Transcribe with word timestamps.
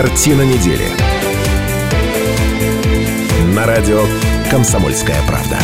Картина 0.00 0.42
недели. 0.42 0.84
На 3.52 3.66
радио 3.66 4.04
«Комсомольская 4.48 5.20
правда». 5.26 5.58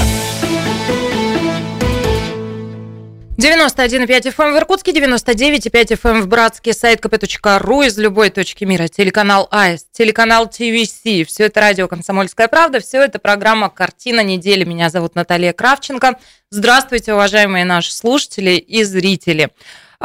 91,5 3.38 4.34
FM 4.34 4.54
в 4.54 4.58
Иркутске, 4.58 4.90
99,5 4.90 5.70
FM 5.96 6.22
в 6.22 6.26
Братске, 6.26 6.72
сайт 6.72 6.98
kp.ru 6.98 7.86
из 7.86 7.96
любой 7.96 8.30
точки 8.30 8.64
мира, 8.64 8.88
телеканал 8.88 9.46
АИС, 9.52 9.86
телеканал 9.92 10.48
ТВС, 10.48 11.02
все 11.28 11.44
это 11.44 11.60
радио 11.60 11.86
«Комсомольская 11.86 12.48
правда», 12.48 12.80
все 12.80 13.02
это 13.02 13.20
программа 13.20 13.70
«Картина 13.70 14.24
недели». 14.24 14.64
Меня 14.64 14.90
зовут 14.90 15.14
Наталья 15.14 15.52
Кравченко. 15.52 16.18
Здравствуйте, 16.50 17.14
уважаемые 17.14 17.64
наши 17.64 17.92
слушатели 17.92 18.56
и 18.56 18.82
зрители. 18.82 19.50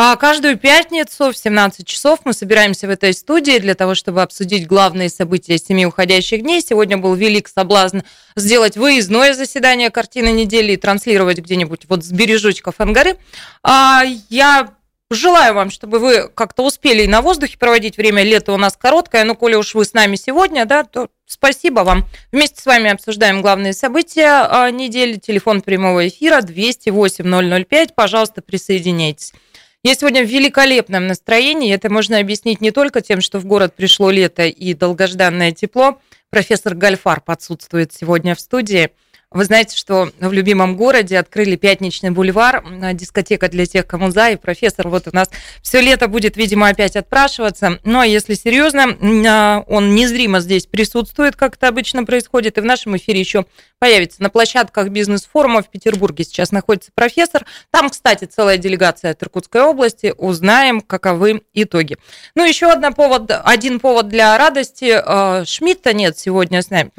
А 0.02 0.16
каждую 0.16 0.58
пятницу 0.58 1.34
в 1.34 1.36
17 1.36 1.86
часов 1.86 2.20
мы 2.24 2.32
собираемся 2.32 2.88
в 2.88 2.90
этой 2.90 3.14
студии 3.14 3.60
для 3.60 3.76
того, 3.76 3.96
чтобы 3.96 4.22
обсудить 4.22 4.66
главные 4.66 5.10
события 5.10 5.58
семи 5.58 5.86
уходящих 5.86 6.42
дней. 6.42 6.62
Сегодня 6.62 6.98
был 6.98 7.16
велик 7.16 7.50
соблазн 7.50 8.00
сделать 8.38 8.78
выездное 8.78 9.34
заседание 9.34 9.90
картины 9.90 10.30
недели 10.30 10.72
и 10.72 10.78
транслировать 10.78 11.40
где-нибудь 11.40 11.82
вот 11.90 12.06
с 12.06 12.12
бережочков 12.14 12.76
Ангары. 12.78 13.18
Я 13.66 14.70
Желаю 15.12 15.56
вам, 15.56 15.72
чтобы 15.72 15.98
вы 15.98 16.30
как-то 16.30 16.64
успели 16.64 17.02
и 17.02 17.08
на 17.08 17.24
воздухе 17.24 17.58
проводить 17.58 17.98
время. 17.98 18.22
Лето 18.22 18.54
у 18.54 18.58
нас 18.58 18.78
короткое, 18.78 19.24
но 19.24 19.34
коли 19.34 19.56
уж 19.56 19.74
вы 19.74 19.84
с 19.84 19.94
нами 19.96 20.16
сегодня, 20.16 20.66
да, 20.66 20.84
то 20.84 21.10
спасибо 21.26 21.80
вам. 21.80 22.06
Вместе 22.32 22.62
с 22.62 22.66
вами 22.68 22.92
обсуждаем 22.92 23.42
главные 23.42 23.74
события 23.74 24.46
а, 24.48 24.70
недели. 24.70 25.16
Телефон 25.16 25.62
прямого 25.62 26.08
эфира 26.08 26.42
208 26.42 27.66
005. 27.66 27.96
Пожалуйста, 27.96 28.44
присоединяйтесь. 28.44 29.34
Я 29.82 29.96
сегодня 29.96 30.26
в 30.26 30.28
великолепном 30.28 31.08
настроении. 31.08 31.74
Это 31.74 31.90
можно 31.90 32.20
объяснить 32.20 32.60
не 32.60 32.72
только 32.72 33.00
тем, 33.00 33.22
что 33.22 33.40
в 33.40 33.46
город 33.46 33.76
пришло 33.76 34.12
лето 34.12 34.46
и 34.46 34.74
долгожданное 34.74 35.54
тепло. 35.54 36.02
Профессор 36.30 36.76
Гальфар 36.76 37.24
отсутствует 37.26 37.94
сегодня 37.94 38.36
в 38.36 38.42
студии. 38.42 38.90
Вы 39.32 39.46
знаете, 39.46 39.78
что 39.78 40.10
в 40.20 40.32
любимом 40.32 40.76
городе 40.76 41.20
открыли 41.20 41.56
пятничный 41.56 42.10
бульвар, 42.10 42.64
дискотека 42.94 43.48
для 43.48 43.68
тех, 43.68 43.86
кому 43.86 44.10
за, 44.10 44.32
и 44.32 44.38
профессор 44.38 44.88
вот 44.88 45.08
у 45.08 45.12
нас 45.14 45.30
все 45.62 45.82
лето 45.82 46.08
будет, 46.08 46.36
видимо, 46.36 46.68
опять 46.68 46.96
отпрашиваться. 46.96 47.78
Но 47.84 48.04
если 48.04 48.34
серьезно, 48.34 48.98
а, 49.28 49.64
он 49.68 49.94
незримо 49.94 50.40
здесь 50.40 50.66
присутствует, 50.66 51.36
как 51.36 51.58
это 51.58 51.68
обычно 51.68 52.06
происходит, 52.06 52.58
и 52.58 52.62
в 52.62 52.66
нашем 52.66 52.98
эфире 52.98 53.20
еще 53.20 53.46
появится 53.78 54.24
на 54.24 54.32
площадках 54.32 54.90
бизнес-форума 54.90 55.62
в 55.62 55.70
Петербурге 55.70 56.24
сейчас 56.24 56.52
находится 56.52 56.90
профессор. 56.96 57.46
Там, 57.70 57.92
кстати, 57.92 58.26
целая 58.26 58.58
делегация 58.58 59.12
от 59.12 59.22
Иркутской 59.22 59.62
области. 59.62 60.12
Узнаем, 60.18 60.82
каковы 60.82 61.44
итоги. 61.54 61.98
Ну, 62.34 62.44
еще 62.44 62.72
один 62.72 62.96
повод, 62.96 63.32
один 63.44 63.80
повод 63.80 64.08
для 64.08 64.36
радости. 64.40 64.92
А, 64.92 65.46
Шмидта 65.46 65.94
нет 65.94 66.18
сегодня 66.18 66.64
с 66.64 66.72
нами. 66.72 66.92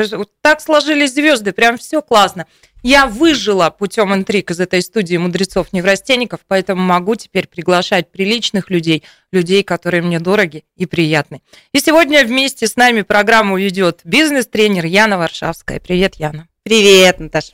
Так 0.42 0.60
сложились 0.60 1.12
звезды, 1.12 1.52
прям 1.52 1.76
все 1.76 2.00
классно 2.00 2.19
классно. 2.20 2.46
Я 2.82 3.06
выжила 3.06 3.70
путем 3.70 4.14
интриг 4.14 4.50
из 4.50 4.60
этой 4.60 4.82
студии 4.82 5.16
мудрецов-неврастенников, 5.16 6.40
поэтому 6.46 6.82
могу 6.82 7.14
теперь 7.14 7.46
приглашать 7.46 8.10
приличных 8.10 8.70
людей, 8.70 9.04
людей, 9.32 9.62
которые 9.62 10.02
мне 10.02 10.18
дороги 10.18 10.64
и 10.76 10.86
приятны. 10.86 11.42
И 11.72 11.80
сегодня 11.80 12.24
вместе 12.24 12.66
с 12.66 12.76
нами 12.76 13.02
программу 13.02 13.58
ведет 13.58 14.00
бизнес-тренер 14.04 14.86
Яна 14.86 15.18
Варшавская. 15.18 15.78
Привет, 15.78 16.16
Яна. 16.16 16.48
Привет, 16.62 17.20
Наташа. 17.20 17.52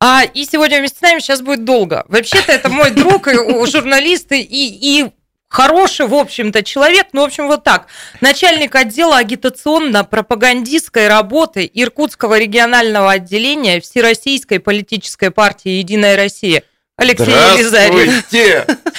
А, 0.00 0.24
и 0.24 0.44
сегодня 0.44 0.78
вместе 0.78 0.98
с 0.98 1.02
нами 1.02 1.20
сейчас 1.20 1.42
будет 1.42 1.64
долго. 1.64 2.04
Вообще-то 2.08 2.52
это 2.52 2.68
мой 2.68 2.90
друг, 2.90 3.28
и 3.28 3.34
журналисты, 3.70 4.40
и, 4.40 5.02
и 5.02 5.10
хороший, 5.48 6.06
в 6.06 6.14
общем-то, 6.14 6.62
человек. 6.62 7.08
Ну, 7.12 7.22
в 7.22 7.24
общем, 7.24 7.46
вот 7.46 7.64
так. 7.64 7.86
Начальник 8.20 8.74
отдела 8.74 9.18
агитационно-пропагандистской 9.18 11.08
работы 11.08 11.70
Иркутского 11.72 12.38
регионального 12.38 13.12
отделения 13.12 13.80
Всероссийской 13.80 14.60
политической 14.60 15.30
партии 15.30 15.70
«Единая 15.70 16.16
Россия». 16.16 16.62
Алексей 16.98 17.26
Елизарьев. 17.26 18.24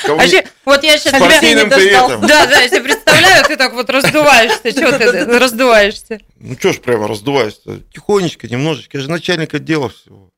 Вообще, 0.08 0.46
вот 0.66 0.84
я 0.84 1.00
сейчас 1.00 1.14
тебя 1.14 1.54
не 1.54 1.66
достал. 1.66 2.22
Да, 2.22 2.46
да, 2.46 2.62
я 2.62 2.70
себе 2.70 2.82
представляю, 2.82 3.44
ты 3.46 3.58
так 3.58 3.74
вот 3.74 3.90
раздуваешься. 3.90 4.72
Чего 4.72 4.92
ты 4.92 5.40
раздуваешься? 5.40 6.20
Ну, 6.40 6.56
что 6.60 6.74
ж 6.74 6.80
прямо 6.80 7.08
раздуваюсь-то? 7.08 7.80
Тихонечко, 7.92 8.48
немножечко. 8.48 8.98
Я 8.98 9.04
же 9.04 9.10
начальник 9.10 9.54
отдела 9.56 9.90
всего. 9.90 10.30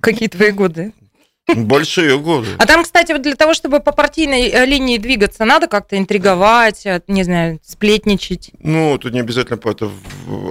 Какие 0.00 0.28
твои 0.28 0.50
годы? 0.50 0.92
Большие 1.54 2.18
годы. 2.18 2.48
А 2.58 2.66
там, 2.66 2.82
кстати, 2.82 3.12
вот 3.12 3.22
для 3.22 3.36
того, 3.36 3.54
чтобы 3.54 3.80
по 3.80 3.92
партийной 3.92 4.48
э, 4.48 4.66
линии 4.66 4.98
двигаться, 4.98 5.44
надо 5.44 5.68
как-то 5.68 5.96
интриговать, 5.96 6.84
э, 6.86 7.00
не 7.06 7.22
знаю, 7.22 7.60
сплетничать. 7.64 8.50
Ну, 8.60 8.98
тут 8.98 9.12
не 9.12 9.20
обязательно 9.20 9.56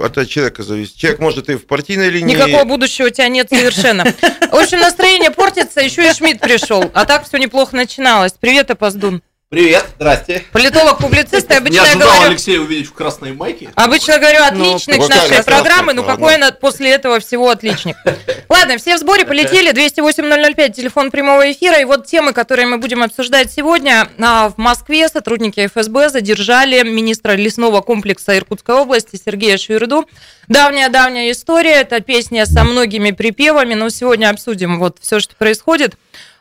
это 0.04 0.20
от 0.22 0.28
человека 0.28 0.62
зависит. 0.62 0.96
Человек 0.96 1.20
может 1.20 1.50
и 1.50 1.56
в 1.56 1.66
партийной 1.66 2.08
линии. 2.08 2.34
Никакого 2.34 2.64
будущего 2.64 3.06
у 3.06 3.10
тебя 3.10 3.28
нет 3.28 3.48
совершенно. 3.50 4.04
В 4.04 4.54
общем, 4.54 4.78
настроение 4.80 5.30
портится, 5.30 5.80
еще 5.80 6.08
и 6.08 6.12
Шмидт 6.14 6.40
пришел. 6.40 6.90
А 6.94 7.04
так 7.04 7.26
все 7.26 7.36
неплохо 7.38 7.76
начиналось. 7.76 8.32
Привет, 8.32 8.70
Опоздун. 8.70 9.22
Привет, 9.48 9.86
здрасте. 9.94 10.42
Политолог-публицист, 10.50 11.48
обычно 11.52 11.74
Не 11.74 11.78
ожидал 11.78 12.08
говорю... 12.08 12.30
Алексея 12.30 12.58
увидеть 12.58 12.88
в 12.88 12.92
красной 12.92 13.32
майке. 13.32 13.70
Обычно 13.76 14.18
говорю 14.18 14.42
отличник 14.42 14.98
ну, 14.98 15.06
нашей 15.06 15.44
программы, 15.44 15.92
ну 15.92 16.02
какой 16.02 16.34
она 16.34 16.50
после 16.50 16.90
этого 16.90 17.20
всего 17.20 17.48
отличник. 17.50 17.94
Ладно, 18.48 18.76
все 18.76 18.96
в 18.96 18.98
сборе, 18.98 19.24
полетели. 19.24 19.72
208-005, 19.72 20.72
телефон 20.72 21.12
прямого 21.12 21.52
эфира. 21.52 21.80
И 21.80 21.84
вот 21.84 22.08
темы, 22.08 22.32
которые 22.32 22.66
мы 22.66 22.78
будем 22.78 23.04
обсуждать 23.04 23.52
сегодня. 23.52 24.08
А, 24.18 24.48
в 24.48 24.58
Москве 24.58 25.08
сотрудники 25.08 25.64
ФСБ 25.68 26.08
задержали 26.08 26.82
министра 26.82 27.36
лесного 27.36 27.82
комплекса 27.82 28.36
Иркутской 28.36 28.74
области 28.74 29.14
Сергея 29.14 29.58
Швирду. 29.58 30.08
Давняя-давняя 30.48 31.30
история, 31.30 31.82
это 31.82 32.00
песня 32.00 32.46
со 32.46 32.64
многими 32.64 33.12
припевами, 33.12 33.74
но 33.74 33.90
сегодня 33.90 34.28
обсудим 34.28 34.80
вот 34.80 34.96
все, 35.00 35.20
что 35.20 35.36
происходит. 35.36 35.94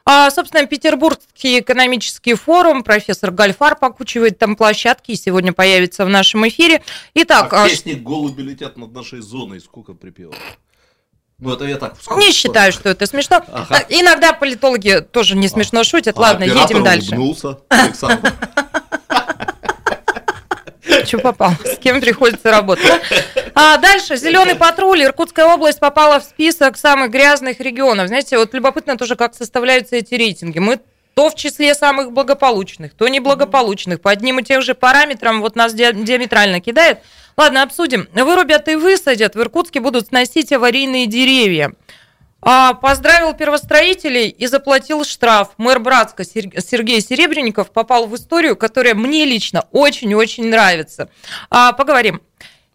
А, 0.08 0.30
собственно, 0.30 0.68
Петербургский 0.68 1.62
экономический 1.62 2.36
форум, 2.36 2.84
профессор 2.84 3.32
Гальфар 3.32 3.76
покучивает 3.76 4.38
там 4.38 4.56
площадки 4.56 5.12
и 5.12 5.16
сегодня 5.16 5.52
появится 5.52 6.06
в 6.06 6.10
нашем 6.10 6.48
эфире. 6.48 6.84
Итак, 7.16 7.52
а 7.52 7.68
песни 7.68 7.94
«Голуби 7.94 8.44
летят 8.44 8.78
над 8.78 8.94
нашей 8.94 9.22
зоной» 9.22 9.60
сколько 9.60 9.94
припевов? 9.96 10.36
Ну, 11.40 11.52
это 11.52 11.66
я 11.66 11.78
так 11.78 11.96
Не 12.18 12.32
считаю, 12.32 12.72
что 12.72 12.88
это 12.88 13.08
смешно. 13.08 13.44
Ага. 13.52 13.84
Иногда 13.90 14.32
политологи 14.34 15.02
тоже 15.12 15.36
не 15.36 15.48
смешно 15.48 15.84
шутят. 15.84 16.18
А, 16.18 16.22
Ладно, 16.22 16.44
едем 16.44 16.84
дальше. 16.84 17.16
Улыбнулся, 17.16 17.60
Александр. 17.70 18.32
Что 21.06 21.20
попал? 21.20 21.52
С 21.64 21.78
кем 21.78 22.02
приходится 22.02 22.52
работать? 22.52 22.92
А 23.54 23.78
дальше. 23.78 24.18
Зеленый 24.18 24.56
патруль. 24.56 25.04
Иркутская 25.04 25.46
область 25.46 25.80
попала 25.80 26.20
в 26.20 26.24
список 26.24 26.78
самых 26.78 27.12
грязных 27.12 27.60
регионов. 27.60 28.08
Знаете, 28.08 28.38
вот 28.38 28.54
любопытно 28.54 28.98
тоже, 28.98 29.16
как 29.16 29.36
составляются 29.36 29.96
эти 29.96 30.16
рейтинги. 30.16 30.60
Мы 30.60 30.80
то 31.14 31.30
в 31.30 31.36
числе 31.36 31.74
самых 31.74 32.12
благополучных, 32.12 32.94
то 32.94 33.08
неблагополучных. 33.08 34.02
По 34.02 34.12
одним 34.12 34.40
и 34.40 34.44
тем 34.44 34.62
же 34.62 34.76
параметрам 34.76 35.42
вот 35.42 35.56
нас 35.56 35.74
диаметрально 35.74 36.60
кидает. 36.60 37.00
Ладно, 37.38 37.64
обсудим. 37.64 38.08
Вырубят 38.14 38.68
и 38.68 38.76
высадят. 38.76 39.36
В 39.36 39.42
Иркутске 39.42 39.80
будут 39.80 40.08
сносить 40.08 40.52
аварийные 40.52 41.06
деревья. 41.06 41.72
А, 42.48 42.76
поздравил 42.76 43.34
первостроителей 43.34 44.30
и 44.30 44.46
заплатил 44.46 45.04
штраф. 45.04 45.50
Мэр 45.58 45.80
Братска 45.80 46.24
Сергей 46.24 47.02
Серебренников 47.02 47.72
попал 47.72 48.06
в 48.06 48.16
историю, 48.16 48.56
которая 48.56 48.94
мне 48.94 49.26
лично 49.26 49.66
очень-очень 49.72 50.48
нравится. 50.48 51.10
А, 51.50 51.74
поговорим. 51.74 52.22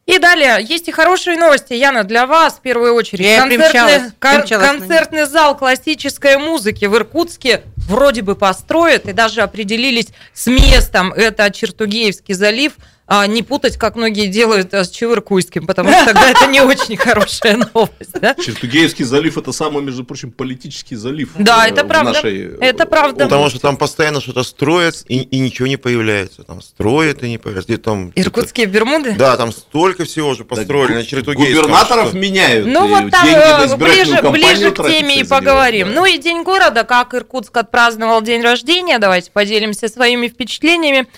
И 0.07 0.19
далее, 0.19 0.57
есть 0.61 0.89
и 0.89 0.93
хорошие 0.93 1.37
новости, 1.37 1.73
Яна, 1.73 2.03
для 2.03 2.27
вас 2.27 2.55
в 2.55 2.63
первую 2.63 2.95
очередь. 2.95 3.25
Я 3.25 3.43
концертный, 3.43 4.11
кон- 4.19 4.81
концертный 4.81 5.27
зал 5.27 5.57
классической 5.57 6.37
музыки 6.37 6.87
в 6.87 6.97
Иркутске 6.97 7.63
вроде 7.77 8.23
бы 8.23 8.35
построят 8.35 9.07
и 9.09 9.13
даже 9.13 9.43
определились 9.43 10.09
с 10.33 10.49
местом. 10.49 11.13
Это 11.13 11.49
Чертугеевский 11.51 12.35
залив– 12.35 12.73
а 13.13 13.27
не 13.27 13.43
путать, 13.43 13.77
как 13.77 13.97
многие 13.97 14.29
делают 14.29 14.73
с 14.73 14.89
Чевыркуйским, 14.89 15.67
потому 15.67 15.91
что 15.91 16.05
тогда 16.05 16.31
это 16.31 16.47
не 16.47 16.61
очень 16.61 16.97
хорошая 16.97 17.57
новость. 17.75 18.13
Да? 18.21 18.37
Чертугеевский 18.37 19.05
залив 19.05 19.37
это 19.37 19.51
самый, 19.51 19.83
между 19.83 20.05
прочим, 20.05 20.31
политический 20.31 20.95
залив. 20.95 21.31
Да, 21.37 21.67
э, 21.67 21.71
это 21.71 21.85
правда. 21.85 22.13
Нашей... 22.13 22.57
Это 22.61 22.87
правда. 22.87 23.25
Потому 23.25 23.51
что 23.51 23.59
там 23.59 23.77
постоянно 23.77 24.21
что-то 24.21 24.45
строят 24.45 25.05
и, 25.09 25.23
и 25.23 25.41
ничего 25.41 25.67
не 25.67 25.77
появляется. 25.77 26.45
Там 26.45 26.63
строят 26.63 27.25
и 27.25 27.29
не 27.29 27.39
появляется. 27.39 27.79
Там, 27.79 28.13
Иркутские 28.15 28.67
Бермуды? 28.67 29.17
Да, 29.19 29.37
там 29.37 29.51
столько 29.51 30.05
всего 30.05 30.29
уже 30.29 30.45
построили 30.45 30.95
на 30.95 31.05
Чертугеевском. 31.05 31.63
Губернаторов 31.63 32.09
что... 32.11 32.17
меняют. 32.17 32.69
Ну 32.69 32.87
вот 32.87 33.11
там 33.11 33.27
э, 33.27 33.77
ближе, 33.77 34.23
ближе 34.23 34.71
к 34.71 34.87
теме 34.87 35.23
и 35.23 35.25
поговорим. 35.25 35.89
Да. 35.89 35.95
Ну 35.95 36.07
и 36.07 36.17
День 36.17 36.45
города, 36.45 36.85
как 36.85 37.13
Иркутск 37.15 37.57
отпраздновал 37.57 38.23
день 38.23 38.41
рождения. 38.41 39.01
Давайте 39.01 39.33
поделимся 39.33 39.89
своими 39.89 40.29
впечатлениями. 40.29 41.09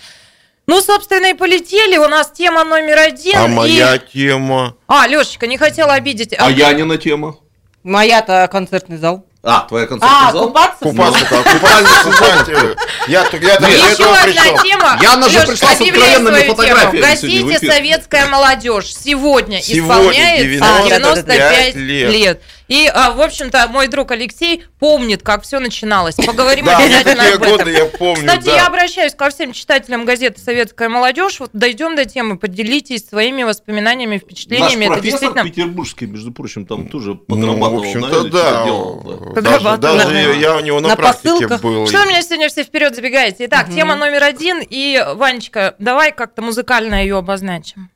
Ну, 0.66 0.80
собственно, 0.80 1.26
и 1.26 1.34
полетели. 1.34 1.96
У 1.96 2.08
нас 2.08 2.30
тема 2.30 2.64
номер 2.64 2.98
один. 2.98 3.36
А 3.36 3.46
и... 3.46 3.48
моя 3.48 3.98
тема? 3.98 4.76
А, 4.86 5.06
Лешечка, 5.06 5.46
не 5.46 5.58
хотела 5.58 5.94
обидеть. 5.94 6.34
А, 6.34 6.46
а 6.46 6.50
Янина 6.50 6.98
тема? 6.98 7.36
Моя-то 7.82 8.48
концертный 8.50 8.96
зал. 8.96 9.26
А, 9.44 9.66
твоя 9.68 9.86
концертный 9.86 10.28
а, 10.28 10.30
зал? 10.30 10.46
купаться? 10.46 10.78
Купаться, 10.78 11.26
да, 11.28 11.42
купальник, 11.42 12.78
Я, 13.08 13.26
я, 13.32 13.38
я, 13.40 13.58
до 13.58 13.68
еще 13.68 14.04
одна 14.04 14.22
пришел. 14.22 14.62
тема. 14.62 14.98
Яна 15.02 15.28
же 15.28 15.38
Лёш, 15.38 15.46
пришла 15.48 15.68
с 15.70 15.80
откровенными 15.80 16.48
фотографиями 16.48 17.54
эфир. 17.56 17.72
«Советская 17.72 18.26
молодежь» 18.28 18.94
сегодня, 18.94 19.58
исполняется 19.58 20.44
95 20.44 21.26
95 21.26 21.74
лет. 21.74 22.10
лет. 22.12 22.42
И, 22.68 22.90
а, 22.92 23.10
в 23.12 23.20
общем-то, 23.20 23.68
мой 23.68 23.88
друг 23.88 24.10
Алексей 24.12 24.64
помнит, 24.78 25.22
как 25.22 25.42
все 25.42 25.58
начиналось. 25.58 26.14
Поговорим 26.14 26.64
Да, 26.64 26.78
обязательно 26.78 27.22
об 27.24 27.42
этом. 27.42 27.50
годы 27.58 27.70
я 27.72 27.86
помню, 27.86 28.26
Кстати, 28.26 28.44
да. 28.46 28.54
я 28.56 28.66
обращаюсь 28.66 29.14
ко 29.14 29.30
всем 29.30 29.52
читателям 29.52 30.04
газеты 30.04 30.40
«Советская 30.40 30.88
молодежь». 30.88 31.40
Вот 31.40 31.50
дойдем 31.52 31.96
до 31.96 32.04
темы, 32.04 32.38
поделитесь 32.38 33.06
своими 33.08 33.42
воспоминаниями, 33.42 34.14
Наш 34.14 34.22
впечатлениями. 34.22 34.84
Это 34.84 34.94
профессор 34.94 35.20
действительно... 35.20 35.44
петербургский, 35.50 36.06
между 36.06 36.32
прочим, 36.32 36.66
там 36.66 36.88
тоже 36.88 37.10
Ну, 37.10 37.16
подрабатывал. 37.16 37.76
в 37.76 37.86
общем-то, 37.86 38.24
да. 38.30 38.64
делал, 38.64 39.02
да. 39.34 39.40
Даже, 39.40 39.78
даже 39.78 40.08
да. 40.12 40.20
я 40.32 40.56
у 40.56 40.60
него 40.60 40.80
на, 40.80 40.88
На 40.88 40.96
практике 40.96 41.30
посылках. 41.32 41.60
был. 41.62 41.86
Что 41.86 41.98
вы 41.98 42.06
меня 42.06 42.22
сегодня 42.22 42.48
все 42.48 42.64
вперед 42.64 42.94
забегаете? 42.94 43.46
Итак, 43.46 43.68
тема 43.74 43.96
номер 43.96 44.22
один. 44.24 44.60
И, 44.68 45.02
Ванечка, 45.14 45.74
давай 45.78 46.12
как-то 46.12 46.42
музыкально 46.42 47.02
ее 47.02 47.18
обозначим. 47.18 47.90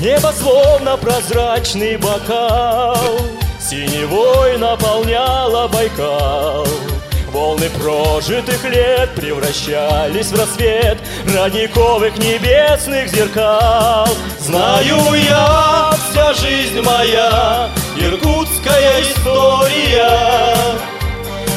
Небо 0.00 0.32
словно 0.38 0.96
прозрачный 0.96 1.96
бокал 1.96 3.18
Синевой 3.62 4.58
наполняла 4.58 5.68
Байкал. 5.68 6.66
Волны 7.30 7.70
прожитых 7.70 8.64
лет 8.64 9.10
превращались 9.14 10.32
в 10.32 10.38
рассвет 10.38 10.98
Родниковых 11.24 12.18
небесных 12.18 13.08
зеркал. 13.08 14.08
Знаю 14.40 14.98
я, 15.14 15.94
вся 16.10 16.34
жизнь 16.34 16.80
моя 16.82 17.70
Иркутская 17.96 19.00
история. 19.02 20.18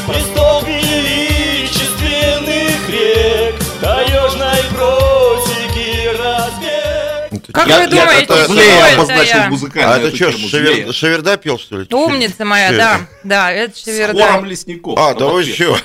Престол 0.08 0.55
Как 7.56 7.68
Я- 7.68 7.76
вы 7.78 7.82
я 7.84 7.88
думаете, 7.90 8.24
это 8.24 8.44
что 8.44 8.54
это 8.62 8.96
обозначил 8.96 9.38
я? 9.38 9.50
музыкально 9.50 9.94
А 9.94 9.98
это 10.00 10.16
что, 10.16 10.32
шевер... 10.32 10.94
Шеверда 10.94 11.38
пел, 11.38 11.58
что 11.58 11.78
ли? 11.80 11.88
Умница 11.92 12.46
моя, 12.46 12.72
да. 12.72 12.96
это? 12.96 13.08
Да, 13.24 13.52
это 13.52 13.78
С 13.78 13.84
Шеверда. 13.84 14.28
хором 14.28 14.46
лесников. 14.46 15.00
А, 15.00 15.14
да 15.14 15.26
вы 15.28 15.44
что? 15.44 15.78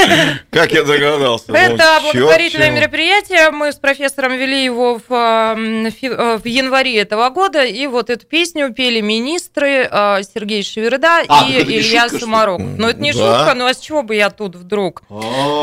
Как 0.50 0.72
я 0.72 0.82
догадался? 0.84 1.52
Это 1.52 1.70
Ну, 2.02 2.12
чё, 2.12 2.18
благотворительное 2.20 2.70
мероприятие. 2.70 3.50
Мы 3.50 3.72
с 3.72 3.76
профессором 3.76 4.36
вели 4.36 4.64
его 4.64 5.00
в, 5.06 5.12
э, 5.12 6.36
в 6.38 6.46
январе 6.46 6.96
этого 6.98 7.28
года. 7.30 7.64
И 7.64 7.86
вот 7.86 8.10
эту 8.10 8.26
песню 8.26 8.72
пели 8.72 9.00
министры 9.00 9.88
э, 9.90 10.22
Сергей 10.34 10.62
Шеверда 10.62 11.22
А, 11.28 11.46
и 11.48 11.52
это 11.54 11.70
не 11.70 11.78
Илья? 11.78 12.08
Сумарок. 12.08 12.60
Ну, 12.60 12.88
это 12.88 13.00
не 13.00 13.12
Да. 13.12 13.18
шутка, 13.18 13.54
ну 13.54 13.66
а 13.66 13.74
с 13.74 13.78
чего 13.78 14.02
бы 14.02 14.14
я 14.16 14.30
тут 14.30 14.56
вдруг? 14.56 15.02
А, 15.10 15.14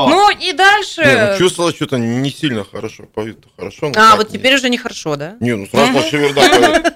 Ну 0.08 0.30
и 0.30 0.54
дальше... 0.54 1.02
Не, 1.04 1.32
ну, 1.32 1.38
чувствовалось, 1.38 1.76
что-то 1.76 1.98
не 1.98 2.30
сильно 2.32 2.64
хорошо. 2.64 3.06
Хорошо, 3.58 3.90
но 3.90 3.94
А, 3.96 4.16
вот 4.16 4.32
не- 4.32 4.38
теперь 4.38 4.56
уже 4.56 4.70
нехорошо, 4.70 5.16
да? 5.16 5.36
Не, 5.40 5.55
ну 5.56 5.68
сразу 5.68 6.02
Шеверда. 6.10 6.94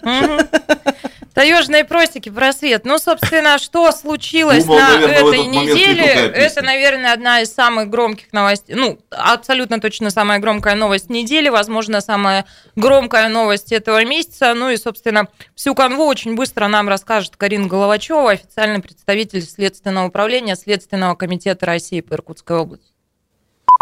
Таежные 1.34 1.86
просеки, 1.86 2.28
просвет. 2.28 2.84
Ну, 2.84 2.98
собственно, 3.00 3.60
что 3.60 3.94
случилось 3.94 4.66
Думал, 4.66 4.80
на 4.80 4.90
наверное, 5.00 5.20
этой 5.20 5.46
неделе? 5.46 6.04
Это, 6.04 6.62
наверное, 6.62 7.14
одна 7.14 7.40
из 7.40 7.54
самых 7.54 7.90
громких 7.90 8.34
новостей. 8.34 8.76
Ну, 8.76 9.00
абсолютно 9.10 9.80
точно 9.80 10.10
самая 10.10 10.40
громкая 10.40 10.76
новость 10.76 11.10
недели. 11.10 11.48
Возможно, 11.48 12.02
самая 12.02 12.44
громкая 12.76 13.30
новость 13.30 13.72
этого 13.72 14.04
месяца. 14.04 14.54
Ну 14.54 14.70
и, 14.70 14.76
собственно, 14.76 15.30
всю 15.56 15.76
канву 15.76 16.06
очень 16.08 16.36
быстро 16.36 16.68
нам 16.68 16.90
расскажет 16.90 17.38
Карина 17.38 17.68
Головачева, 17.68 18.32
официальный 18.32 18.82
представитель 18.82 19.44
Следственного 19.44 20.08
управления 20.08 20.58
Следственного 20.58 21.16
комитета 21.16 21.66
России 21.66 22.02
по 22.02 22.16
Иркутской 22.16 22.58
области. 22.58 22.99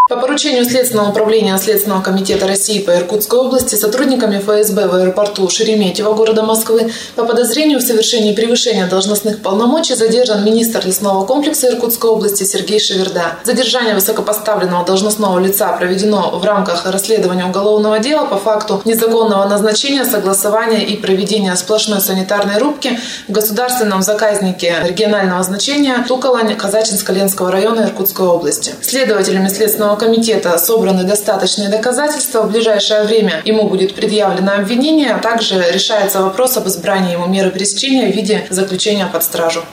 По 0.07 0.15
поручению 0.15 0.63
Следственного 0.63 1.09
управления 1.09 1.57
Следственного 1.57 2.01
комитета 2.01 2.47
России 2.47 2.79
по 2.79 2.91
Иркутской 2.91 3.39
области 3.39 3.75
сотрудниками 3.75 4.37
ФСБ 4.39 4.87
в 4.87 4.95
аэропорту 4.95 5.49
Шереметьево 5.49 6.13
города 6.13 6.43
Москвы 6.43 6.93
по 7.17 7.25
подозрению 7.25 7.79
в 7.79 7.81
совершении 7.81 8.33
превышения 8.33 8.87
должностных 8.87 9.41
полномочий 9.41 9.95
задержан 9.95 10.45
министр 10.45 10.85
лесного 10.85 11.25
комплекса 11.25 11.67
Иркутской 11.67 12.09
области 12.09 12.45
Сергей 12.45 12.79
Шеверда. 12.79 13.33
Задержание 13.43 13.95
высокопоставленного 13.95 14.85
должностного 14.85 15.39
лица 15.39 15.73
проведено 15.73 16.39
в 16.39 16.45
рамках 16.45 16.85
расследования 16.85 17.43
уголовного 17.43 17.99
дела 17.99 18.23
по 18.27 18.37
факту 18.37 18.81
незаконного 18.85 19.43
назначения, 19.49 20.05
согласования 20.05 20.85
и 20.85 20.95
проведения 20.95 21.53
сплошной 21.57 21.99
санитарной 21.99 22.59
рубки 22.59 22.97
в 23.27 23.33
государственном 23.33 24.01
заказнике 24.01 24.73
регионального 24.85 25.43
значения 25.43 25.97
Туколань 26.07 26.53
Казачинско-Ленского 26.53 27.51
района 27.51 27.81
Иркутской 27.81 28.25
области. 28.25 28.73
Следователями 28.81 29.49
Следственного 29.49 29.96
комитета 29.97 30.57
собраны 30.57 31.03
достаточные 31.03 31.69
доказательства. 31.69 32.43
В 32.43 32.51
ближайшее 32.51 33.03
время 33.03 33.41
ему 33.45 33.67
будет 33.67 33.95
предъявлено 33.95 34.53
обвинение, 34.53 35.11
а 35.11 35.19
также 35.19 35.63
решается 35.71 36.21
вопрос 36.21 36.57
об 36.57 36.67
избрании 36.67 37.13
ему 37.13 37.27
меры 37.27 37.49
пресечения 37.49 38.11
в 38.11 38.15
виде 38.15 38.45
заключения 38.49 39.07
под 39.07 39.23
стражу. 39.23 39.63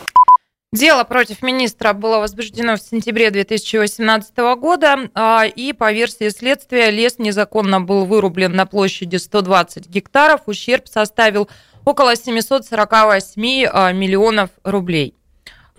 Дело 0.74 1.04
против 1.04 1.40
министра 1.42 1.92
было 1.92 2.18
возбуждено 2.18 2.76
в 2.76 2.80
сентябре 2.80 3.30
2018 3.30 4.36
года, 4.58 5.08
а, 5.14 5.44
и 5.46 5.72
по 5.72 5.92
версии 5.92 6.28
следствия 6.30 6.90
лес 6.90 7.20
незаконно 7.20 7.80
был 7.80 8.06
вырублен 8.06 8.50
на 8.56 8.66
площади 8.66 9.14
120 9.14 9.86
гектаров, 9.86 10.40
ущерб 10.46 10.88
составил 10.88 11.48
около 11.84 12.16
748 12.16 13.66
а, 13.72 13.92
миллионов 13.92 14.50
рублей. 14.64 15.14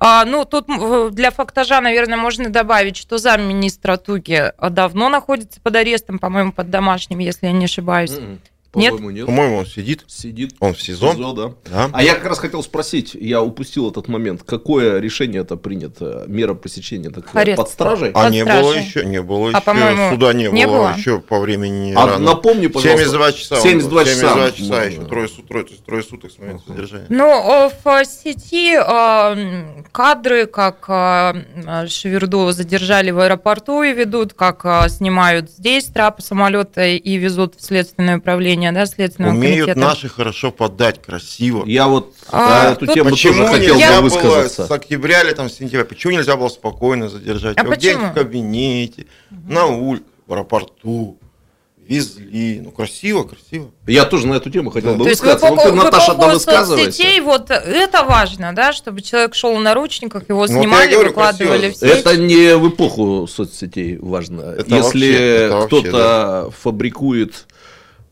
А, 0.07 0.23
ну, 0.23 0.45
тут 0.45 0.67
для 1.15 1.31
фактажа, 1.31 1.81
наверное, 1.81 2.15
можно 2.17 2.49
добавить, 2.51 2.95
что 2.95 3.17
замминистра 3.17 3.97
Туги 3.97 4.53
давно 4.69 5.09
находится 5.09 5.59
под 5.59 5.75
арестом, 5.77 6.19
по-моему, 6.19 6.51
под 6.51 6.69
домашним, 6.69 7.17
если 7.17 7.47
я 7.47 7.51
не 7.51 7.65
ошибаюсь. 7.65 8.11
М-м. 8.11 8.39
Нет? 8.75 8.91
По-моему, 8.91 9.09
нет. 9.11 9.25
По-моему, 9.25 9.57
он 9.57 9.65
сидит. 9.65 10.03
Сидит. 10.07 10.55
Он 10.59 10.73
в 10.73 10.81
СИЗО. 10.81 11.11
СИЗО, 11.13 11.33
да. 11.33 11.51
Да. 11.71 11.89
А 11.93 12.03
я 12.03 12.15
как 12.15 12.25
раз 12.25 12.39
хотел 12.39 12.63
спросить, 12.63 13.13
я 13.13 13.41
упустил 13.41 13.89
этот 13.89 14.07
момент, 14.07 14.43
какое 14.43 14.99
решение 14.99 15.41
это 15.41 15.55
принято, 15.57 16.25
мера 16.27 16.53
пресечения 16.53 17.09
такая, 17.09 17.41
Арест. 17.43 17.57
под 17.57 17.69
стражей? 17.69 18.11
А 18.13 18.23
Под 18.25 18.31
не 18.33 18.41
стражей. 18.43 18.61
было 18.63 18.73
еще, 18.73 19.05
не 19.05 19.21
было 19.21 19.47
А, 19.47 19.51
еще, 19.51 19.61
по-моему, 19.61 20.09
суда 20.11 20.33
не, 20.33 20.47
не 20.49 20.67
было, 20.67 20.77
было? 20.77 20.93
еще 20.97 21.19
по 21.19 21.39
времени 21.39 21.93
А 21.95 22.05
рано. 22.05 22.19
напомни, 22.19 22.67
пожалуйста. 22.67 22.97
72 23.05 23.31
часа. 23.33 23.55
он 23.55 23.61
72 23.61 23.89
был, 23.99 24.05
часа. 24.05 24.19
72 24.19 24.51
часа 24.51 24.83
еще, 24.85 25.01
трое, 25.05 25.27
трое, 25.47 25.65
трое 25.85 26.03
суток 26.03 26.31
с 26.31 26.37
момента 26.39 26.63
задержания. 26.67 27.05
Ну, 27.09 27.71
в 27.83 28.05
сети 28.05 28.73
м, 28.75 29.85
кадры, 29.91 30.45
как 30.45 30.85
э, 30.87 31.87
Шеверду 31.87 32.51
задержали 32.51 33.11
в 33.11 33.19
аэропорту 33.19 33.83
и 33.83 33.93
ведут, 33.93 34.33
как 34.33 34.61
э, 34.65 34.89
снимают 34.89 35.49
здесь 35.51 35.85
трапы 35.85 36.21
самолета 36.21 36.85
и 36.85 37.17
везут 37.17 37.55
в 37.55 37.63
следственное 37.63 38.17
управление, 38.17 38.64
да, 38.71 38.85
следственного 38.85 39.31
Умеют 39.33 39.67
комитета. 39.67 39.79
наши 39.87 40.09
хорошо 40.09 40.51
подать, 40.51 41.01
красиво. 41.01 41.65
Я 41.65 41.87
вот 41.87 42.13
А, 42.31 42.63
на 42.69 42.71
эту 42.73 42.87
тему 42.87 43.09
Почему 43.11 43.33
тоже 43.45 43.47
хотел 43.59 43.75
бы 43.75 43.81
было 43.87 44.01
высказаться. 44.01 44.65
с 44.67 44.71
октября 44.71 45.21
или 45.23 45.31
там 45.33 45.49
с 45.49 45.53
сентября? 45.53 45.85
Почему 45.85 46.13
нельзя 46.13 46.35
было 46.35 46.49
спокойно 46.49 47.09
задержать? 47.09 47.57
А 47.57 47.61
его 47.63 47.73
где-нибудь 47.73 48.01
почему? 48.01 48.11
в 48.11 48.15
кабинете, 48.27 49.05
на 49.29 49.65
улице, 49.65 50.05
в 50.27 50.33
аэропорту. 50.33 51.17
Везли. 51.87 52.61
Ну, 52.63 52.71
красиво, 52.71 53.25
красиво. 53.25 53.69
Я 53.85 54.05
тоже 54.05 54.25
на 54.25 54.33
эту 54.33 54.49
тему 54.49 54.71
хотел 54.71 54.93
бы 54.95 55.03
То 55.03 55.09
высказаться. 55.11 55.45
Вот 55.51 55.59
эпоху, 55.59 55.69
ты, 55.69 55.75
Наташа, 55.75 56.13
эпоху 56.13 56.29
высказывайся. 56.31 56.85
соцсетей 56.91 57.19
вот 57.21 57.51
это 57.51 58.03
важно, 58.03 58.53
да, 58.55 58.73
чтобы 58.73 59.03
человек 59.03 59.35
шел 59.35 59.55
в 59.55 59.61
наручниках, 59.61 60.23
его 60.27 60.47
Ну, 60.47 60.53
вот 60.53 60.61
снимали, 60.63 60.91
говорю, 60.91 61.09
выкладывали 61.09 61.69
в 61.69 61.77
красиво. 61.77 61.95
сеть. 61.95 61.99
Это 62.07 62.17
не 62.17 62.55
в 62.57 62.69
эпоху 62.69 63.27
соцсетей 63.27 63.99
важно. 63.99 64.41
Это 64.57 64.75
Если 64.77 64.81
вообще- 64.81 65.13
это 65.45 65.55
вообще, 65.57 65.67
кто-то 65.81 66.51
фабрикует, 66.59 67.45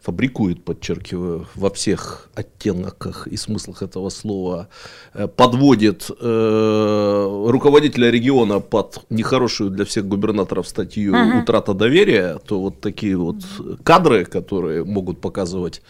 фабрикует, 0.04 0.66
подчеркиваю, 0.66 1.48
во 1.56 1.70
всех 1.70 2.30
оттенках 2.36 3.28
и 3.28 3.38
смыслах 3.38 3.82
этого 3.82 4.10
слова, 4.10 4.68
э, 5.14 5.28
подводит 5.28 6.12
э, 6.20 7.46
руководителя 7.48 8.12
региона 8.12 8.60
под 8.60 9.00
нехорошую 9.10 9.70
для 9.70 9.86
всех 9.86 10.06
губернаторов 10.06 10.68
статью 10.68 11.16
«Утрата 11.42 11.74
доверия», 11.74 12.40
то 12.46 12.60
вот 12.60 12.82
такие 12.82 13.16
вот 13.16 13.38
кадры, 13.84 14.26
которые 14.26 14.84
могут 14.84 15.22
показывать 15.22 15.82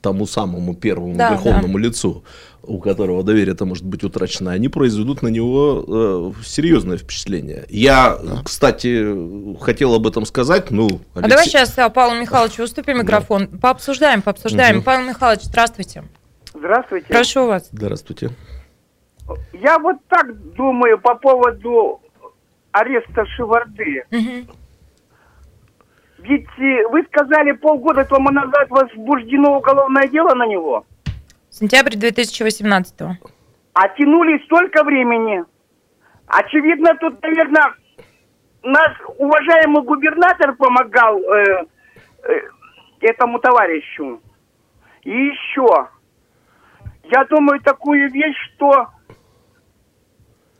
тому 0.00 0.26
самому 0.26 0.74
первому 0.74 1.16
Да, 1.16 1.30
верховному 1.30 1.76
лицу, 1.76 2.24
у 2.68 2.78
которого 2.78 3.24
доверие-то 3.24 3.64
может 3.64 3.84
быть 3.84 4.04
утрачено, 4.04 4.52
они 4.52 4.68
произведут 4.68 5.22
на 5.22 5.28
него 5.28 6.32
э, 6.36 6.42
серьезное 6.44 6.98
впечатление. 6.98 7.64
Я, 7.68 8.18
кстати, 8.44 9.56
хотел 9.58 9.94
об 9.94 10.06
этом 10.06 10.26
сказать. 10.26 10.70
Ну, 10.70 10.88
А 11.14 11.22
давай 11.22 11.46
сейчас 11.46 11.78
а, 11.78 11.88
Павлу 11.88 12.20
Михайловичу 12.20 12.64
уступим 12.64 12.98
микрофон. 12.98 13.48
Пообсуждаем, 13.48 14.22
пообсуждаем. 14.22 14.82
Павел 14.82 15.08
Михайлович, 15.08 15.42
здравствуйте. 15.44 16.04
Здравствуйте. 16.54 17.06
Прошу 17.08 17.46
вас. 17.46 17.68
Здравствуйте. 17.72 18.30
Я 19.52 19.78
вот 19.78 19.96
так 20.08 20.54
думаю 20.54 20.98
по 20.98 21.14
поводу 21.14 22.00
ареста 22.72 23.24
Шеварды. 23.36 24.04
Мгм. 24.10 24.48
Ведь 26.18 26.48
э, 26.58 26.88
вы 26.90 27.04
сказали, 27.04 27.52
полгода 27.52 28.04
тому 28.04 28.30
назад 28.30 28.68
возбуждено 28.70 29.56
уголовное 29.56 30.08
дело 30.08 30.34
на 30.34 30.46
него, 30.46 30.84
Сентябрь 31.50 31.96
2018 31.96 32.94
а 33.80 33.88
тянули 33.90 34.42
столько 34.44 34.82
времени. 34.82 35.44
Очевидно, 36.26 36.96
тут, 37.00 37.22
наверное, 37.22 37.74
наш 38.64 38.92
уважаемый 39.18 39.84
губернатор 39.84 40.56
помогал 40.56 41.20
э, 41.20 41.64
э, 42.24 42.40
этому 43.00 43.38
товарищу. 43.38 44.20
И 45.02 45.10
еще, 45.10 45.88
я 47.04 47.24
думаю, 47.26 47.60
такую 47.60 48.10
вещь, 48.10 48.36
что 48.56 48.88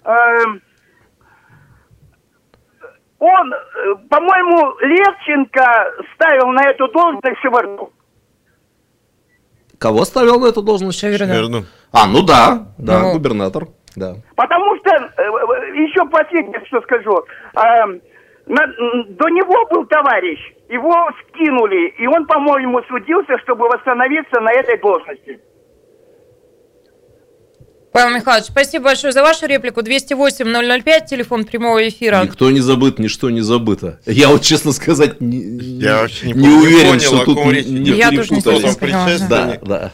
э, 0.04 0.45
он, 3.18 3.52
по-моему, 4.09 4.78
Левченко 4.78 5.92
ставил 6.14 6.52
на 6.52 6.62
эту 6.71 6.87
должность 6.92 7.40
Шеварду. 7.40 7.92
Кого 9.78 10.04
ставил 10.04 10.40
на 10.40 10.47
эту 10.47 10.62
должность? 10.62 10.99
Шеверина. 10.99 11.32
Верно. 11.32 11.64
А, 11.92 12.06
ну 12.06 12.23
да, 12.23 12.68
да, 12.78 13.00
Ну. 13.00 13.12
губернатор, 13.12 13.68
да. 13.97 14.14
Потому 14.37 14.76
что, 14.76 14.90
э, 14.90 15.23
э, 15.23 15.82
еще 15.87 16.04
последнее, 16.08 16.61
что 16.66 16.80
скажу, 16.82 17.12
э, 17.54 17.61
на- 18.47 19.04
до 19.08 19.28
него 19.28 19.66
был 19.70 19.87
товарищ, 19.87 20.38
его 20.68 20.94
скинули, 21.23 21.88
и 21.99 22.06
он, 22.06 22.26
по-моему, 22.26 22.82
судился, 22.88 23.38
чтобы 23.44 23.68
восстановиться 23.68 24.40
на 24.40 24.50
этой 24.52 24.78
должности. 24.78 25.38
Павел 27.99 28.14
Михайлович, 28.14 28.47
спасибо 28.47 28.85
большое 28.85 29.12
за 29.12 29.23
вашу 29.23 29.47
реплику. 29.47 29.81
208-005, 29.81 31.07
телефон 31.07 31.45
прямого 31.45 31.88
эфира. 31.88 32.23
Никто 32.23 32.49
не 32.52 32.61
забыт, 32.61 33.00
ничто 33.00 33.28
не 33.28 33.40
забыто. 33.40 33.99
Я 34.07 34.28
вот, 34.28 34.43
честно 34.43 34.71
сказать, 34.71 35.21
не, 35.21 35.81
Я 35.81 36.02
вообще 36.02 36.28
не 36.31 36.35
не 36.35 36.49
уверен, 36.49 36.90
понял, 36.90 37.00
что 37.00 37.25
тут 37.25 37.52
речь 37.52 37.67
не. 37.67 37.90
Я 37.90 38.12
тоже 38.12 38.35
не 38.35 38.40
совсем 38.40 39.28
да. 39.28 39.59
Да. 39.62 39.93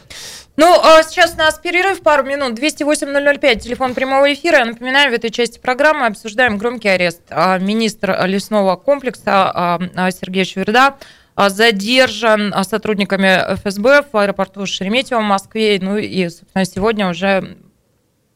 Ну, 0.55 0.79
а 0.83 1.01
сейчас 1.01 1.33
у 1.33 1.37
нас 1.37 1.57
перерыв 1.57 2.01
пару 2.01 2.23
минут. 2.23 2.59
208-005, 2.59 3.59
телефон 3.59 3.95
прямого 3.95 4.31
эфира. 4.31 4.59
Я 4.59 4.65
напоминаю, 4.65 5.09
в 5.09 5.15
этой 5.15 5.31
части 5.31 5.57
программы 5.57 6.05
обсуждаем 6.05 6.59
громкий 6.59 6.89
арест. 6.89 7.23
А, 7.31 7.57
Министр 7.57 8.23
лесного 8.27 8.75
комплекса 8.75 9.49
а, 9.51 9.79
а, 9.95 10.11
Сергей 10.11 10.45
Шверда 10.45 10.97
задержан 11.35 12.53
сотрудниками 12.63 13.55
ФСБ 13.55 14.03
в 14.09 14.15
аэропорту 14.15 14.67
Шереметьево 14.67 15.21
в 15.21 15.23
Москве. 15.23 15.79
Ну 15.81 15.97
и, 15.97 16.29
собственно, 16.29 16.65
сегодня 16.65 17.09
уже 17.09 17.57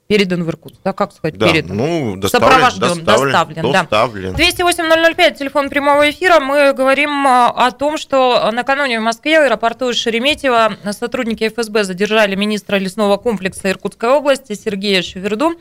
передан 0.10 0.44
в 0.44 0.50
Иркутск. 0.50 0.80
Да, 0.84 0.92
как 0.92 1.14
сказать, 1.14 1.38
Да, 1.38 1.48
передан? 1.48 1.78
ну, 1.78 2.16
доставлен, 2.18 2.50
Сопровожден, 2.50 3.06
доставлен, 3.06 3.32
доставлен, 3.32 3.72
да. 3.72 3.82
доставлен. 3.82 4.34
208-005, 4.34 5.38
телефон 5.38 5.70
прямого 5.70 6.10
эфира. 6.10 6.40
Мы 6.40 6.74
говорим 6.74 7.28
а, 7.28 7.50
о 7.50 7.70
том, 7.72 7.96
что 7.96 8.50
накануне 8.52 9.00
в 9.00 9.04
Москве 9.04 9.40
в 9.40 9.44
аэропорту 9.44 9.94
Шереметьево 9.94 10.78
сотрудники 10.94 11.48
ФСБ 11.48 11.84
задержали 11.84 12.34
министра 12.34 12.78
лесного 12.78 13.18
комплекса 13.18 13.70
Иркутской 13.70 14.10
области 14.10 14.54
Сергея 14.54 15.04
Шеверду. 15.04 15.52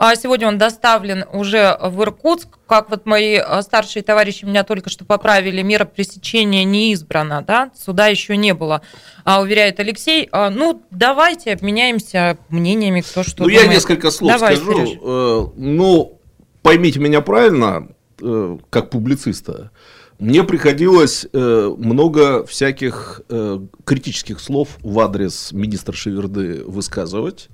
А 0.00 0.14
Сегодня 0.14 0.46
он 0.46 0.58
доставлен 0.58 1.24
уже 1.32 1.76
в 1.82 2.00
Иркутск. 2.02 2.58
Как 2.68 2.88
вот 2.88 3.04
мои 3.04 3.34
а, 3.34 3.62
старшие 3.62 4.04
товарищи 4.04 4.44
меня 4.44 4.62
только 4.62 4.90
что 4.90 5.04
поправили, 5.04 5.60
мера 5.62 5.84
пресечения 5.86 6.62
не 6.62 6.92
избрана, 6.92 7.42
да, 7.42 7.72
суда 7.76 8.06
еще 8.06 8.36
не 8.36 8.54
было, 8.54 8.80
а, 9.24 9.40
уверяет 9.42 9.80
Алексей. 9.80 10.28
А, 10.30 10.50
Ну, 10.50 10.82
давайте 10.92 11.52
обменяемся 11.52 12.38
мнениями, 12.48 13.00
кто 13.00 13.24
что 13.24 13.42
Ну, 13.42 13.48
я 13.48 13.62
думает. 13.62 13.74
несколько 13.76 14.12
слов 14.12 14.30
Давай, 14.32 14.56
скажу. 14.56 14.86
Сереж. 14.86 14.98
Э, 15.02 15.46
Ну, 15.56 16.20
поймите 16.62 17.00
меня 17.00 17.20
правильно, 17.20 17.88
э, 18.22 18.58
как 18.70 18.90
публициста. 18.90 19.72
Мне 20.20 20.44
приходилось 20.44 21.26
э, 21.32 21.74
много 21.76 22.44
всяких 22.46 23.20
э, 23.28 23.58
критических 23.84 24.38
слов 24.38 24.68
в 24.80 25.00
адрес 25.00 25.50
министра 25.50 25.92
Шеверды 25.92 26.62
высказывать. 26.64 27.48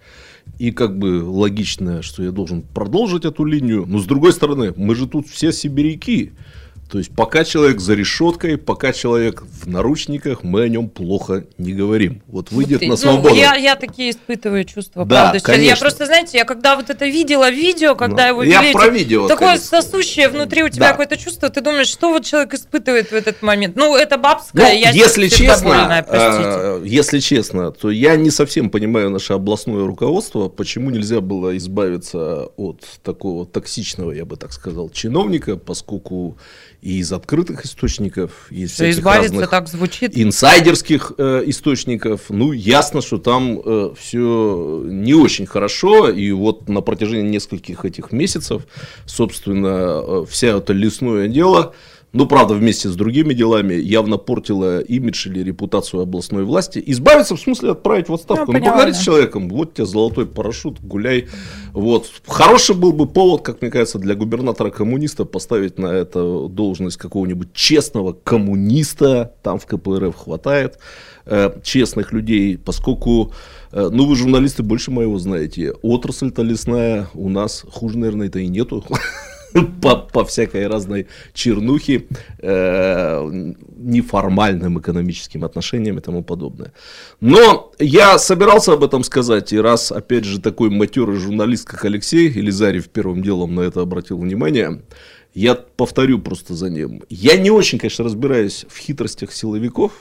И 0.59 0.71
как 0.71 0.99
бы 0.99 1.23
логично, 1.25 2.03
что 2.03 2.23
я 2.23 2.31
должен 2.31 2.63
продолжить 2.63 3.25
эту 3.25 3.45
линию. 3.45 3.85
Но 3.87 3.99
с 3.99 4.07
другой 4.07 4.33
стороны, 4.33 4.73
мы 4.77 4.95
же 4.95 5.07
тут 5.07 5.29
все 5.29 5.53
сибиряки. 5.53 6.33
То 6.95 6.99
есть, 6.99 7.11
пока 7.13 7.43
человек 7.43 7.81
за 7.81 7.95
решеткой, 7.95 8.57
пока 8.57 8.93
человек 8.93 9.43
в 9.43 9.67
наручниках, 9.67 10.45
мы 10.45 10.63
о 10.63 10.69
нем 10.69 10.89
плохо 10.89 11.45
не 11.59 11.73
говорим. 11.73 12.23
Вот 12.29 12.53
выйдет 12.53 12.79
Ты- 12.79 12.87
на 12.87 12.91
ну, 12.93 12.97
свободу. 12.97 13.35
я, 13.35 13.57
я 13.57 13.75
такие 13.75 14.13
испытываю 14.13 14.63
чувства, 14.63 15.05
Да, 15.05 15.23
правда. 15.23 15.39
сейчас. 15.41 15.49
Я 15.49 15.55
конечно. 15.57 15.81
просто, 15.81 16.07
знаете, 16.07 16.39
я 16.39 16.45
когда 16.45 16.77
вот 16.77 16.91
это 16.91 17.05
видела 17.07 17.51
видео, 17.51 17.97
когда 17.97 18.29
Ну, 18.29 18.43
его 18.43 18.43
я 18.45 18.63
про 18.73 18.91
видео, 18.91 19.27
такое 19.27 19.57
конечно. 19.57 19.83
сосущее 19.83 20.29
внутри 20.29 20.63
у 20.63 20.69
тебя 20.69 20.85
Да. 20.85 20.91
какое-то 20.93 21.17
чувство, 21.17 21.51
ты 21.51 21.63
думаешь, 21.63 21.89
что 21.89 22.11
вот 22.11 22.25
человек 22.25 22.55
испытывает 22.55 23.11
в 23.11 23.13
этот 23.13 23.43
момент. 23.43 23.75
Ну, 23.75 23.97
это 23.97 24.17
бабское, 24.17 24.63
Ну, 24.73 24.79
я 24.79 24.91
если 24.91 25.27
честно, 25.27 26.05
простите. 26.09 26.43
э, 26.49 26.83
если 26.85 27.19
честно, 27.19 27.73
то 27.73 27.91
я 27.91 28.15
не 28.15 28.31
совсем 28.31 28.71
понимаю 28.71 29.11
наше 29.11 29.33
областное 29.33 29.85
руководство, 29.85 30.49
почему 30.49 30.91
нельзя 30.91 31.21
было 31.21 31.57
избавиться 31.57 32.45
от 32.57 32.85
такого 33.03 33.47
токсичного, 33.47 34.13
я 34.13 34.25
бы 34.25 34.37
так 34.37 34.53
сказал, 34.53 34.91
чиновника, 34.91 35.57
поскольку 35.57 36.39
и 36.85 36.99
из 36.99 37.13
открытых 37.13 37.65
источников 37.65 38.49
есть 38.51 38.75
Что 38.75 38.85
всяких 38.85 38.99
избавиться 38.99 39.33
разных 39.33 39.51
так 39.51 39.69
звучит. 39.69 40.13
инсайдерских 40.15 41.13
э, 41.17 41.43
источников, 41.47 42.23
ну, 42.29 42.53
ясно, 42.53 43.01
что 43.01 43.17
там 43.17 43.95
все 43.99 44.83
не 44.85 45.15
очень 45.15 45.47
хорошо, 45.47 46.11
и 46.11 46.31
вот 46.33 46.69
на 46.69 46.83
протяжении 46.83 47.31
нескольких 47.31 47.87
этих 47.87 48.13
месяцев, 48.13 48.67
собственно, 49.07 50.03
э, 50.07 50.25
вся 50.29 50.59
это 50.59 50.75
лесное 50.75 51.29
дело, 51.29 51.75
ну, 52.15 52.27
правда, 52.27 52.55
вместе 52.55 52.89
с 52.89 52.95
другими 52.95 53.35
делами, 53.35 53.75
явно 53.75 54.19
портила 54.19 54.81
имидж 54.81 55.27
или 55.29 55.43
репутацию 55.43 56.01
областной 56.01 56.45
власти. 56.45 56.81
Избавиться, 56.87 57.35
в 57.35 57.41
смысле, 57.41 57.73
отправить 57.73 58.09
в 58.09 58.15
отставку. 58.15 58.53
Ну, 58.53 58.59
Ну, 58.59 58.65
поговорить 58.65 58.95
с 58.95 59.01
человеком, 59.01 59.49
вот 59.49 59.75
тебе 59.75 59.85
золотой 59.85 60.25
парашют, 60.25 60.81
гуляй. 60.81 61.27
Вот. 61.73 62.09
Хороший 62.25 62.77
был 62.77 62.93
бы 62.93 63.09
повод, 63.09 63.43
как 63.43 63.61
мне 63.63 63.71
кажется, 63.71 63.99
для 63.99 64.15
губернатора-коммуниста 64.15 65.25
поставить 65.25 65.77
на 65.77 65.89
эту 65.89 66.49
должность 66.49 66.99
какого-нибудь 66.99 67.53
честного 67.53 68.13
коммуниста, 68.13 69.35
там 69.43 69.59
в 69.59 69.67
КПРФ 69.67 70.15
хватает 70.15 70.79
э, 71.27 71.51
честных 71.65 72.13
людей, 72.13 72.57
поскольку, 72.57 73.33
э, 73.73 73.89
ну, 73.91 74.07
вы 74.07 74.15
журналисты 74.15 74.63
больше 74.63 74.93
моего 74.93 75.19
знаете, 75.19 75.73
отрасль-то 75.83 76.43
лесная 76.43 77.09
у 77.15 77.29
нас 77.29 77.65
хуже, 77.69 77.99
наверное, 77.99 78.29
это 78.29 78.39
и 78.39 78.47
нету. 78.47 78.85
По, 79.83 79.97
по 79.97 80.25
всякой 80.25 80.67
разной 80.67 81.07
чернухе, 81.33 82.07
э, 82.39 83.53
неформальным 83.77 84.81
экономическим 84.81 85.45
отношениям 85.45 85.99
и 85.99 86.01
тому 86.01 86.25
подобное. 86.25 86.73
Но 87.21 87.73
я 87.79 88.19
собирался 88.19 88.73
об 88.73 88.83
этом 88.83 89.05
сказать, 89.05 89.53
и 89.53 89.61
раз, 89.61 89.93
опять 89.93 90.25
же, 90.25 90.41
такой 90.41 90.71
матерый 90.71 91.19
журналист, 91.19 91.69
как 91.69 91.85
Алексей 91.85 92.29
Елизарев 92.29 92.89
первым 92.89 93.23
делом 93.23 93.55
на 93.55 93.61
это 93.61 93.81
обратил 93.81 94.19
внимание, 94.19 94.83
я 95.35 95.55
повторю 95.55 96.19
просто 96.19 96.55
за 96.55 96.69
ним. 96.69 97.03
Я 97.09 97.37
не 97.37 97.51
очень, 97.51 97.79
конечно, 97.79 98.05
разбираюсь 98.05 98.67
в 98.69 98.79
хитростях 98.79 99.33
силовиков, 99.33 99.93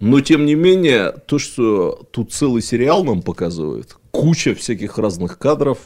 но, 0.00 0.20
тем 0.20 0.44
не 0.44 0.56
менее, 0.56 1.14
то, 1.26 1.38
что 1.38 2.08
тут 2.10 2.32
целый 2.32 2.62
сериал 2.62 3.04
нам 3.04 3.22
показывают, 3.22 3.96
куча 4.10 4.54
всяких 4.54 4.98
разных 4.98 5.38
кадров, 5.38 5.78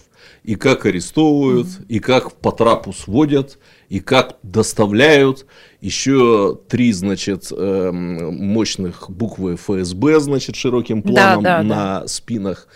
и 0.46 0.54
как 0.54 0.86
арестовывают, 0.86 1.66
и 1.88 1.98
как 1.98 2.32
по 2.34 2.52
трапу 2.52 2.92
сводят, 2.92 3.58
и 3.88 3.98
как 3.98 4.38
доставляют. 4.44 5.44
Еще 5.80 6.56
три, 6.68 6.92
значит, 6.92 7.50
эм, 7.50 8.36
мощных 8.36 9.10
буквы 9.10 9.56
ФСБ, 9.56 10.20
значит, 10.20 10.54
широким 10.54 11.02
планом 11.02 11.42
да, 11.42 11.62
на 11.64 12.06
спинах. 12.06 12.68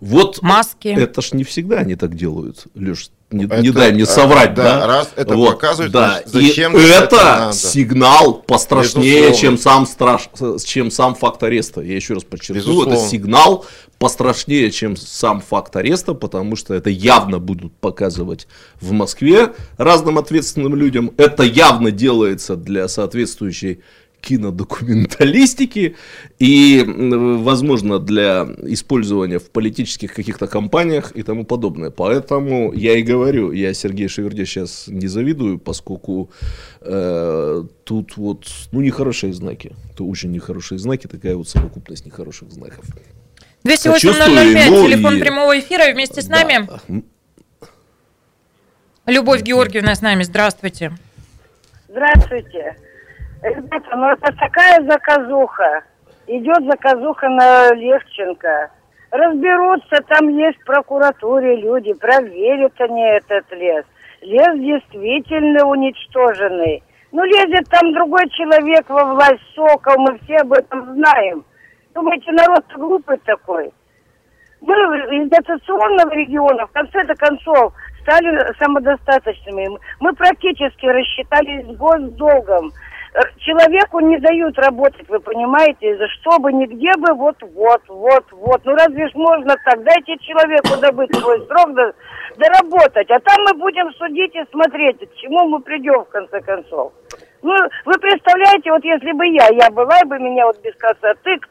Вот 0.00 0.42
Маски. 0.42 0.88
это 0.88 1.22
ж 1.22 1.32
не 1.34 1.44
всегда 1.44 1.78
они 1.78 1.94
так 1.94 2.16
делают, 2.16 2.66
Леш. 2.74 3.10
Не, 3.32 3.44
Это, 3.44 3.60
не 3.60 3.70
дай 3.70 3.92
мне 3.92 4.04
а, 4.04 4.06
соврать, 4.06 4.54
да, 4.54 4.80
да? 4.80 4.86
раз 4.86 5.10
это 5.16 5.34
Вот, 5.34 5.54
показывают, 5.54 5.92
да. 5.92 6.22
значит, 6.22 6.28
зачем 6.28 6.76
И 6.76 6.82
это 6.82 7.12
это 7.12 7.50
сигнал 7.52 8.34
пострашнее, 8.34 9.28
Безусловно. 9.28 9.36
чем 9.36 9.58
сам, 9.58 9.86
страш... 9.86 10.28
чем 10.64 10.90
сам 10.90 11.14
факт 11.14 11.42
ареста. 11.42 11.80
Я 11.80 11.96
еще 11.96 12.14
раз 12.14 12.24
подчеркну, 12.24 12.60
это 12.60 12.90
Безусловно. 12.90 13.08
сигнал 13.08 13.66
пострашнее, 13.98 14.70
чем 14.70 14.96
сам 14.96 15.40
факт 15.40 15.76
ареста, 15.76 16.14
потому 16.14 16.56
что 16.56 16.74
это 16.74 16.90
явно 16.90 17.38
будут 17.38 17.72
показывать 17.76 18.48
в 18.80 18.92
Москве 18.92 19.52
разным 19.76 20.18
ответственным 20.18 20.74
людям. 20.74 21.12
Это 21.16 21.42
явно 21.44 21.90
делается 21.90 22.56
для 22.56 22.88
соответствующей 22.88 23.80
кинодокументалистики 24.22 25.96
и, 26.38 26.84
возможно, 26.86 27.98
для 27.98 28.46
использования 28.62 29.38
в 29.38 29.50
политических 29.50 30.14
каких-то 30.14 30.46
кампаниях 30.46 31.12
и 31.16 31.22
тому 31.22 31.44
подобное. 31.44 31.90
Поэтому 31.90 32.72
я 32.72 32.96
и 32.96 33.02
говорю, 33.02 33.52
я 33.52 33.74
Сергею 33.74 34.08
Шеверде 34.08 34.46
сейчас 34.46 34.86
не 34.88 35.08
завидую, 35.08 35.58
поскольку 35.58 36.30
э, 36.80 37.64
тут 37.84 38.16
вот, 38.16 38.46
ну, 38.72 38.80
нехорошие 38.80 39.32
знаки. 39.32 39.72
Это 39.92 40.04
очень 40.04 40.30
нехорошие 40.30 40.78
знаки, 40.78 41.06
такая 41.08 41.34
вот 41.36 41.48
совокупность 41.48 42.06
нехороших 42.06 42.50
знаков. 42.52 42.84
208-005, 43.64 43.76
Сочувствую, 43.76 44.28
ну 44.70 44.86
телефон 44.88 45.16
и- 45.16 45.20
прямого 45.20 45.58
эфира, 45.58 45.92
вместе 45.92 46.22
с 46.22 46.28
нами 46.28 46.66
Да. 46.68 46.80
М, 46.88 47.04
Любовь 49.06 49.42
Георгиевна 49.42 49.94
с 49.96 50.00
нами, 50.00 50.22
здравствуйте. 50.22 50.92
Здравствуйте. 51.88 52.76
Ребята, 53.42 53.96
ну 53.96 54.08
это 54.10 54.32
такая 54.36 54.80
заказуха. 54.88 55.82
Идет 56.26 56.64
заказуха 56.64 57.28
на 57.28 57.74
Левченко. 57.74 58.70
Разберутся, 59.10 60.02
там 60.08 60.28
есть 60.28 60.58
в 60.60 60.64
прокуратуре 60.64 61.56
люди, 61.56 61.92
проверят 61.92 62.72
они 62.80 63.02
этот 63.02 63.50
лес. 63.52 63.84
Лес 64.22 64.58
действительно 64.58 65.66
уничтоженный. 65.66 66.82
Ну, 67.10 67.24
лезет 67.24 67.68
там 67.68 67.92
другой 67.92 68.26
человек 68.30 68.88
во 68.88 69.04
власть, 69.04 69.42
Сокол, 69.54 69.98
мы 69.98 70.18
все 70.20 70.36
об 70.36 70.52
этом 70.52 70.94
знаем. 70.94 71.44
Думаете, 71.94 72.32
народ 72.32 72.64
глупый 72.74 73.18
такой? 73.18 73.70
Мы 74.62 74.74
из 74.74 75.28
дотационного 75.28 76.14
региона, 76.14 76.66
в 76.66 76.72
конце-то 76.72 77.14
концов, 77.16 77.74
стали 78.00 78.54
самодостаточными. 78.58 79.78
Мы 80.00 80.14
практически 80.14 80.86
рассчитались 80.86 81.66
с 81.66 81.76
госдолгом. 81.76 82.72
Человеку 83.38 84.00
не 84.00 84.18
дают 84.18 84.58
работать, 84.58 85.06
вы 85.08 85.20
понимаете, 85.20 85.98
за 85.98 86.08
что 86.08 86.38
бы, 86.38 86.50
нигде 86.50 86.90
бы, 86.96 87.12
вот, 87.12 87.36
вот, 87.42 87.82
вот, 87.88 88.24
вот. 88.30 88.60
Ну 88.64 88.74
разве 88.74 89.06
ж 89.08 89.10
можно 89.14 89.54
так? 89.64 89.82
Дайте 89.82 90.16
человеку 90.18 90.80
добыть 90.80 91.14
свой 91.14 91.46
срок, 91.46 91.74
доработать. 92.38 93.10
А 93.10 93.20
там 93.20 93.44
мы 93.44 93.58
будем 93.58 93.92
судить 93.94 94.34
и 94.34 94.50
смотреть, 94.50 94.98
к 94.98 95.14
чему 95.16 95.46
мы 95.48 95.60
придем 95.60 96.04
в 96.04 96.08
конце 96.08 96.40
концов. 96.40 96.92
Ну, 97.42 97.52
вы 97.84 97.92
представляете, 97.98 98.70
вот 98.70 98.84
если 98.84 99.12
бы 99.12 99.26
я, 99.26 99.48
я 99.50 99.70
была 99.70 99.98
бы 100.06 100.18
меня 100.18 100.46
вот 100.46 100.62
без 100.62 100.74
конца 100.76 101.12
тык, 101.22 101.48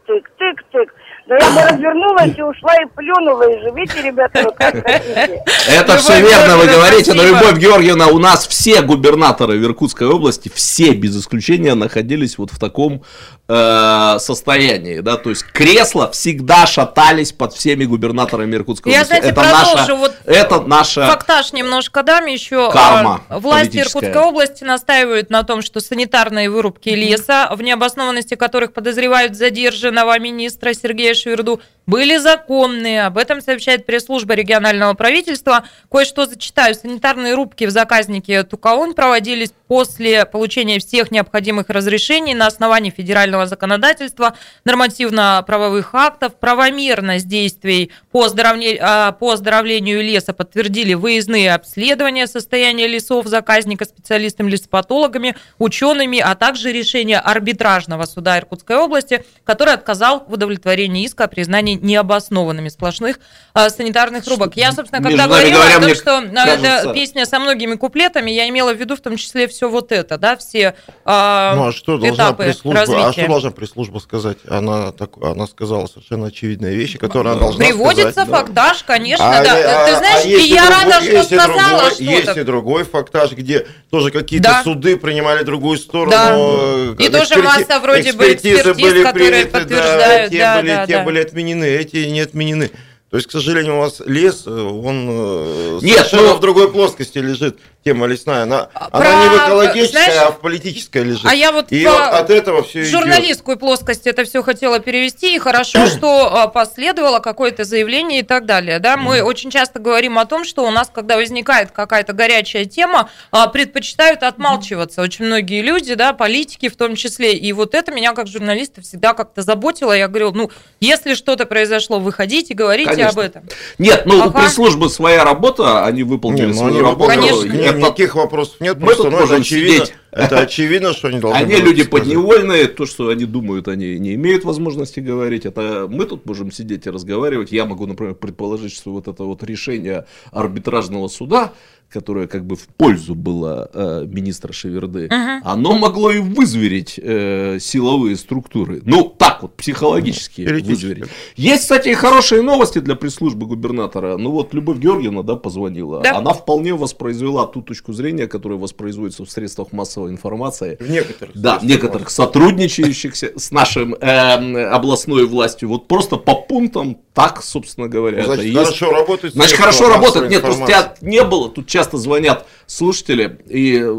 тык, 1.28 1.40
да 1.40 1.46
я 1.46 1.52
бы 1.52 1.62
развернулась 1.70 2.38
и 2.38 2.42
ушла 2.42 2.76
и 2.76 2.86
плюнула, 2.96 3.44
и 3.44 3.60
живите, 3.62 4.02
ребята, 4.02 4.44
вы 4.44 4.52
как 4.58 4.74
хотите. 4.84 5.44
Это 5.70 5.98
все 5.98 6.22
верно 6.22 6.58
вы 6.58 6.68
говорите, 6.68 7.14
но. 7.14 7.24
Любовь 7.24 7.58
Георгиевна, 7.58 8.08
у 8.08 8.20
нас 8.20 8.48
все 8.48 8.82
губернаторы 8.82 9.58
в 9.58 9.64
Иркутской 9.64 10.08
области, 10.08 10.52
все 10.54 10.92
без 10.92 11.20
исключения 11.20 11.74
находились 11.76 12.38
вот 12.38 12.52
в 12.52 12.60
таком 12.60 13.04
э, 13.48 14.16
состоянии, 14.20 15.00
да, 15.00 15.18
то 15.18 15.30
есть 15.30 15.44
кресла 15.44 16.10
всегда 16.12 16.66
шатались 16.66 17.32
под 17.32 17.54
всеми 17.54 17.86
губернаторами 17.86 18.56
Иркутской 18.56 18.92
Я, 18.92 19.00
области. 19.00 19.10
знаете, 19.10 19.28
это 19.30 19.42
продолжу, 19.42 19.78
наша, 19.78 19.96
вот 19.96 20.14
это 20.26 20.62
наша 20.62 21.08
Фактаж 21.08 21.54
немножко 21.54 22.04
дам 22.04 22.26
еще. 22.26 22.72
Карма 22.72 23.22
А, 23.30 23.40
Власти. 23.40 23.78
Иркутской 23.78 24.18
области 24.18 24.64
настаивают 24.64 25.30
на 25.30 25.44
том, 25.44 25.62
что 25.62 25.80
санитарные 25.80 26.50
вырубки 26.50 26.90
леса, 26.90 27.50
в 27.54 27.62
необоснованности 27.62 28.36
которых 28.36 28.74
подозревают 28.74 29.36
задержанного 29.36 30.18
министра 30.20 30.74
Сергея 30.74 31.11
Шверду, 31.14 31.62
были 31.88 32.18
законные. 32.18 33.06
Об 33.06 33.18
этом 33.18 33.42
сообщает 33.42 33.86
пресс-служба 33.86 34.34
регионального 34.34 34.94
правительства. 34.94 35.66
Кое-что 35.92 36.26
зачитаю. 36.26 36.76
Санитарные 36.76 37.34
рубки 37.34 37.66
в 37.66 37.72
заказнике 37.72 38.44
Тукаун 38.44 38.94
проводились 38.94 39.52
после 39.68 40.26
получения 40.26 40.80
всех 40.80 41.12
необходимых 41.12 41.70
разрешений 41.70 42.34
на 42.34 42.48
основании 42.48 42.92
федерального 42.92 43.46
законодательства, 43.46 44.36
нормативно-правовых 44.64 45.96
актов, 45.96 46.36
правомерность 46.36 47.28
действий 47.28 47.92
по, 48.12 48.26
оздоровне- 48.26 48.78
а, 48.80 49.12
по 49.14 49.32
оздоровлению 49.32 50.04
леса 50.04 50.34
подтвердили 50.34 50.94
выездные 50.94 51.54
обследования 51.54 52.28
состояния 52.28 52.88
лесов 52.88 53.28
заказника 53.28 53.86
специалистами-лесопатологами, 53.86 55.36
учеными, 55.58 56.20
а 56.20 56.36
также 56.36 56.72
решение 56.72 57.20
арбитражного 57.20 58.06
суда 58.06 58.40
Иркутской 58.40 58.78
области, 58.78 59.26
который 59.44 59.74
отказал 59.74 60.26
в 60.28 60.34
удовлетворении 60.34 61.01
иска 61.06 61.26
о 61.26 61.28
признании 61.28 61.76
необоснованными 61.76 62.70
сплошных 62.70 63.20
а, 63.54 63.70
санитарных 63.70 64.26
рубок. 64.28 64.56
Я, 64.56 64.72
собственно, 64.72 65.02
когда 65.04 65.28
говорила 65.28 65.56
говоря, 65.62 65.78
о 65.78 65.82
том, 65.82 65.96
что 65.96 66.18
а, 66.18 66.46
кажется- 66.46 66.94
песня 66.94 67.26
со 67.26 67.40
многими 67.40 67.76
куплетами, 67.76 68.32
я 68.32 68.48
имела 68.50 68.74
в 68.74 68.78
виду 68.78 68.96
в 68.96 69.02
том 69.02 69.18
числе 69.18 69.48
все 69.48 69.70
вот 69.70 69.92
это, 69.92 70.18
да, 70.18 70.38
все 70.38 70.76
а, 71.06 71.56
Ну 71.56 71.68
а 71.68 71.72
что 71.72 71.98
должна 71.98 72.16
этапы 72.26 72.44
пресс-служба? 72.44 72.82
А 72.82 72.86
что 72.86 72.94
развития. 72.96 73.28
должна 73.28 73.52
пресс-служба 73.52 74.00
сказать? 74.00 74.38
Она 74.48 74.92
так, 74.92 75.12
она 75.22 75.48
сказала 75.48 75.88
совершенно 75.88 76.28
очевидные 76.28 76.76
вещи, 76.76 76.98
которые 76.98 77.32
она 77.34 77.42
должна 77.42 77.66
Приводится 77.66 78.12
сказать. 78.12 78.30
да. 78.30 78.38
фактаж, 78.38 78.84
конечно, 78.84 79.26
А, 79.40 79.44
да. 79.44 79.52
а- 79.54 79.86
Ты 79.92 79.98
знаешь, 79.98 80.26
а 80.26 80.28
есть 80.28 80.46
и 80.46 80.54
я 80.54 80.62
другой- 80.66 80.84
рада, 80.84 80.94
что 81.06 81.12
есть 81.12 81.26
сказала 81.26 81.54
другой- 81.80 82.06
Есть 82.06 82.22
что-то. 82.24 82.40
и 82.40 82.44
другой 82.44 82.84
фактаж, 82.84 83.32
где 83.32 83.68
тоже 83.90 84.12
какие-то 84.12 84.50
Да. 84.50 84.64
суды 84.64 84.98
принимали 84.98 85.44
другую 85.44 85.78
сторону. 85.78 86.12
Да. 86.12 86.36
э, 86.36 86.96
И 87.00 87.10
тоже 87.10 87.24
эксперти- 87.36 87.44
масса 87.46 87.80
вроде 87.80 88.14
бы 88.14 88.24
экспертизы 88.26 88.58
экспертиз, 88.60 88.84
были 88.84 89.04
которые 89.04 89.30
приняты, 89.32 89.52
да, 89.52 89.60
подтверждают, 89.60 90.32
те 90.32 90.40
да, 90.40 90.56
были, 90.58 90.68
да, 90.68 90.88
те 90.88 90.91
да. 91.00 91.04
были 91.04 91.20
отменены, 91.20 91.66
эти 91.66 91.98
не 92.06 92.20
отменены. 92.22 92.72
То 93.12 93.18
есть, 93.18 93.28
к 93.28 93.32
сожалению, 93.32 93.76
у 93.76 93.80
вас 93.82 94.00
лес, 94.06 94.44
э, 94.48 94.50
он 94.50 95.06
э, 95.10 95.80
Нет, 95.82 95.98
совершенно 95.98 96.30
ну- 96.30 96.36
в 96.36 96.40
другой 96.40 96.72
плоскости 96.72 97.18
лежит, 97.18 97.58
тема 97.84 98.06
лесная. 98.08 98.44
Она, 98.44 98.70
А, 98.74 98.88
она 98.94 99.24
не 99.24 99.28
в 99.28 99.32
про- 99.36 99.48
экологической, 99.48 99.92
знаешь, 99.92 100.14
а 100.28 100.32
в 100.32 100.40
политической 100.40 101.04
лежит. 101.04 101.26
а 101.26 101.36
я 101.36 101.52
вот 101.52 101.74
И 101.74 101.84
по- 101.84 101.92
вот 101.92 102.00
от 102.00 102.30
этого 102.30 102.64
все 102.64 102.86
журналистскую 102.86 103.58
плоскость 103.58 104.08
это 104.08 104.24
все 104.24 104.42
хотела 104.44 104.80
перевести, 104.80 105.36
и 105.36 105.40
хорошо, 105.40 105.88
что 105.88 106.34
а, 106.34 106.48
последовало 106.48 107.20
какое-то 107.20 107.66
заявление 107.66 108.22
и 108.22 108.24
так 108.24 108.46
далее. 108.46 108.80
Да? 108.80 108.96
Мы 108.96 109.22
очень 109.24 109.52
часто 109.52 109.80
говорим 109.80 110.18
о 110.18 110.26
том, 110.26 110.46
что 110.46 110.66
у 110.66 110.72
нас, 110.72 110.90
когда 110.94 111.18
возникает 111.18 111.72
какая-то 111.72 112.14
горячая 112.14 112.64
тема, 112.64 113.10
а, 113.32 113.48
предпочитают 113.48 114.24
отмалчиваться. 114.24 115.02
Очень 115.02 115.26
многие 115.26 115.62
люди, 115.62 115.96
да, 115.96 116.14
политики 116.14 116.70
в 116.70 116.78
том 116.78 116.96
числе. 116.96 117.34
И 117.34 117.52
вот 117.52 117.76
это 117.76 117.92
меня 117.92 118.14
как 118.14 118.28
журналиста 118.28 118.80
всегда 118.82 119.14
как-то 119.14 119.42
заботило. 119.42 119.92
Я 119.92 120.08
говорю, 120.08 120.32
ну, 120.32 120.50
если 120.80 121.14
что-то 121.14 121.46
произошло, 121.46 122.00
выходите, 122.00 122.54
говорите 122.54 123.01
Конечно. 123.02 123.22
об 123.22 123.28
этом. 123.30 123.44
Нет, 123.78 124.04
ну 124.06 124.18
у 124.18 124.22
Ага. 124.24 124.40
пресс-службы 124.42 124.90
своя 124.90 125.24
работа, 125.24 125.86
они 125.86 126.04
выполнили 126.04 126.48
Не, 126.48 126.48
ну, 126.54 126.54
свою 126.54 126.74
они 126.74 126.82
работу. 126.82 127.10
Конечно. 127.10 127.46
Нет, 127.46 127.66
это- 127.72 127.78
никаких 127.80 128.16
вопросов 128.16 128.56
нет. 128.60 128.78
Мы 128.80 128.86
просто, 128.88 129.04
тут 129.04 129.12
ну, 129.12 129.18
это 129.18 129.26
можем 129.28 129.42
очевидно, 129.42 129.86
сидеть. 129.86 129.94
это 130.12 130.40
очевидно, 130.40 130.94
что 130.94 131.08
они 131.10 131.20
должны 131.20 131.38
Они 131.40 131.56
люди 131.56 131.82
сказать. 131.82 131.90
подневольные, 131.90 132.66
то, 132.68 132.86
что 132.86 133.10
они 133.10 133.26
думают, 133.26 133.68
они 133.68 133.98
не 134.00 134.16
имеют 134.16 134.44
возможности 134.46 135.00
говорить. 135.00 135.46
Это 135.46 135.88
мы 135.90 136.06
тут 136.06 136.26
можем 136.26 136.52
сидеть 136.52 136.86
и 136.86 136.90
разговаривать. 136.90 137.52
Я 137.52 137.66
могу, 137.66 137.86
например, 137.88 138.16
предположить, 138.16 138.74
что 138.74 138.92
вот 138.92 139.08
это 139.08 139.24
вот 139.24 139.44
решение 139.44 140.06
арбитражного 140.32 141.08
суда, 141.08 141.52
которое 141.92 142.28
как 142.28 142.46
бы 142.46 142.56
в 142.56 142.68
пользу 142.68 143.16
было 143.16 143.70
э, 143.74 144.06
министра 144.08 144.54
Шеверды, 144.54 145.10
оно 145.44 145.78
могло 145.78 146.12
и 146.12 146.20
вызверить 146.20 147.00
э, 147.02 147.58
силовые 147.60 148.16
структуры. 148.16 148.82
Ну, 148.86 149.04
так 149.18 149.42
вот, 149.42 149.56
психологически 149.56 150.42
вызверить. 150.42 151.06
Есть, 151.36 151.64
кстати, 151.64 151.90
и 151.90 151.94
хорошие 151.94 152.42
новости 152.42 152.80
для 152.80 152.96
пресс-службы 152.96 153.46
губернатора. 153.46 154.18
Ну 154.18 154.32
вот 154.32 154.54
Любовь 154.54 154.78
Георгиевна, 154.78 155.24
да, 155.24 155.36
позвонила. 155.36 156.02
Да. 156.02 156.18
Она 156.18 156.34
вполне 156.34 156.74
воспроизвела 156.74 157.48
ту 157.48 157.62
точку 157.62 157.94
зрения, 157.94 158.28
которая 158.28 158.58
воспроизводится 158.60 159.26
в 159.26 159.32
средствах 159.32 159.72
массовой 159.72 160.12
информации. 160.12 160.78
В 160.80 160.90
некоторых. 160.90 161.36
Да, 161.38 161.60
случаях. 161.60 161.70
некоторых 161.78 162.10
сотрудничающих 162.10 163.16
с 163.16 163.52
нашим 163.52 163.96
эм, 163.96 164.56
областной 164.74 165.26
властью. 165.26 165.70
Вот 165.70 165.88
просто 165.88 166.18
по 166.18 166.36
пунктам 166.36 166.98
так, 167.14 167.44
собственно 167.44 167.88
говоря, 167.88 168.18
Ну, 168.18 168.24
это 168.24 168.36
Значит, 168.36 168.46
и 168.46 168.50
есть. 168.50 168.64
хорошо 168.64 168.92
работает. 168.92 169.34
Значит, 169.34 169.58
хорошо 169.58 169.90
работает. 169.90 170.30
Нет, 170.30 170.42
просто 170.42 170.66
тебя 170.66 170.94
не 171.02 171.24
было. 171.24 171.50
Тут 171.50 171.68
часто 171.82 171.98
звонят 171.98 172.46
слушатели 172.68 173.40
и 173.50 173.78
э, 173.78 173.92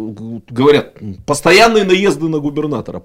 говорят, 0.48 0.94
постоянные 1.26 1.82
наезды 1.84 2.28
на 2.28 2.38
губернатора. 2.38 3.02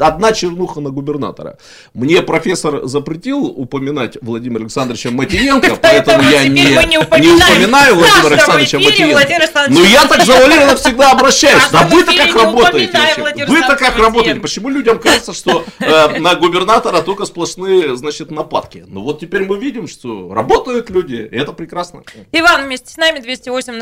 Одна 0.00 0.32
чернуха 0.32 0.80
на 0.80 0.88
губернатора. 0.88 1.58
Мне 1.92 2.22
профессор 2.22 2.86
запретил 2.86 3.44
упоминать 3.44 4.16
Владимира 4.22 4.62
Александровича 4.62 5.10
Матиенко, 5.10 5.76
поэтому 5.82 6.22
я 6.30 6.48
не, 6.48 6.64
не 6.88 6.98
упоминаю 6.98 7.96
Владимира 7.96 8.36
Александровича 8.36 8.78
Матиенко. 8.78 9.66
Но 9.68 9.84
я 9.84 10.06
так 10.06 10.24
завуалированно 10.24 10.76
всегда 10.76 11.12
обращаюсь. 11.12 11.62
Да 11.70 11.86
вы-то 11.86 12.12
как 12.16 12.34
работаете 12.34 12.98
Вы-то 13.46 13.76
как 13.76 13.98
работаете? 13.98 14.40
Почему 14.40 14.70
людям 14.70 14.98
кажется, 14.98 15.34
что 15.34 15.64
э, 15.78 16.18
на 16.18 16.34
губернатора 16.36 17.02
только 17.02 17.26
сплошные, 17.26 17.96
значит, 17.96 18.30
нападки? 18.30 18.84
Ну 18.86 19.02
вот 19.02 19.20
теперь 19.20 19.44
мы 19.44 19.58
видим, 19.58 19.86
что 19.88 20.32
работают 20.32 20.88
люди, 20.88 21.28
и 21.30 21.36
это 21.36 21.52
прекрасно. 21.52 22.02
Иван 22.32 22.64
вместе 22.64 22.90
с 22.90 22.96
нами 22.96 23.20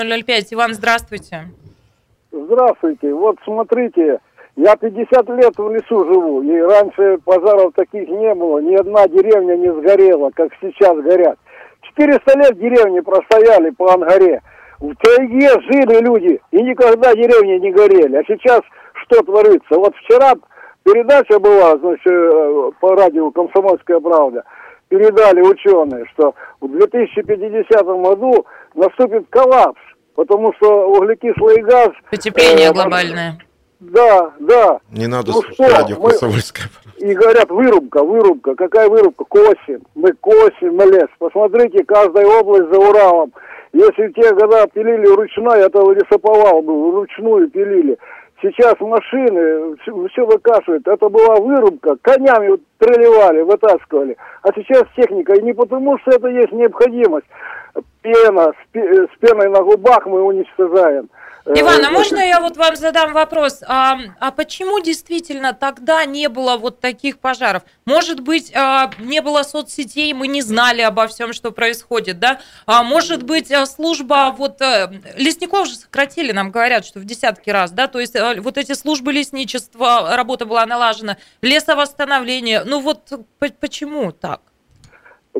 208-005. 0.00 0.48
Иван, 0.52 0.74
здравствуйте. 0.74 1.48
Здравствуйте. 2.30 3.12
Вот 3.12 3.36
смотрите, 3.44 4.18
я 4.56 4.76
50 4.76 5.28
лет 5.30 5.56
в 5.56 5.70
лесу 5.70 6.04
живу, 6.04 6.42
и 6.42 6.60
раньше 6.60 7.18
пожаров 7.24 7.72
таких 7.74 8.08
не 8.08 8.34
было, 8.34 8.58
ни 8.58 8.74
одна 8.74 9.06
деревня 9.08 9.56
не 9.56 9.72
сгорела, 9.72 10.30
как 10.34 10.50
сейчас 10.60 10.96
горят. 10.98 11.38
400 11.82 12.38
лет 12.38 12.58
деревни 12.58 13.00
простояли 13.00 13.70
по 13.70 13.92
Ангаре. 13.92 14.40
В 14.80 14.94
тайге 14.96 15.48
жили 15.60 16.02
люди, 16.02 16.40
и 16.50 16.62
никогда 16.62 17.14
деревни 17.14 17.58
не 17.58 17.70
горели. 17.70 18.16
А 18.16 18.24
сейчас 18.26 18.60
что 18.94 19.22
творится? 19.22 19.76
Вот 19.76 19.94
вчера 19.96 20.32
передача 20.84 21.38
была, 21.38 21.76
значит, 21.78 22.06
э, 22.06 22.70
по 22.80 22.96
радио 22.96 23.30
«Комсомольская 23.30 24.00
правда». 24.00 24.44
Передали 24.88 25.40
ученые, 25.40 26.04
что 26.12 26.34
в 26.60 26.68
2050 26.68 27.86
году 28.02 28.44
наступит 28.74 29.26
коллапс, 29.30 29.80
потому 30.14 30.52
что 30.54 30.88
углекислый 30.88 31.62
газ... 31.62 31.90
Потепление 32.10 32.68
э, 32.68 32.72
глобальное. 32.72 33.38
Да, 33.80 34.32
да. 34.38 34.78
Не 34.92 35.08
надо 35.08 35.32
Ну 35.32 35.42
что, 35.42 35.68
радио. 35.68 35.96
И 36.98 37.14
говорят, 37.14 37.50
вырубка, 37.50 38.04
вырубка. 38.04 38.54
Какая 38.54 38.88
вырубка? 38.88 39.24
Косим. 39.24 39.82
Мы 39.96 40.12
косим 40.12 40.78
лес. 40.80 41.08
Посмотрите, 41.18 41.84
каждая 41.84 42.26
область 42.26 42.70
за 42.72 42.78
Уралом. 42.78 43.32
Если 43.72 44.06
в 44.06 44.12
те 44.12 44.32
года 44.34 44.66
пилили 44.72 45.06
ручной, 45.06 45.60
это 45.60 45.80
лесоповал 45.80 46.62
был, 46.62 46.92
вручную 46.92 47.50
пилили. 47.50 47.98
Сейчас 48.40 48.74
машины 48.80 49.76
все 50.12 50.26
выкашивают. 50.26 50.86
Это 50.86 51.08
была 51.08 51.36
вырубка. 51.36 51.96
Конями 52.02 52.50
вот 52.50 52.60
проливали, 52.78 53.42
вытаскивали. 53.42 54.16
А 54.42 54.48
сейчас 54.54 54.84
техника. 54.94 55.34
И 55.34 55.42
не 55.42 55.54
потому, 55.54 55.98
что 55.98 56.12
это 56.12 56.28
есть 56.28 56.52
необходимость. 56.52 57.26
Пена, 58.02 58.52
с, 58.52 58.72
пе- 58.72 59.06
с 59.06 59.18
пеной 59.20 59.48
на 59.48 59.62
губах 59.62 60.06
мы 60.06 60.22
уничтожаем. 60.22 61.08
Э, 61.44 61.54
Иван, 61.56 61.84
а 61.84 61.88
э, 61.88 61.90
можно 61.90 62.18
я 62.18 62.40
вот 62.40 62.56
вам 62.56 62.76
задам 62.76 63.12
вопрос? 63.12 63.62
А, 63.66 63.98
а 64.20 64.30
почему 64.30 64.80
действительно 64.80 65.52
тогда 65.54 66.04
не 66.04 66.28
было 66.28 66.56
вот 66.56 66.80
таких 66.80 67.18
пожаров? 67.18 67.62
Может 67.84 68.20
быть, 68.20 68.52
а, 68.54 68.90
не 68.98 69.20
было 69.22 69.42
соцсетей, 69.42 70.12
мы 70.12 70.28
не 70.28 70.42
знали 70.42 70.82
обо 70.82 71.06
всем, 71.08 71.32
что 71.32 71.50
происходит, 71.50 72.18
да? 72.20 72.38
А, 72.66 72.82
может 72.84 73.24
быть, 73.24 73.50
а, 73.50 73.66
служба 73.66 74.32
вот 74.36 74.62
а, 74.62 74.92
лесников 75.16 75.66
же 75.66 75.74
сократили, 75.74 76.30
нам 76.32 76.50
говорят, 76.50 76.84
что 76.84 77.00
в 77.00 77.04
десятки 77.04 77.50
раз, 77.50 77.72
да? 77.72 77.88
То 77.88 77.98
есть 77.98 78.16
вот 78.40 78.56
эти 78.56 78.72
службы 78.74 79.12
лесничества, 79.12 80.14
работа 80.16 80.46
была 80.46 80.64
налажена, 80.66 81.16
лесовосстановление. 81.40 82.62
Ну 82.64 82.80
вот 82.80 83.10
по- 83.38 83.48
почему 83.60 84.12
так? 84.12 84.40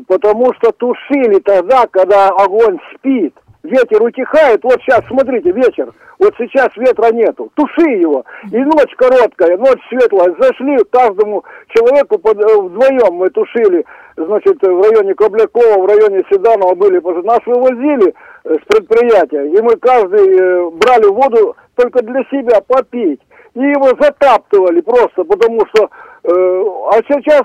Потому 0.07 0.53
что 0.55 0.71
тушили 0.71 1.39
тогда, 1.39 1.85
когда 1.87 2.29
огонь 2.29 2.79
спит. 2.95 3.35
Ветер 3.63 4.03
утихает, 4.03 4.61
вот 4.63 4.81
сейчас, 4.81 5.05
смотрите, 5.07 5.51
вечер, 5.51 5.93
вот 6.19 6.33
сейчас 6.37 6.69
ветра 6.75 7.13
нету, 7.13 7.49
туши 7.55 7.89
его, 7.91 8.25
и 8.51 8.57
ночь 8.57 8.93
короткая, 8.97 9.57
ночь 9.57 9.79
светлая, 9.89 10.35
зашли 10.39 10.77
каждому 10.91 11.43
человеку 11.69 12.17
под, 12.19 12.41
э, 12.41 12.61
вдвоем. 12.61 13.13
Мы 13.15 13.29
тушили, 13.29 13.85
значит, 14.17 14.61
в 14.61 14.81
районе 14.81 15.13
Коблякова, 15.15 15.81
в 15.81 15.85
районе 15.85 16.23
Седанова 16.29 16.75
были, 16.75 16.99
нас 17.25 17.39
вывозили 17.45 18.13
э, 18.43 18.55
с 18.55 18.65
предприятия, 18.67 19.45
и 19.47 19.61
мы 19.61 19.75
каждый 19.77 20.27
э, 20.27 20.69
брали 20.71 21.07
воду 21.07 21.55
только 21.75 22.03
для 22.03 22.23
себя 22.31 22.59
попить, 22.67 23.21
и 23.55 23.59
его 23.59 23.89
затаптывали 23.99 24.81
просто, 24.81 25.23
потому 25.23 25.61
что, 25.67 25.89
э, 26.23 26.63
а 26.91 27.01
сейчас 27.07 27.43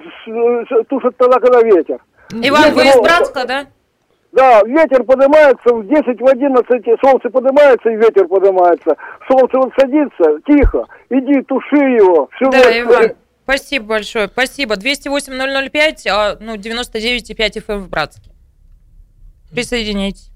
тушат 0.88 1.16
тогда, 1.16 1.38
когда 1.38 1.62
ветер. 1.62 1.98
Иван, 2.32 2.74
вы 2.74 2.82
из 2.82 3.00
Братска, 3.00 3.44
да? 3.46 3.66
Да, 4.32 4.62
ветер 4.64 5.04
поднимается 5.04 5.74
в 5.74 5.86
10, 5.88 6.20
в 6.20 6.26
11, 6.26 7.00
солнце 7.02 7.30
поднимается 7.30 7.88
и 7.88 7.96
ветер 7.96 8.28
поднимается. 8.28 8.96
Солнце 9.26 9.56
вот 9.56 9.72
садится, 9.78 10.40
тихо, 10.46 10.86
иди 11.10 11.42
туши 11.42 11.76
его. 11.76 12.28
Всю 12.36 12.50
Да, 12.50 12.58
ночь. 12.58 12.76
Иван, 12.76 13.12
спасибо 13.44 13.86
большое, 13.86 14.28
спасибо. 14.28 14.76
208-005, 14.76 16.06
а, 16.08 16.36
ну, 16.40 16.56
99,5 16.56 17.64
FM 17.66 17.78
в 17.78 17.88
Братске. 17.88 18.30
Присоединяйтесь. 19.50 20.30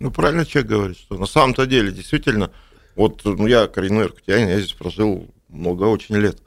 Ну, 0.00 0.10
правильно 0.10 0.44
человек 0.44 0.70
говорит, 0.70 0.96
что 0.98 1.16
на 1.16 1.26
самом-то 1.26 1.66
деле, 1.66 1.92
действительно, 1.92 2.50
вот 2.96 3.20
ну, 3.24 3.46
я 3.46 3.66
коренной 3.68 4.06
иркутянин, 4.06 4.48
я 4.48 4.58
здесь 4.58 4.72
прожил 4.72 5.28
много 5.48 5.84
очень 5.84 6.16
лет. 6.16 6.38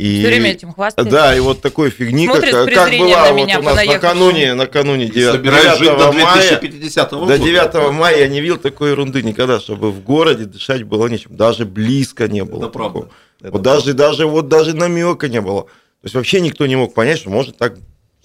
И, 0.00 0.20
Всё 0.20 0.28
время 0.28 0.52
этим 0.52 0.72
хвастаешься. 0.72 1.12
Да, 1.12 1.36
и 1.36 1.40
вот 1.40 1.60
такой 1.60 1.90
фигни, 1.90 2.26
как, 2.26 2.36
Смотрит 2.36 2.74
как 2.74 2.90
была 2.98 3.24
на 3.24 3.32
вот 3.32 3.36
меня, 3.36 3.58
у 3.58 3.62
нас 3.62 3.84
накануне, 3.84 4.54
накануне 4.54 5.08
9, 5.08 5.32
Собираюсь 5.32 5.78
жить 5.78 5.90
до 5.90 6.10
9 6.10 6.24
мая, 6.24 6.48
2050 6.48 7.10
до 7.10 7.16
года. 7.16 7.38
9 7.38 7.92
мая 7.92 8.18
я 8.18 8.28
не 8.28 8.40
видел 8.40 8.56
такой 8.56 8.92
ерунды 8.92 9.22
никогда, 9.22 9.60
чтобы 9.60 9.90
в 9.90 10.02
городе 10.02 10.46
дышать 10.46 10.84
было 10.84 11.06
нечем. 11.06 11.36
Даже 11.36 11.66
близко 11.66 12.28
не 12.28 12.44
было. 12.44 12.60
Это 12.60 12.68
правда. 12.70 13.00
такого. 13.00 13.12
Это 13.42 13.52
вот 13.52 13.62
даже, 13.62 13.92
даже, 13.92 14.26
вот 14.26 14.48
даже 14.48 14.74
намека 14.74 15.28
не 15.28 15.42
было. 15.42 15.64
То 15.64 16.04
есть 16.04 16.14
вообще 16.14 16.40
никто 16.40 16.66
не 16.66 16.76
мог 16.76 16.94
понять, 16.94 17.18
что 17.18 17.28
может 17.28 17.58
так 17.58 17.74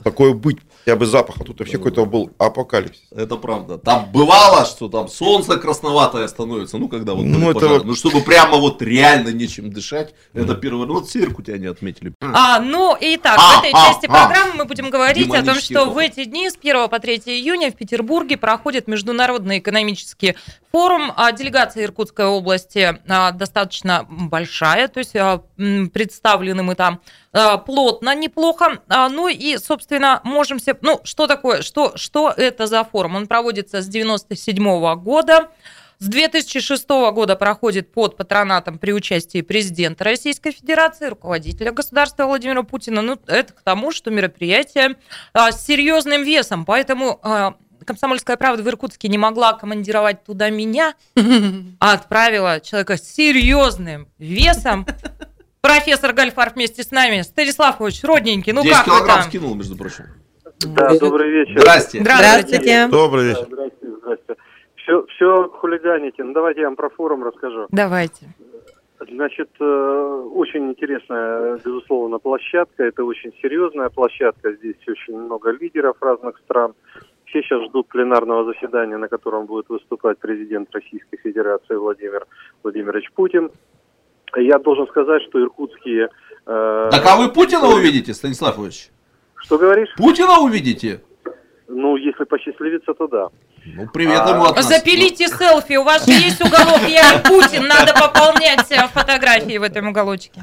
такое 0.02 0.32
быть. 0.32 0.60
Хотя 0.86 0.98
бы 0.98 1.08
запах, 1.08 1.38
а 1.40 1.44
тут 1.44 1.58
вообще 1.60 1.78
какой-то 1.78 2.06
был 2.06 2.30
апокалипсис. 2.38 3.08
Это 3.10 3.38
правда. 3.38 3.80
Там 3.80 4.12
бывало, 4.14 4.66
что 4.66 4.88
там 4.88 5.08
солнце 5.08 5.58
красноватое 5.58 6.28
становится, 6.28 6.78
ну 6.78 6.90
когда 6.90 7.16
вот 7.16 7.26
Ну, 7.26 7.50
это 7.50 7.84
Ну 7.84 7.96
чтобы 7.96 8.22
прямо 8.22 8.58
вот 8.58 8.84
реально 8.84 9.30
нечем 9.30 9.72
дышать, 9.72 10.14
это 10.34 10.54
первое. 10.54 10.86
Ну 10.86 10.94
вот 10.94 11.10
Серку 11.10 11.42
тебя 11.42 11.58
не 11.58 11.66
отметили. 11.66 12.14
А, 12.22 12.60
ну, 12.60 12.96
итак, 13.02 13.40
А, 13.40 13.56
в 13.56 13.60
этой 13.60 13.72
а, 13.74 13.88
части 13.88 14.06
а. 14.06 14.10
программы 14.10 14.54
мы 14.58 14.66
будем 14.66 14.92
говорить 14.92 15.34
о 15.34 15.44
том, 15.44 15.56
что 15.56 15.86
в 15.86 15.98
эти 15.98 16.24
дни 16.26 16.52
с 16.52 16.56
1 16.56 16.88
по 16.88 17.00
3 17.00 17.16
июня 17.26 17.72
в 17.72 17.76
Петербурге 17.76 18.38
проходит 18.38 18.88
Международный 18.88 19.58
экономический 19.58 20.36
форум. 20.76 21.14
А 21.16 21.32
Делегация 21.32 21.86
Иркутской 21.86 22.26
области 22.26 23.00
а, 23.08 23.32
достаточно 23.32 24.06
большая, 24.10 24.90
то 24.90 24.98
есть 24.98 25.16
а, 25.16 25.42
представлены 25.56 26.64
мы 26.64 26.76
там 26.76 27.00
плотно, 27.66 28.16
неплохо. 28.16 28.82
Ну 28.88 29.28
и, 29.28 29.58
собственно, 29.58 30.22
можем 30.24 30.60
себе... 30.60 30.78
Ну, 30.82 31.02
что 31.04 31.28
такое, 31.28 31.62
что, 31.62 31.96
что 31.96 32.30
это 32.30 32.68
за 32.68 32.84
форум? 32.86 33.16
Он 33.16 33.28
проводится 33.28 33.82
с 33.82 33.88
97 33.88 34.96
года. 34.96 35.50
С 36.00 36.08
2006 36.08 36.88
года 36.90 37.36
проходит 37.36 37.92
под 37.92 38.18
патронатом 38.18 38.78
при 38.78 38.92
участии 38.92 39.42
президента 39.42 40.04
Российской 40.04 40.52
Федерации, 40.52 41.08
руководителя 41.08 41.72
государства 41.72 42.26
Владимира 42.26 42.64
Путина. 42.64 43.02
Ну, 43.02 43.18
это 43.28 43.54
к 43.54 43.62
тому, 43.62 43.92
что 43.92 44.12
мероприятие 44.12 44.98
а, 45.34 45.52
с 45.52 45.66
серьезным 45.66 46.24
весом. 46.24 46.66
Поэтому 46.66 47.20
а, 47.24 47.56
Комсомольская 47.86 48.38
правда 48.38 48.64
в 48.64 48.68
Иркутске 48.68 49.08
не 49.08 49.18
могла 49.18 49.54
командировать 49.54 50.24
туда 50.24 50.50
меня, 50.50 50.96
а 51.80 51.94
отправила 51.94 52.60
человека 52.60 52.98
с 52.98 53.04
серьезным 53.04 54.08
весом. 54.18 54.86
Профессор 55.62 56.14
Гальфар 56.14 56.52
вместе 56.54 56.84
с 56.84 56.92
нами. 56.92 57.22
Станислав 57.22 57.82
Ильич, 57.82 58.04
родненький, 58.04 58.52
ну 58.52 58.62
10 58.62 58.76
как 58.76 58.88
вы 58.88 59.08
там? 59.08 59.22
скинул, 59.24 59.56
между 59.56 59.76
прочим. 59.76 60.06
Да, 60.60 60.98
добрый 61.00 61.32
вечер. 61.32 61.60
Здрасте. 61.60 62.02
Здравствуйте. 62.02 62.88
Добрый 62.88 63.26
вечер. 63.30 63.48
Здрасте, 63.50 63.88
здрасте. 64.02 64.36
Все, 64.76 65.06
все 65.16 65.50
хулиганите. 65.50 66.24
Ну, 66.24 66.34
давайте 66.34 66.62
я 66.62 66.68
вам 66.68 66.76
про 66.76 66.90
форум 66.90 67.24
расскажу. 67.24 67.66
Давайте. 67.70 68.28
Значит, 69.00 69.50
э, 69.60 70.24
очень 70.34 70.70
интересная, 70.70 71.58
безусловно, 71.58 72.18
площадка. 72.20 72.84
Это 72.84 73.04
очень 73.04 73.34
серьезная 73.42 73.90
площадка. 73.90 74.54
Здесь 74.54 74.78
очень 74.88 75.18
много 75.18 75.52
лидеров 75.52 75.98
разных 76.02 76.38
стран. 76.46 76.74
Все 77.36 77.44
сейчас 77.44 77.64
ждут 77.68 77.90
пленарного 77.90 78.46
заседания, 78.46 78.96
на 78.96 79.10
котором 79.10 79.46
будет 79.46 79.68
выступать 79.68 80.18
президент 80.20 80.74
Российской 80.74 81.18
Федерации 81.18 81.76
Владимир 81.76 82.26
Владимирович 82.64 83.12
Путин. 83.14 83.52
Я 84.38 84.58
должен 84.58 84.88
сказать, 84.88 85.22
что 85.24 85.42
иркутские... 85.42 86.08
э, 86.46 86.90
Так 86.92 87.06
а 87.06 87.18
вы 87.18 87.28
Путина 87.28 87.68
увидите, 87.68 88.14
Станислав 88.14 88.58
Ильич? 88.58 88.90
Что 89.36 89.58
говоришь? 89.58 89.90
Путина 89.98 90.40
увидите? 90.40 91.02
Ну, 91.68 91.98
если 91.98 92.24
посчастливится, 92.24 92.94
то 92.94 93.08
да. 93.08 93.28
Ну, 93.66 93.90
привет 93.94 94.22
А, 94.24 94.30
ему 94.30 94.46
от 94.46 94.56
нас. 94.56 94.70
Запилите 94.70 95.28
селфи, 95.28 95.76
у 95.76 95.84
вас 95.84 96.06
же 96.06 96.14
есть 96.14 96.40
уголок, 96.40 96.88
я 96.88 97.22
Путин, 97.26 97.68
надо 97.68 97.92
пополнять 97.94 98.72
э, 98.72 98.88
фотографии 98.94 99.58
в 99.58 99.64
этом 99.64 99.90
уголочке. 99.90 100.42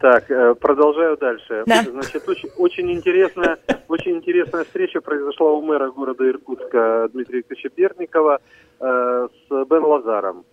Так, 0.00 0.30
э, 0.30 0.54
продолжаю 0.54 1.16
дальше. 1.16 1.64
Да. 1.66 1.82
Значит, 1.82 2.28
очень, 2.28 2.48
очень 2.56 2.92
интересная, 2.92 3.58
очень 3.88 4.16
интересная 4.16 4.64
встреча 4.64 5.00
произошла 5.00 5.52
у 5.52 5.62
мэра 5.62 5.90
города 5.90 6.28
Иркутска 6.28 7.08
Дмитрия 7.12 7.38
Викторовича 7.38 7.68
Берникова 7.76 8.40
э, 8.80 9.28
с 9.48 9.64
Бен 9.66 9.84
Лазаром. 9.84 10.44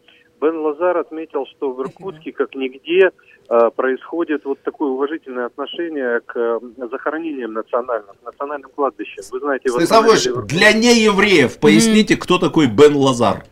Бен 0.41 0.57
Лазар 0.57 0.97
отметил, 0.97 1.45
что 1.45 1.71
в 1.71 1.81
Иркутске, 1.81 2.31
как 2.31 2.55
нигде, 2.55 3.11
э, 3.49 3.69
происходит 3.75 4.45
вот 4.45 4.59
такое 4.61 4.89
уважительное 4.89 5.45
отношение 5.45 6.19
к 6.25 6.35
э, 6.35 6.59
захоронениям 6.91 7.53
национальным, 7.53 8.15
к 8.21 8.25
национальным 8.25 8.69
кладбищам. 8.75 9.23
Вы 9.31 9.39
знаете, 9.39 9.69
Станислав 9.69 10.05
Ильич, 10.05 10.47
для 10.47 10.73
неевреев 10.73 11.59
поясните, 11.59 12.17
кто 12.17 12.37
такой 12.37 12.67
Бен 12.67 12.95
Лазар. 12.95 13.45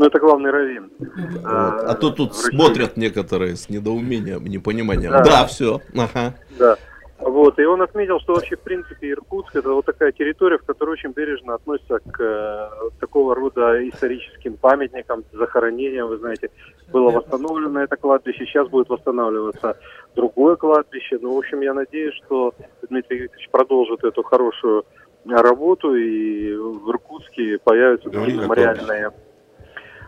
Ну 0.00 0.06
это 0.06 0.18
главный 0.18 0.50
раввин. 0.50 0.90
Вот. 0.98 1.44
А 1.44 1.94
то 1.94 2.10
тут 2.10 2.34
смотрят 2.34 2.96
некоторые 2.96 3.54
с 3.54 3.68
недоумением, 3.68 4.44
непониманием. 4.46 5.12
Да. 5.12 5.22
Да, 5.22 5.46
все. 5.46 5.80
Ага. 5.94 6.34
Да. 6.58 6.76
Вот, 7.18 7.58
и 7.58 7.64
он 7.66 7.82
отметил, 7.82 8.18
что 8.20 8.32
вообще, 8.32 8.56
в 8.56 8.60
принципе, 8.60 9.10
Иркутск 9.10 9.54
это 9.54 9.68
вот 9.74 9.84
такая 9.84 10.12
территория, 10.12 10.56
в 10.56 10.64
которой 10.64 10.92
очень 10.92 11.10
бережно 11.10 11.54
относятся 11.54 11.98
к 11.98 12.18
э, 12.18 12.90
такого 12.98 13.34
рода 13.34 13.86
историческим 13.90 14.56
памятникам, 14.56 15.22
захоронениям. 15.32 16.08
Вы 16.08 16.16
знаете, 16.16 16.48
было 16.90 17.10
восстановлено 17.10 17.82
это 17.82 17.96
кладбище, 17.96 18.46
сейчас 18.46 18.68
будет 18.68 18.88
восстанавливаться 18.88 19.76
другое 20.16 20.56
кладбище. 20.56 21.18
Ну, 21.20 21.34
в 21.34 21.38
общем, 21.38 21.60
я 21.60 21.74
надеюсь, 21.74 22.14
что 22.24 22.54
Дмитрий 22.88 23.18
Викторович 23.18 23.50
продолжит 23.50 24.02
эту 24.02 24.22
хорошую 24.22 24.86
работу, 25.26 25.94
и 25.94 26.54
в 26.54 26.88
Иркутске 26.88 27.58
появятся 27.62 28.08
Говори 28.08 28.32
мемориальные 28.32 29.12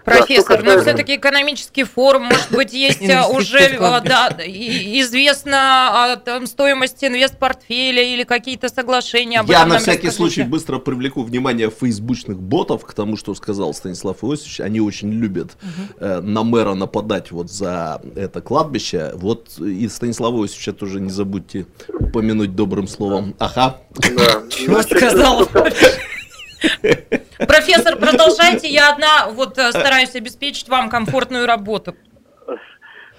Профессор, 0.04 0.58
что 0.58 0.64
но 0.64 0.64
касается- 0.72 0.82
все-таки 0.84 1.16
экономический 1.16 1.84
форум, 1.84 2.24
может 2.24 2.50
быть, 2.50 2.72
есть 2.74 3.08
а, 3.10 3.26
уже 3.28 3.58
а, 3.80 4.00
да, 4.00 4.30
известно 4.46 5.56
а, 6.12 6.16
там, 6.16 6.46
стоимость 6.46 7.02
инвестпортфеля 7.04 8.02
или 8.02 8.24
какие-то 8.24 8.68
соглашения 8.68 9.40
об 9.40 9.48
Я 9.48 9.58
этом 9.58 9.68
на 9.70 9.78
всякий 9.78 10.08
расскажите. 10.08 10.16
случай 10.16 10.42
быстро 10.42 10.78
привлеку 10.78 11.22
внимание 11.22 11.70
фейсбучных 11.70 12.40
ботов 12.40 12.84
к 12.84 12.92
тому, 12.94 13.16
что 13.16 13.34
сказал 13.34 13.74
Станислав 13.74 14.22
Иосифович. 14.24 14.60
Они 14.60 14.80
очень 14.80 15.12
любят 15.12 15.52
э, 15.98 16.20
на 16.20 16.42
мэра 16.42 16.74
нападать 16.74 17.30
вот 17.30 17.50
за 17.50 18.00
это 18.16 18.40
кладбище. 18.40 19.12
Вот 19.14 19.58
и 19.58 19.88
Станислава 19.88 20.42
Иосифовича 20.42 20.72
тоже 20.72 21.00
не 21.00 21.10
забудьте 21.10 21.66
упомянуть 21.88 22.54
добрым 22.54 22.88
словом. 22.88 23.34
Ага. 23.38 23.80
Да. 23.94 24.42
Чего 24.50 24.82
сказал? 24.82 25.48
Профессор, 27.46 27.96
продолжайте. 27.96 28.68
Я 28.68 28.92
одна 28.92 29.28
вот 29.30 29.58
э, 29.58 29.70
стараюсь 29.70 30.14
обеспечить 30.14 30.68
вам 30.68 30.88
комфортную 30.88 31.46
работу. 31.46 31.94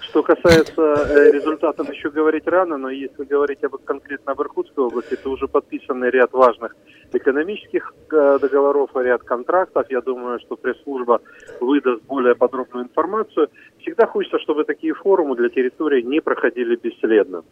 Что 0.00 0.22
касается 0.22 0.80
э, 0.80 1.32
результатов, 1.32 1.90
еще 1.90 2.08
говорить 2.10 2.46
рано, 2.46 2.76
но 2.76 2.88
если 2.88 3.24
говорить 3.24 3.64
об 3.64 3.76
конкретно 3.78 4.32
об 4.32 4.40
Иркутской 4.42 4.84
области, 4.84 5.16
то 5.16 5.30
уже 5.30 5.48
подписаны 5.48 6.04
ряд 6.04 6.32
важных 6.32 6.76
экономических 7.12 7.92
э, 8.12 8.38
договоров 8.40 8.90
ряд 8.94 9.22
контрактов. 9.24 9.86
Я 9.90 10.00
думаю, 10.00 10.38
что 10.38 10.56
пресс-служба 10.56 11.20
выдаст 11.60 12.04
более 12.04 12.34
подробную 12.36 12.84
информацию. 12.84 13.48
Всегда 13.80 14.06
хочется, 14.06 14.38
чтобы 14.38 14.64
такие 14.64 14.94
форумы 14.94 15.34
для 15.36 15.48
территории 15.48 16.02
не 16.02 16.20
проходили 16.20 16.76
бесследно. 16.76 17.42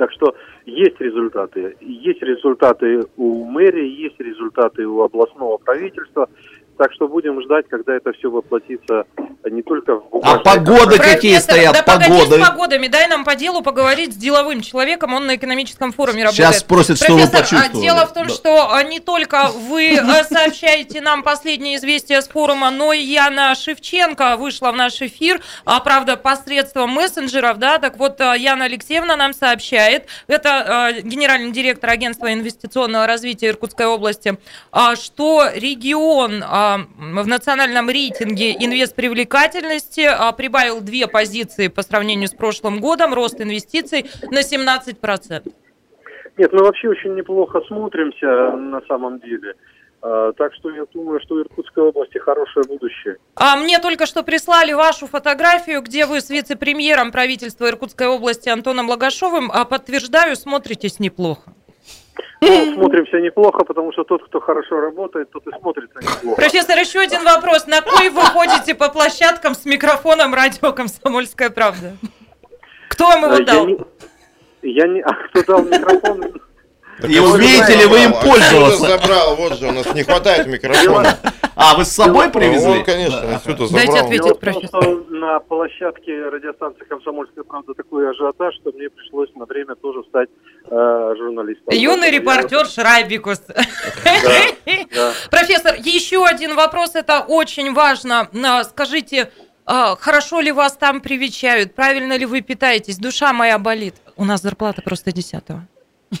Так 0.00 0.10
что 0.12 0.34
есть 0.64 0.98
результаты. 0.98 1.76
Есть 1.82 2.22
результаты 2.22 3.04
у 3.18 3.44
мэрии, 3.44 3.86
есть 3.86 4.18
результаты 4.18 4.86
у 4.86 5.02
областного 5.02 5.58
правительства. 5.58 6.26
Так 6.80 6.94
что 6.94 7.08
будем 7.08 7.42
ждать, 7.42 7.66
когда 7.68 7.94
это 7.94 8.10
все 8.14 8.30
воплотится 8.30 9.04
не 9.44 9.60
только 9.62 9.96
в 9.96 10.20
А 10.22 10.38
погоды 10.38 10.96
какие 10.96 11.34
Профессор, 11.34 11.42
стоят? 11.42 11.74
Да 11.74 11.82
погоди 11.82 12.10
Погоды. 12.10 12.42
с 12.42 12.48
погодами, 12.48 12.86
дай 12.86 13.06
нам 13.06 13.22
по 13.22 13.34
делу 13.34 13.60
поговорить 13.60 14.14
с 14.14 14.16
деловым 14.16 14.62
человеком, 14.62 15.12
он 15.12 15.26
на 15.26 15.36
экономическом 15.36 15.92
форуме 15.92 16.24
работает. 16.24 16.36
Сейчас 16.36 16.60
спросят, 16.60 16.96
что 16.96 17.12
вы 17.12 17.26
Профессор, 17.26 17.36
а 17.36 17.42
почувствовали. 17.42 17.82
дело 17.84 18.06
в 18.06 18.14
том, 18.14 18.28
Да. 18.28 18.32
что 18.34 18.72
а, 18.72 18.82
не 18.82 18.98
только 18.98 19.48
вы 19.68 19.94
а, 19.98 20.24
сообщаете 20.24 21.02
нам 21.02 21.22
последние 21.22 21.76
известия 21.76 22.22
с 22.22 22.28
форума, 22.28 22.70
но 22.70 22.94
и 22.94 23.00
Яна 23.02 23.54
Шевченко 23.54 24.38
вышла 24.38 24.72
в 24.72 24.76
наш 24.76 25.02
эфир, 25.02 25.42
а, 25.66 25.80
правда, 25.80 26.16
посредством 26.16 26.92
мессенджеров, 26.92 27.58
да, 27.58 27.78
так 27.78 27.98
вот 27.98 28.18
а, 28.22 28.34
Яна 28.34 28.64
Алексеевна 28.64 29.16
нам 29.16 29.34
сообщает, 29.34 30.06
это 30.28 30.48
а, 30.86 30.92
генеральный 30.92 31.52
директор 31.52 31.90
агентства 31.90 32.32
инвестиционного 32.32 33.06
развития 33.06 33.48
Иркутской 33.48 33.84
области, 33.84 34.38
а, 34.72 34.96
что 34.96 35.44
регион 35.54 36.42
а, 36.46 36.69
в 36.78 37.26
национальном 37.26 37.88
рейтинге 37.88 38.52
инвестпривлекательности 38.52 40.02
а, 40.06 40.32
прибавил 40.32 40.80
две 40.80 41.06
позиции 41.06 41.68
по 41.68 41.82
сравнению 41.82 42.28
с 42.28 42.34
прошлым 42.34 42.80
годом, 42.80 43.14
рост 43.14 43.40
инвестиций 43.40 44.06
на 44.30 44.40
17%. 44.40 45.52
Нет, 46.36 46.52
мы 46.52 46.62
вообще 46.62 46.88
очень 46.88 47.14
неплохо 47.14 47.60
смотримся 47.68 48.52
на 48.52 48.80
самом 48.88 49.20
деле. 49.20 49.54
А, 50.02 50.32
Так 50.32 50.54
что 50.54 50.70
я 50.70 50.84
думаю, 50.92 51.20
что 51.20 51.34
у 51.34 51.40
Иркутской 51.40 51.84
области 51.84 52.18
хорошее 52.18 52.64
будущее. 52.66 53.16
А 53.34 53.56
мне 53.56 53.78
только 53.78 54.06
что 54.06 54.22
прислали 54.22 54.72
вашу 54.72 55.06
фотографию, 55.06 55.82
где 55.82 56.06
вы 56.06 56.20
с 56.20 56.30
вице-премьером 56.30 57.12
правительства 57.12 57.68
Иркутской 57.68 58.06
области 58.06 58.48
Антоном 58.48 58.88
Лагашовым, 58.88 59.50
а 59.52 59.64
подтверждаю, 59.64 60.36
смотритесь 60.36 61.00
неплохо. 61.00 61.49
Ну, 62.42 62.74
смотримся 62.74 63.18
неплохо, 63.20 63.64
потому 63.64 63.92
что 63.92 64.04
тот, 64.04 64.24
кто 64.24 64.40
хорошо 64.40 64.80
работает, 64.80 65.30
тот 65.30 65.46
и 65.46 65.50
смотрится 65.60 65.98
неплохо. 66.00 66.40
Профессор, 66.40 66.78
еще 66.78 67.00
один 67.00 67.22
вопрос. 67.24 67.66
На 67.66 67.82
кой 67.82 68.08
вы 68.10 68.22
ходите 68.22 68.74
по 68.74 68.88
площадкам 68.88 69.54
с 69.54 69.64
микрофоном 69.64 70.34
радио 70.34 70.72
«Комсомольская 70.72 71.50
правда»? 71.50 71.96
Кто 72.88 73.06
вам 73.08 73.24
его 73.24 73.34
я 73.36 73.44
дал? 73.44 73.66
не- 73.66 73.78
Я 74.62 74.86
не... 74.88 75.00
А 75.02 75.10
кто 75.28 75.42
дал 75.44 75.62
микрофон? 75.62 76.24
И 77.08 77.18
умеете 77.18 77.76
ли 77.76 77.86
вы 77.86 78.04
им 78.04 78.12
А 78.14 78.20
пользоваться? 78.22 78.86
забрал, 78.88 79.36
вот 79.36 79.58
же, 79.58 79.68
у 79.68 79.72
нас 79.72 79.94
не 79.94 80.02
хватает 80.02 80.46
микрофона. 80.46 81.16
А, 81.56 81.74
вы 81.76 81.84
с 81.84 81.92
собой 81.92 82.30
привезли? 82.30 82.82
конечно, 82.84 83.36
отсюда 83.36 83.68
Дайте 83.72 83.92
забрал. 83.92 84.04
ответить. 84.06 84.24
В 84.26 84.28
том, 84.28 84.38
профессор. 84.38 84.84
На 85.20 85.38
площадке 85.40 86.28
радиостанции 86.28 86.84
«Комсомольская 86.84 87.44
правда» 87.44 87.74
такой 87.74 88.10
ажиотаж, 88.10 88.54
что 88.56 88.72
мне 88.72 88.88
пришлось 88.88 89.28
на 89.34 89.44
время 89.44 89.74
тоже 89.76 90.02
стать 90.08 90.28
э, 90.64 91.14
журналистом. 91.18 91.74
Юный 91.74 91.98
Поэтому 92.00 92.04
я- 92.04 92.10
репортер 92.10 92.66
Шрайбикус. 92.66 93.38
да. 93.46 95.12
Профессор, 95.30 95.74
еще 95.78 96.24
один 96.26 96.54
вопрос, 96.56 96.94
это 96.96 97.20
очень 97.20 97.72
важно. 97.74 98.28
Скажите, 98.64 99.30
а, 99.66 99.94
хорошо 99.96 100.40
ли 100.40 100.50
вас 100.52 100.76
там 100.76 101.00
привечают, 101.00 101.74
правильно 101.74 102.16
ли 102.16 102.26
вы 102.26 102.40
питаетесь? 102.40 102.98
Душа 102.98 103.32
моя 103.32 103.58
болит. 103.58 103.94
У 104.16 104.24
нас 104.24 104.40
зарплата 104.42 104.82
просто 104.82 105.12
десятого. 105.12 105.60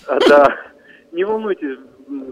А, 0.06 0.18
Да, 0.28 0.56
не 1.12 1.24
волнуйтесь, 1.24 1.78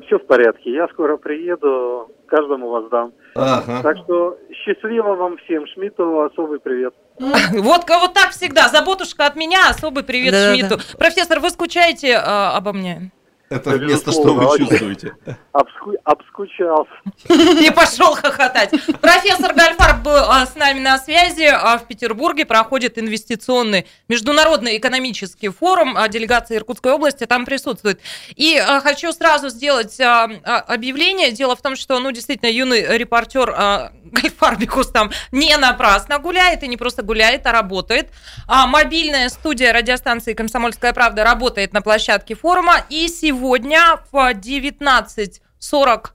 все 0.06 0.18
в 0.18 0.26
порядке. 0.26 0.72
Я 0.72 0.88
скоро 0.88 1.16
приеду, 1.16 2.10
каждому 2.26 2.68
воздам. 2.68 3.12
Ага. 3.34 3.82
Так 3.82 3.96
что 3.98 4.38
счастливо 4.52 5.14
вам 5.14 5.36
всем. 5.38 5.66
Шмидту 5.66 6.22
особый 6.22 6.60
привет. 6.60 6.94
Вот, 7.18 7.88
вот 7.88 8.14
так 8.14 8.30
всегда. 8.30 8.68
Заботушка 8.68 9.26
от 9.26 9.36
меня, 9.36 9.70
особый 9.70 10.04
привет 10.04 10.32
Да-да-да. 10.32 10.54
Шмидту. 10.54 10.98
Профессор, 10.98 11.40
вы 11.40 11.50
скучаете 11.50 12.16
а, 12.16 12.56
обо 12.56 12.72
мне? 12.72 13.10
Это 13.50 13.70
вместо 13.70 14.12
что 14.12 14.34
вы 14.34 14.58
чувствуете? 14.58 15.16
Обску- 15.52 15.96
Обскучался. 16.04 16.90
И 17.28 17.70
пошел 17.74 18.14
хохотать. 18.14 18.70
Профессор 19.00 19.54
Гальфарб 19.54 20.02
был 20.02 20.14
а, 20.16 20.44
с 20.46 20.54
нами 20.54 20.80
на 20.80 20.98
связи. 20.98 21.44
А, 21.44 21.78
в 21.78 21.86
Петербурге 21.86 22.44
проходит 22.44 22.98
инвестиционный 22.98 23.86
международный 24.08 24.76
экономический 24.76 25.48
форум. 25.48 25.96
а, 25.96 26.08
Делегация 26.08 26.58
Иркутской 26.58 26.92
области 26.92 27.24
там 27.24 27.46
присутствует. 27.46 28.00
И 28.36 28.62
хочу 28.82 29.12
сразу 29.12 29.48
сделать 29.48 29.98
объявление. 29.98 31.30
Дело 31.32 31.56
в 31.56 31.62
том, 31.62 31.74
что, 31.76 31.98
ну, 32.00 32.10
действительно, 32.10 32.50
юный 32.50 32.98
репортер 32.98 33.50
Гальфарбикус 34.04 34.88
там 34.88 35.10
не 35.32 35.56
напрасно 35.56 36.18
гуляет, 36.18 36.62
и 36.62 36.68
не 36.68 36.76
просто 36.76 37.02
гуляет, 37.02 37.46
а 37.46 37.52
работает. 37.52 38.08
А 38.46 38.66
мобильная 38.66 39.28
студия 39.30 39.72
радиостанции 39.72 40.34
«Комсомольская 40.34 40.92
правда» 40.92 41.24
работает 41.24 41.72
на 41.72 41.80
площадке 41.80 42.34
форума. 42.34 42.84
И 42.90 43.08
сегодня 43.08 43.37
в 43.38 44.30
19.40 44.32 46.10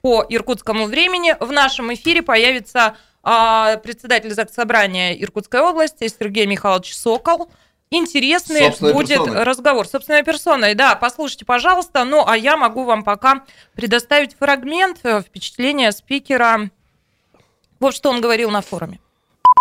по 0.00 0.24
иркутскому 0.28 0.86
времени 0.86 1.36
в 1.40 1.50
нашем 1.50 1.92
эфире 1.94 2.22
появится 2.22 2.96
а, 3.22 3.76
председатель 3.78 4.32
ЗАГС 4.32 4.54
Собрания 4.54 5.12
Иркутской 5.20 5.60
области 5.60 6.08
Сергей 6.08 6.46
Михайлович 6.46 6.94
Сокол. 6.94 7.50
Интересный 7.90 8.66
Собственной 8.66 8.92
будет 8.92 9.18
персоной. 9.18 9.42
разговор. 9.44 9.88
Собственной 9.88 10.22
персоной, 10.22 10.74
да, 10.74 10.94
послушайте, 10.94 11.44
пожалуйста. 11.44 12.04
Ну, 12.04 12.24
а 12.26 12.36
я 12.36 12.56
могу 12.56 12.84
вам 12.84 13.02
пока 13.02 13.44
предоставить 13.74 14.36
фрагмент 14.36 15.00
э, 15.04 15.22
впечатления 15.22 15.90
спикера. 15.92 16.70
Вот 17.80 17.94
что 17.94 18.10
он 18.10 18.20
говорил 18.20 18.50
на 18.50 18.60
форуме. 18.60 19.00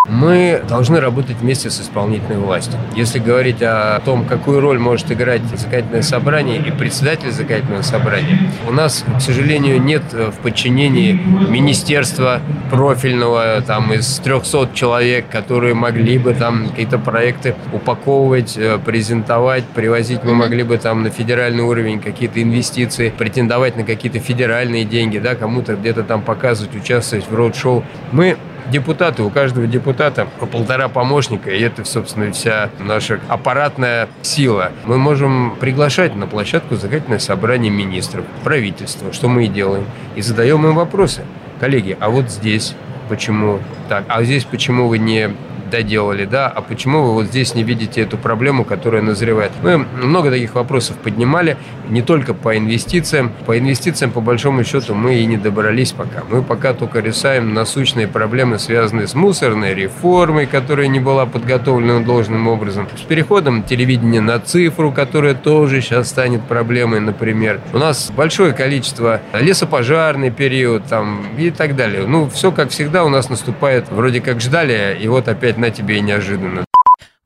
Мы 0.08 0.64
должны 0.68 1.02
работать 1.02 1.38
вместе 1.42 1.70
с 1.70 1.82
исполнительной 1.82 2.38
властью. 2.38 2.80
Если 2.96 3.20
говорить 3.20 3.62
о 3.62 4.00
том, 4.06 4.26
какую 4.26 4.62
роль 4.62 4.80
может 4.80 5.12
играть 5.12 5.42
законодательное 5.44 6.02
собрание 6.02 6.60
и 6.60 6.72
председатель 6.72 7.32
законодательного 7.32 7.82
собрания, 7.82 8.40
у 8.68 8.72
нас, 8.72 9.04
к 9.18 9.22
сожалению, 9.22 9.82
нет 9.82 10.04
э, 10.14 10.32
в 10.32 10.42
подчинении 10.42 11.12
министерства 11.12 12.42
профильного 12.72 13.62
там 13.62 13.92
из 13.94 14.20
300 14.20 14.70
человек, 14.74 15.26
которые 15.30 15.74
могли 15.74 16.18
бы 16.18 16.34
там 16.34 16.70
какие-то 16.70 17.00
проекты 17.00 17.56
упаковывать, 17.74 18.58
э, 18.58 18.80
презентовать, 18.84 19.66
привозить. 19.66 20.24
Мы 20.24 20.36
могли 20.36 20.64
бы 20.64 20.78
там 20.78 21.04
на 21.04 21.10
федеральный 21.10 21.64
уровень 21.64 22.00
какие-то 22.00 22.42
инвестиции, 22.42 23.14
претендовать 23.18 23.76
на 23.76 23.84
какие-то 23.84 24.20
федеральные 24.20 24.86
деньги, 24.86 25.18
да, 25.18 25.36
кому-то 25.36 25.76
где-то 25.76 26.04
там 26.04 26.22
показывать, 26.22 26.76
участвовать 26.76 27.30
в 27.30 27.36
роуд-шоу. 27.36 27.84
Мы 28.14 28.38
депутаты, 28.72 29.24
у 29.24 29.30
каждого 29.30 29.68
депутата 29.68 30.28
по 30.40 30.46
полтора 30.46 30.88
помощника, 30.88 31.50
и 31.52 31.62
это, 31.62 31.86
собственно, 31.86 32.32
вся 32.32 32.70
наша 32.80 33.20
аппаратная 33.28 34.10
сила. 34.22 34.72
Мы 34.86 34.98
можем 34.98 35.56
приглашать 35.60 36.16
на 36.16 36.28
площадку 36.28 36.76
законодательное 36.76 37.20
собрание 37.20 37.72
министров, 37.72 38.26
правительства, 38.44 39.14
что 39.14 39.28
мы 39.28 39.46
и 39.46 39.48
делаем, 39.48 39.86
и 40.16 40.22
задаем 40.22 40.66
им 40.66 40.76
вопросы. 40.76 41.24
Коллеги, 41.60 41.98
а 42.00 42.10
вот 42.10 42.30
здесь 42.30 42.76
почему 43.10 43.60
так? 43.90 44.06
А 44.08 44.24
здесь 44.24 44.44
почему 44.44 44.88
вы 44.88 45.00
не 45.00 45.32
доделали, 45.70 46.26
да? 46.26 46.48
А 46.48 46.62
почему 46.62 47.04
вы 47.04 47.14
вот 47.14 47.26
здесь 47.26 47.56
не 47.56 47.64
видите 47.64 48.02
эту 48.02 48.18
проблему, 48.18 48.66
которая 48.66 49.02
назревает? 49.02 49.52
Мы 49.62 49.78
много 49.78 50.30
таких 50.30 50.56
вопросов 50.56 50.98
поднимали, 50.98 51.58
не 51.90 52.02
только 52.02 52.34
по 52.34 52.58
инвестициям. 52.58 53.32
По 53.46 53.58
инвестициям, 53.58 54.12
по 54.12 54.22
большому 54.22 54.64
счету, 54.64 54.94
мы 54.94 55.16
и 55.16 55.26
не 55.26 55.38
добрались 55.38 55.92
пока. 55.92 56.24
Мы 56.30 56.44
пока 56.44 56.74
только 56.74 57.00
решаем 57.00 57.54
насущные 57.54 58.08
проблемы, 58.08 58.60
связанные 58.60 59.08
с 59.08 59.16
мусорной 59.16 59.74
реформой, 59.74 60.46
которая 60.46 60.88
не 60.88 61.00
была 61.00 61.26
подготовлена 61.26 62.00
должным 62.02 62.48
образом, 62.48 62.88
с 62.96 63.02
переходом 63.02 63.64
телевидения 63.64 64.22
на 64.22 64.40
цифру, 64.40 64.92
которая 64.92 65.34
тоже 65.34 65.82
сейчас 65.82 66.10
станет 66.10 66.44
проблемой, 66.44 67.00
например. 67.00 67.62
У 67.74 67.78
нас 67.78 68.12
большое 68.16 68.54
количество 68.54 69.22
лесопожарный 69.34 70.32
период 70.32 70.86
там 70.86 71.26
и 71.38 71.52
так 71.52 71.76
далее. 71.76 72.06
Ну, 72.08 72.30
все 72.30 72.52
как 72.52 72.70
всегда 72.70 73.04
у 73.04 73.10
нас 73.10 73.30
наступает, 73.30 73.90
вроде 73.90 74.22
как 74.22 74.42
ждали, 74.42 74.98
и 75.00 75.08
вот 75.08 75.28
опять 75.28 75.57
на 75.58 75.72
тебе 75.72 75.98
и 75.98 76.02
неожиданно. 76.02 76.66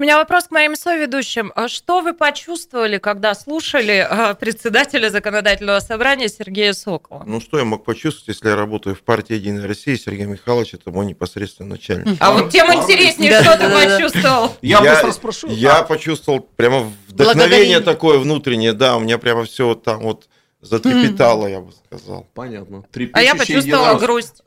У 0.02 0.04
меня 0.04 0.17
вопрос 0.17 0.46
к 0.46 0.52
моим 0.52 0.76
соведущим. 0.76 1.52
А 1.56 1.67
Что 1.67 2.02
вы 2.02 2.15
почувствовали, 2.15 2.98
когда 2.98 3.36
слушали 3.36 4.04
а, 4.10 4.34
председателя 4.34 5.12
законодательного 5.12 5.80
собрания 5.80 6.28
Сергея 6.28 6.74
Сокола? 6.74 7.22
Ну 7.28 7.39
что 7.39 7.60
я 7.60 7.65
мог 7.65 7.84
почувствовать, 7.84 8.30
если 8.30 8.50
я 8.50 8.56
работаю 8.56 8.96
в 8.96 9.04
партии 9.04 9.36
«Единая 9.36 9.67
Россия», 9.67 9.96
Сергей 9.98 10.26
Михайлович 10.26 10.74
это 10.74 10.89
мой 10.89 11.06
непосредственный 11.06 11.70
начальник. 11.70 12.17
А 12.20 12.32
вот 12.32 12.50
тем 12.50 12.74
интереснее, 12.74 13.30
Да, 13.30 13.44
что 13.44 13.58
ты 13.60 13.70
почувствовал. 13.70 14.56
Я 14.63 14.82
быстро 14.82 15.12
спрошу. 15.12 15.48
Я 15.50 15.82
А, 15.82 15.84
почувствовал 15.84 16.39
прямо 16.39 16.91
вдохновение 17.08 17.80
такое 17.80 18.17
внутреннее, 18.17 18.74
да, 18.74 18.98
у 18.98 19.02
меня 19.02 19.20
прямо 19.20 19.44
все 19.44 19.67
вот 19.67 19.84
там 19.84 20.00
вот 20.00 20.28
затрепетало, 20.62 21.48
я 21.48 21.62
бы 21.62 21.72
сказал. 21.72 22.28
Понятно. 22.34 22.84
А 23.13 23.22
я 23.22 23.36
почувствовала 23.36 24.00
грусть. 24.00 24.41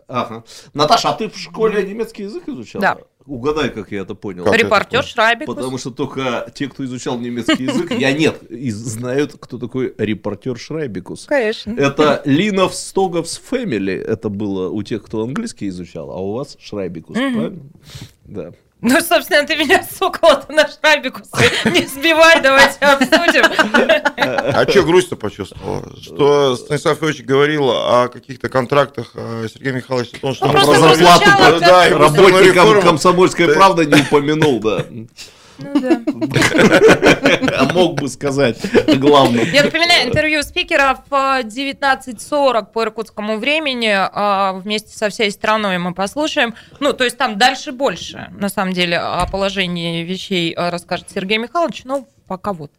Наташа, 0.73 1.11
а 1.11 1.12
ты 1.14 1.29
в 1.29 1.37
школе 1.37 1.83
немецкий 1.85 2.25
язык 2.25 2.49
изучала? 2.49 2.83
Да. 2.83 2.99
Угадай, 3.26 3.70
как 3.70 3.90
я 3.90 4.02
это 4.02 4.14
понял. 4.14 4.44
Как 4.44 4.54
это 4.54 4.64
Репортер? 4.64 5.02
Шрайбикус. 5.02 5.54
Потому 5.54 5.78
что 5.78 5.90
только 5.90 6.46
те, 6.54 6.68
кто 6.68 6.84
изучал 6.84 7.18
немецкий 7.18 7.64
язык, 7.64 7.90
я 7.90 8.12
нет, 8.12 8.42
и 8.50 8.70
знают, 8.70 9.37
кто 9.40 9.58
такой 9.58 9.94
репортер 9.96 10.58
Шрайбикус. 10.58 11.24
Конечно. 11.26 11.72
Это 11.72 12.20
Линов 12.26 12.74
Стоговс 12.74 13.38
Фэмили. 13.38 13.94
Это 13.94 14.28
было 14.28 14.68
у 14.68 14.82
тех, 14.82 15.02
кто 15.02 15.22
английский 15.22 15.68
изучал, 15.68 16.10
а 16.10 16.20
у 16.20 16.32
вас 16.32 16.56
Шрайбикус, 16.60 17.16
правильно? 17.16 17.62
Да. 18.24 18.52
Ну, 18.87 19.01
собственно, 19.01 19.47
ты 19.47 19.57
меня, 19.57 19.83
сокола 19.83 20.44
на 20.51 20.68
Шрайбикус 20.68 21.29
не 21.64 21.87
сбивай, 21.87 22.42
давайте 22.42 22.85
обсудим. 22.85 23.44
А 24.16 24.66
что 24.68 24.83
грусть-то 24.83 25.16
почувствовала? 25.16 25.83
Что 26.01 26.55
Станислав 26.55 27.03
Ильич 27.03 27.23
говорил 27.23 27.70
о 27.70 28.09
каких-то 28.09 28.51
контрактах 28.51 29.12
а 29.14 29.47
Сергей 29.49 29.73
Михайлович 29.73 30.11
о 30.12 30.18
том, 30.18 30.35
что 30.35 30.47
Ну, 30.47 30.53
просто 30.53 30.73
Про 30.73 30.94
зарплату 30.94 31.61
да, 31.61 31.88
и 31.88 31.92
работникам 31.94 32.44
реформу. 32.44 32.83
комсомольской 32.83 33.55
правды 33.55 33.87
не 33.87 34.03
упомянул, 34.03 34.61
да. 34.61 34.85
Ну 35.58 35.80
да. 35.80 36.00
А 37.56 37.72
мог 37.72 38.00
бы 38.00 38.08
сказать 38.08 38.58
главное. 38.98 39.44
Я 39.44 39.64
напоминаю, 39.64 40.08
интервью 40.08 40.42
спикера 40.42 41.02
в 41.08 41.12
19.40 41.12 42.72
по 42.72 42.82
иркутскому 42.82 43.38
времени 43.38 43.92
а, 43.94 44.52
вместе 44.54 44.96
со 44.96 45.08
всей 45.08 45.30
страной 45.30 45.78
мы 45.78 45.94
послушаем. 45.94 46.54
Ну, 46.80 46.92
то 46.92 47.04
есть 47.04 47.16
там 47.16 47.38
дальше 47.38 47.72
больше, 47.72 48.28
на 48.38 48.48
самом 48.48 48.72
деле, 48.72 48.98
о 48.98 49.26
положении 49.26 50.02
вещей 50.02 50.52
а, 50.52 50.70
расскажет 50.70 51.06
Сергей 51.14 51.38
Михайлович, 51.38 51.84
но 51.84 52.06
пока 52.26 52.52
вот. 52.52 52.72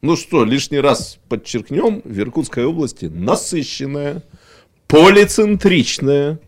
Ну 0.00 0.16
что, 0.16 0.44
лишний 0.44 0.80
раз 0.80 1.18
подчеркнем, 1.28 2.02
в 2.04 2.18
Иркутской 2.18 2.64
области 2.64 3.04
насыщенная, 3.04 4.22
полицентричная 4.88 6.38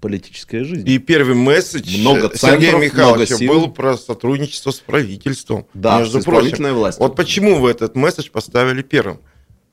политическая 0.00 0.64
жизнь. 0.64 0.88
И 0.88 0.98
первый 0.98 1.34
месседж 1.34 1.98
Много 2.00 2.30
Сергея 2.34 2.72
центров, 2.72 2.82
Михайловича 2.82 3.34
много 3.36 3.52
сил. 3.52 3.52
был 3.52 3.70
про 3.72 3.96
сотрудничество 3.96 4.70
с 4.70 4.80
правительством. 4.80 5.66
Да, 5.74 5.98
между 6.00 6.20
с 6.20 6.24
прочим. 6.24 6.74
властью. 6.74 7.02
Вот 7.02 7.16
почему 7.16 7.60
вы 7.60 7.70
этот 7.70 7.96
месседж 7.96 8.30
поставили 8.30 8.82
первым? 8.82 9.20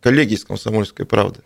Коллеги 0.01 0.33
из 0.33 0.43
«Комсомольской 0.43 1.05
правды». 1.05 1.41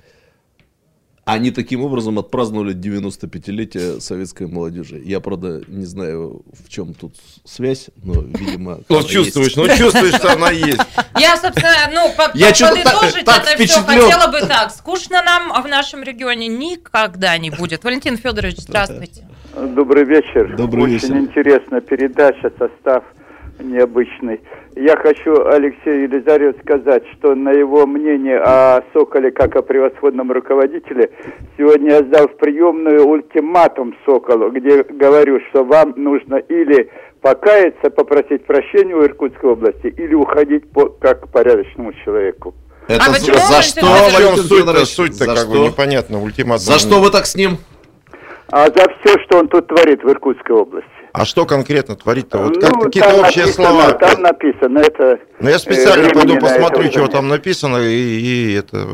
Они 1.27 1.51
таким 1.51 1.83
образом 1.83 2.17
отпраздновали 2.19 2.73
95-летие 2.73 3.99
советской 3.99 4.47
молодежи. 4.47 5.01
Я, 5.03 5.19
правда, 5.19 5.61
не 5.67 5.83
знаю, 5.83 6.41
в 6.53 6.69
чем 6.69 6.93
тут 6.93 7.15
связь, 7.43 7.89
но, 8.01 8.21
видимо... 8.21 8.79
Ну, 8.87 9.03
чувствуешь, 9.03 9.57
есть. 9.57 9.57
ну, 9.57 9.67
чувствуешь, 9.67 10.15
что 10.15 10.31
она 10.31 10.51
есть. 10.51 10.79
Я, 11.19 11.35
собственно, 11.35 11.91
ну, 11.93 12.09
Я 12.33 12.51
подытожить 12.51 13.25
так 13.25 13.45
это 13.45 13.61
все 13.61 13.81
хотела 13.81 14.31
бы 14.31 14.39
так. 14.47 14.71
Скучно 14.71 15.21
нам 15.21 15.61
в 15.61 15.67
нашем 15.67 16.01
регионе 16.01 16.47
никогда 16.47 17.37
не 17.37 17.49
будет. 17.49 17.83
Валентин 17.83 18.15
Федорович, 18.15 18.59
здравствуйте. 18.59 19.27
Добрый 19.53 20.05
вечер. 20.05 20.55
Добрый 20.55 20.83
Очень 20.83 20.95
вечер. 20.95 21.17
интересная 21.17 21.81
передача, 21.81 22.53
состав 22.57 23.03
необычный. 23.59 24.41
Я 24.75 24.95
хочу 24.97 25.45
Алексею 25.47 26.03
Елизареву 26.03 26.57
сказать, 26.63 27.03
что 27.13 27.35
на 27.35 27.51
его 27.51 27.85
мнение 27.87 28.39
о 28.39 28.83
Соколе 28.93 29.31
как 29.31 29.55
о 29.55 29.61
превосходном 29.61 30.31
руководителе, 30.31 31.09
сегодня 31.57 31.91
я 31.95 31.99
сдал 32.03 32.27
в 32.27 32.37
приемную 32.37 33.05
ультиматум 33.07 33.95
Соколу, 34.05 34.51
где 34.51 34.83
говорю, 34.83 35.39
что 35.49 35.63
вам 35.63 35.93
нужно 35.95 36.35
или 36.35 36.89
покаяться, 37.21 37.89
попросить 37.89 38.45
прощения 38.45 38.95
у 38.95 39.03
Иркутской 39.03 39.51
области, 39.51 39.87
или 39.87 40.13
уходить 40.13 40.69
по, 40.71 40.85
как 40.89 41.21
к 41.25 41.27
порядочному 41.31 41.91
человеку. 42.05 42.53
Это 42.87 43.03
А 43.05 43.09
за- 43.13 43.33
за 43.33 43.61
что, 43.63 43.85
Валентин 43.85 44.43
суть-то? 44.43 44.85
Суть-то 44.85 45.25
За 45.25 45.35
как 45.35 45.47
бы 45.49 45.55
что? 45.55 45.67
непонятно, 45.67 46.21
ультиматум. 46.23 46.59
За 46.63 46.79
что 46.79 47.01
вы 47.01 47.09
так 47.11 47.25
с 47.25 47.35
ним? 47.35 47.57
А 48.49 48.67
за 48.67 48.85
все, 49.01 49.19
что 49.25 49.39
он 49.39 49.49
тут 49.49 49.67
творит 49.67 50.03
в 50.03 50.07
Иркутской 50.09 50.55
области. 50.55 50.87
А 51.17 51.25
что 51.25 51.47
конкретно 51.47 51.95
творить-то? 51.95 52.37
Вот 52.37 52.55
Ну, 52.55 52.61
как, 52.61 52.83
какие-то 52.83 53.09
там 53.09 53.19
общие 53.21 53.45
написано, 53.45 53.69
слова. 53.69 53.91
Там 53.93 54.21
написано, 54.21 54.79
это... 54.79 55.19
Ну, 55.39 55.49
я 55.49 55.55
э, 55.55 55.59
специально 55.59 56.09
пойду 56.09 56.37
посмотрю, 56.37 56.89
чего 56.89 57.07
там 57.07 57.27
написано, 57.27 57.77
и, 57.77 58.19
и 58.19 58.53
это 58.53 58.85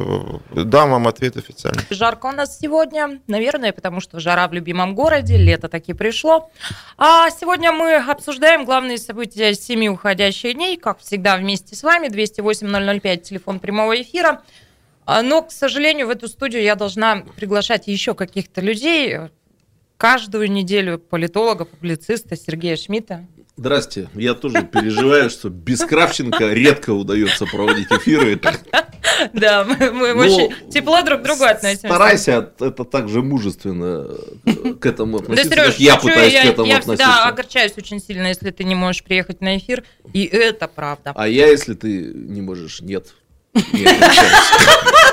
дам 0.55 0.91
вам 0.91 1.07
ответ 1.09 1.35
официально. 1.35 1.81
Жарко 1.89 2.27
у 2.27 2.31
нас 2.31 2.57
сегодня, 2.57 3.19
наверное, 3.27 3.73
потому 3.73 3.99
что 3.99 4.21
жара 4.21 4.47
в 4.47 4.53
любимом 4.53 4.95
городе, 4.95 5.35
лето 5.35 5.67
таки 5.67 5.91
пришло. 5.91 6.49
А 6.97 7.29
сегодня 7.29 7.73
мы 7.73 7.95
обсуждаем 7.95 8.63
главные 8.63 8.99
события 8.99 9.53
семи 9.53 9.89
уходящих 9.89 10.53
дней, 10.53 10.77
как 10.77 10.99
всегда 10.99 11.35
вместе 11.35 11.75
с 11.75 11.83
вами, 11.83 12.07
208-005, 12.07 13.17
телефон 13.17 13.59
прямого 13.59 14.01
эфира. 14.01 14.43
А, 15.05 15.21
Но, 15.21 15.41
к 15.41 15.51
сожалению, 15.51 16.07
в 16.07 16.11
эту 16.11 16.29
студию 16.29 16.63
я 16.63 16.75
должна 16.75 17.23
приглашать 17.35 17.87
еще 17.87 18.13
каких-то 18.13 18.61
людей. 18.61 19.19
Каждую 19.97 20.51
неделю 20.51 20.99
политолога, 20.99 21.65
публициста 21.65 22.35
Сергея 22.35 22.75
Шмидта. 22.75 23.25
Здрасте. 23.55 24.09
Я 24.15 24.33
тоже 24.33 24.63
переживаю, 24.63 25.29
что 25.29 25.49
без 25.49 25.79
Кравченко 25.81 26.53
редко 26.53 26.89
удается 26.91 27.45
проводить 27.45 27.91
эфиры. 27.91 28.39
Да, 29.33 29.63
мы, 29.63 30.13
Ну, 30.13 30.21
очень 30.21 30.69
тепло 30.71 31.01
друг 31.03 31.19
к 31.19 31.23
другу 31.23 31.43
относимся. 31.43 31.87
Старайся 31.87 32.51
это 32.59 32.83
так 32.83 33.09
же 33.09 33.21
мужественно 33.21 34.07
э, 34.45 34.73
к 34.73 34.85
этому 34.85 35.17
относиться, 35.17 35.55
как 35.55 35.79
я 35.79 35.97
пытаюсь 35.97 36.33
к 36.33 36.45
этому 36.45 36.67
я 36.67 36.79
всегда 36.79 36.93
относиться. 36.93 37.23
огорчаюсь 37.25 37.73
очень 37.77 37.99
сильно, 38.01 38.27
если 38.27 38.49
ты 38.49 38.63
не 38.63 38.75
можешь 38.75 39.03
приехать 39.03 39.39
на 39.41 39.57
эфир, 39.57 39.83
и 40.13 40.23
это 40.25 40.67
правда. 40.67 41.11
А 41.15 41.27
я, 41.27 41.47
если 41.47 41.75
ты 41.75 42.11
не 42.13 42.41
можешь, 42.41 42.81
нет. 42.81 43.13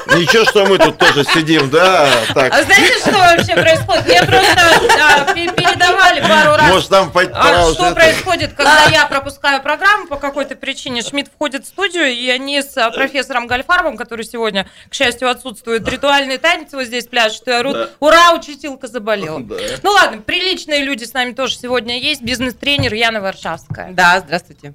Ничего, 0.07 0.45
что 0.45 0.67
мы 0.67 0.79
тут 0.79 0.99
тоже 0.99 1.25
сидим, 1.25 1.71
да, 1.71 2.09
так. 2.35 2.53
А 2.53 2.63
знаете, 2.63 2.99
что 3.01 3.13
вообще 3.13 3.55
происходит? 3.55 4.07
Мне 4.07 4.23
просто 4.23 4.63
а, 5.01 5.33
пе- 5.35 5.53
передавали 5.53 6.21
пару 6.21 6.57
раз. 6.57 6.69
Может, 6.71 6.89
там 6.89 7.11
по- 7.13 7.23
А 7.23 7.73
что 7.73 7.87
это- 7.87 7.95
происходит, 7.95 8.53
когда 8.55 8.85
я 8.87 9.07
пропускаю 9.07 9.63
программу 9.63 10.07
по 10.07 10.17
какой-то 10.17 10.57
причине? 10.57 11.03
Шмидт 11.03 11.31
входит 11.33 11.65
в 11.65 11.69
студию, 11.69 12.07
и 12.09 12.29
они 12.31 12.63
с 12.63 12.77
а, 12.77 12.91
профессором 12.91 13.47
Гальфарбом, 13.47 13.97
который 13.97 14.25
сегодня, 14.25 14.67
к 14.89 14.95
счастью, 14.95 15.29
отсутствует, 15.31 15.87
ритуальный 15.89 16.39
танец 16.39 16.69
вот 16.73 16.85
здесь 16.85 17.07
пляшут 17.07 17.47
и 17.49 17.51
орут. 17.53 17.75
Да. 17.75 17.89
Ура, 18.01 18.33
учителка 18.35 18.87
заболела. 18.89 19.41
Да. 19.51 19.57
Ну 19.83 19.91
ладно, 19.93 20.23
приличные 20.23 20.83
люди 20.83 21.05
с 21.05 21.13
нами 21.13 21.33
тоже 21.33 21.57
сегодня 21.57 21.99
есть. 21.99 22.23
Бизнес-тренер 22.23 22.95
Яна 22.95 23.21
Варшавская. 23.21 23.93
Да, 23.93 24.21
здравствуйте. 24.25 24.75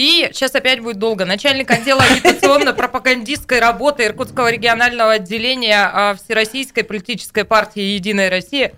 И 0.00 0.30
сейчас 0.32 0.54
опять 0.54 0.80
будет 0.80 0.98
долго. 0.98 1.26
Начальник 1.26 1.70
отдела 1.70 2.00
агитационно-пропагандистской 2.00 3.58
работы 3.58 4.06
Иркутского 4.06 4.50
регионального 4.50 5.12
отделения 5.12 5.76
а, 5.76 6.14
Всероссийской 6.14 6.84
политической 6.84 7.44
партии 7.44 7.82
«Единая 7.82 8.30
Россия» 8.30 8.72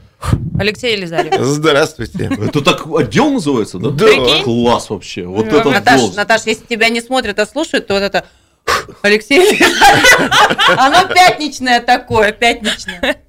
Алексей 0.58 0.96
Елизарев. 0.96 1.32
Здравствуйте. 1.38 2.28
Это 2.28 2.60
так 2.60 2.88
отдел 2.88 3.30
называется, 3.30 3.78
да? 3.78 3.90
Да. 3.90 4.04
Прикинь? 4.04 4.42
Класс 4.42 4.90
вообще. 4.90 5.22
Вот 5.22 5.46
Ну, 5.46 5.58
это 5.58 5.70
Наташ. 5.70 6.14
Наташ, 6.16 6.42
если 6.46 6.64
тебя 6.64 6.88
не 6.88 7.00
смотрят, 7.00 7.38
а 7.38 7.46
слушают, 7.46 7.86
то 7.86 7.94
вот 7.94 8.02
это 8.02 8.26
Алексей 9.02 9.38
Елизарев. 9.38 10.76
Оно 10.76 11.06
пятничное 11.06 11.78
такое, 11.78 12.32
пятничное. 12.32 13.22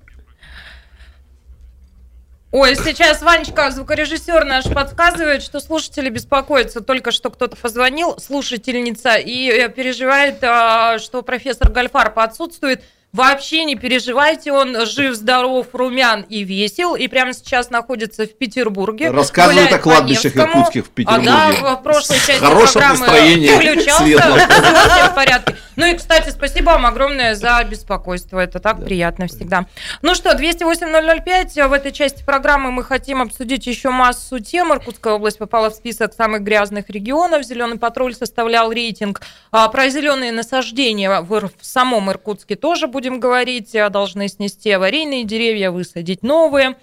Ой, 2.54 2.76
сейчас 2.76 3.24
Ванечка, 3.24 3.72
звукорежиссер 3.72 4.46
наш, 4.46 4.66
подсказывает, 4.66 5.42
что 5.42 5.60
слушатели 5.60 6.10
беспокоятся. 6.10 6.82
Только 6.82 7.10
что 7.10 7.32
кто-то 7.32 7.56
позвонил, 7.56 8.20
слушательница, 8.20 9.16
и 9.16 9.50
э, 9.50 9.70
переживает, 9.70 10.44
а, 10.44 11.00
что 11.00 11.24
профессор 11.24 11.72
Гальфарб 11.72 12.20
отсутствует. 12.20 12.84
Вообще 13.14 13.64
не 13.64 13.76
переживайте, 13.76 14.52
он 14.52 14.88
жив, 14.88 15.14
здоров, 15.14 15.68
румян 15.74 16.22
и 16.30 16.44
весел, 16.44 16.96
и 16.96 17.08
прямо 17.08 17.34
сейчас 17.34 17.70
находится 17.70 18.26
в 18.26 18.36
Петербурге. 18.36 19.12
Рассказывает 19.12 19.72
о 19.72 19.78
кладбищах 19.78 20.36
иркутских 20.36 20.88
в 20.88 20.90
Петербурге. 20.90 21.30
А 21.30 21.62
да, 21.62 21.76
в 21.76 21.84
прошлой 21.84 22.18
части 22.18 22.40
хорошим 22.40 22.82
программы 22.82 23.00
настроением, 23.02 23.56
включался, 23.56 25.10
в 25.12 25.16
порядке. 25.16 25.56
Ну 25.76 25.86
и, 25.86 25.96
кстати, 25.96 26.30
спасибо 26.30 26.72
вам 26.72 26.88
огромное 26.88 27.36
за 27.36 27.64
беспокойство, 27.64 28.40
это 28.40 28.60
так 28.60 28.84
приятно 28.84 29.28
всегда. 29.28 29.66
Ну 30.02 30.16
что, 30.16 30.32
208-005, 30.32 31.68
в 31.68 31.74
этой 31.74 31.92
части 31.92 32.24
программы 32.24 32.72
мы 32.72 32.84
хотим 32.84 33.22
обсудить 33.22 33.68
еще 33.68 33.90
массу 33.90 34.40
тем. 34.40 34.74
Иркутская 34.74 35.14
область 35.14 35.38
попала 35.38 35.70
в 35.70 35.76
список 35.76 36.14
самых 36.14 36.42
грязных 36.42 36.90
регионов, 36.90 37.44
Зеленый 37.44 37.78
патруль 37.78 38.16
составлял 38.16 38.72
рейтинг. 38.72 39.22
А, 39.52 39.68
Про 39.68 39.90
зеленые 39.90 40.32
насаждения 40.32 41.22
в 41.22 41.52
самом 41.62 42.10
Иркутске 42.10 42.56
тоже 42.56 42.88
будем 43.04 43.20
говорить, 43.20 43.76
А, 43.76 43.90
должны 43.90 44.30
снести 44.30 44.72
аварийные 44.72 45.26
деревья, 45.26 45.72
высадить 45.72 46.24
новые. 46.24 46.78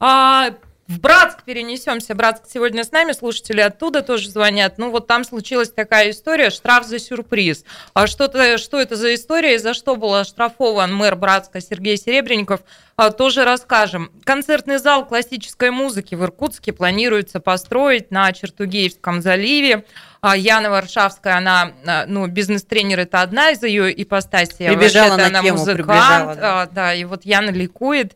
А, 0.00 0.54
в 0.88 1.00
Братск 1.00 1.42
перенесемся. 1.42 2.14
Братск 2.14 2.44
сегодня 2.48 2.84
с 2.84 2.92
нами, 2.92 3.12
слушатели 3.12 3.60
оттуда 3.60 4.02
тоже 4.02 4.30
звонят. 4.30 4.78
Ну 4.78 4.90
вот 4.90 5.08
там 5.08 5.24
случилась 5.24 5.70
такая 5.70 6.10
история, 6.10 6.50
штраф 6.50 6.86
за 6.86 7.00
сюрприз. 7.00 7.64
А 7.92 8.06
что-то, 8.06 8.56
что 8.58 8.80
это 8.80 8.94
за 8.94 9.14
история 9.14 9.56
и 9.56 9.58
за 9.58 9.74
что 9.74 9.96
был 9.96 10.14
оштрафован 10.14 10.94
мэр 10.94 11.16
Братска 11.16 11.60
Сергей 11.60 11.96
Серебренников, 11.96 12.60
а, 12.94 13.10
тоже 13.10 13.44
расскажем. 13.44 14.12
Концертный 14.24 14.78
зал 14.78 15.04
классической 15.04 15.70
музыки 15.70 16.14
в 16.14 16.22
Иркутске 16.22 16.72
планируется 16.72 17.40
построить 17.40 18.12
на 18.12 18.32
Чертугеевском 18.32 19.22
заливе. 19.22 19.84
А 20.20 20.36
Яна 20.36 20.70
Варшавская, 20.70 21.36
она, 21.36 21.72
а, 21.84 22.04
ну, 22.06 22.26
бизнес-тренер, 22.26 23.00
это 23.00 23.22
одна 23.22 23.50
из 23.50 23.62
ее 23.62 23.92
ипостасей. 24.02 24.68
Прибежала 24.68 25.10
вообще-то 25.10 25.16
на 25.16 25.26
она 25.26 25.42
тему, 25.42 25.58
музыкант. 25.58 25.76
прибежала, 25.78 26.34
да. 26.36 26.66
Да, 26.72 26.94
и 26.94 27.04
вот 27.04 27.24
Яна 27.24 27.50
ликует. 27.50 28.14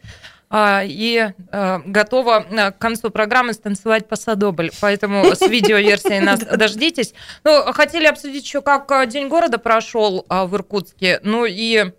А, 0.53 0.82
и 0.84 1.32
а, 1.53 1.80
готова 1.86 2.38
а, 2.38 2.72
к 2.72 2.78
концу 2.78 3.11
программы 3.11 3.53
станцевать 3.53 4.09
пасадобль. 4.09 4.72
Поэтому 4.80 5.24
с 5.24 5.40
видеоверсией 5.42 6.18
нас 6.24 6.40
дождитесь. 6.40 7.14
Ну, 7.44 7.72
хотели 7.72 8.07
обсудить 8.07 8.44
еще, 8.44 8.61
как 8.61 8.90
а, 8.90 9.07
День 9.07 9.28
города 9.28 9.59
прошел 9.59 10.26
а, 10.28 10.46
в 10.46 10.55
Иркутске. 10.57 11.20
Ну 11.22 11.46
и 11.46 11.92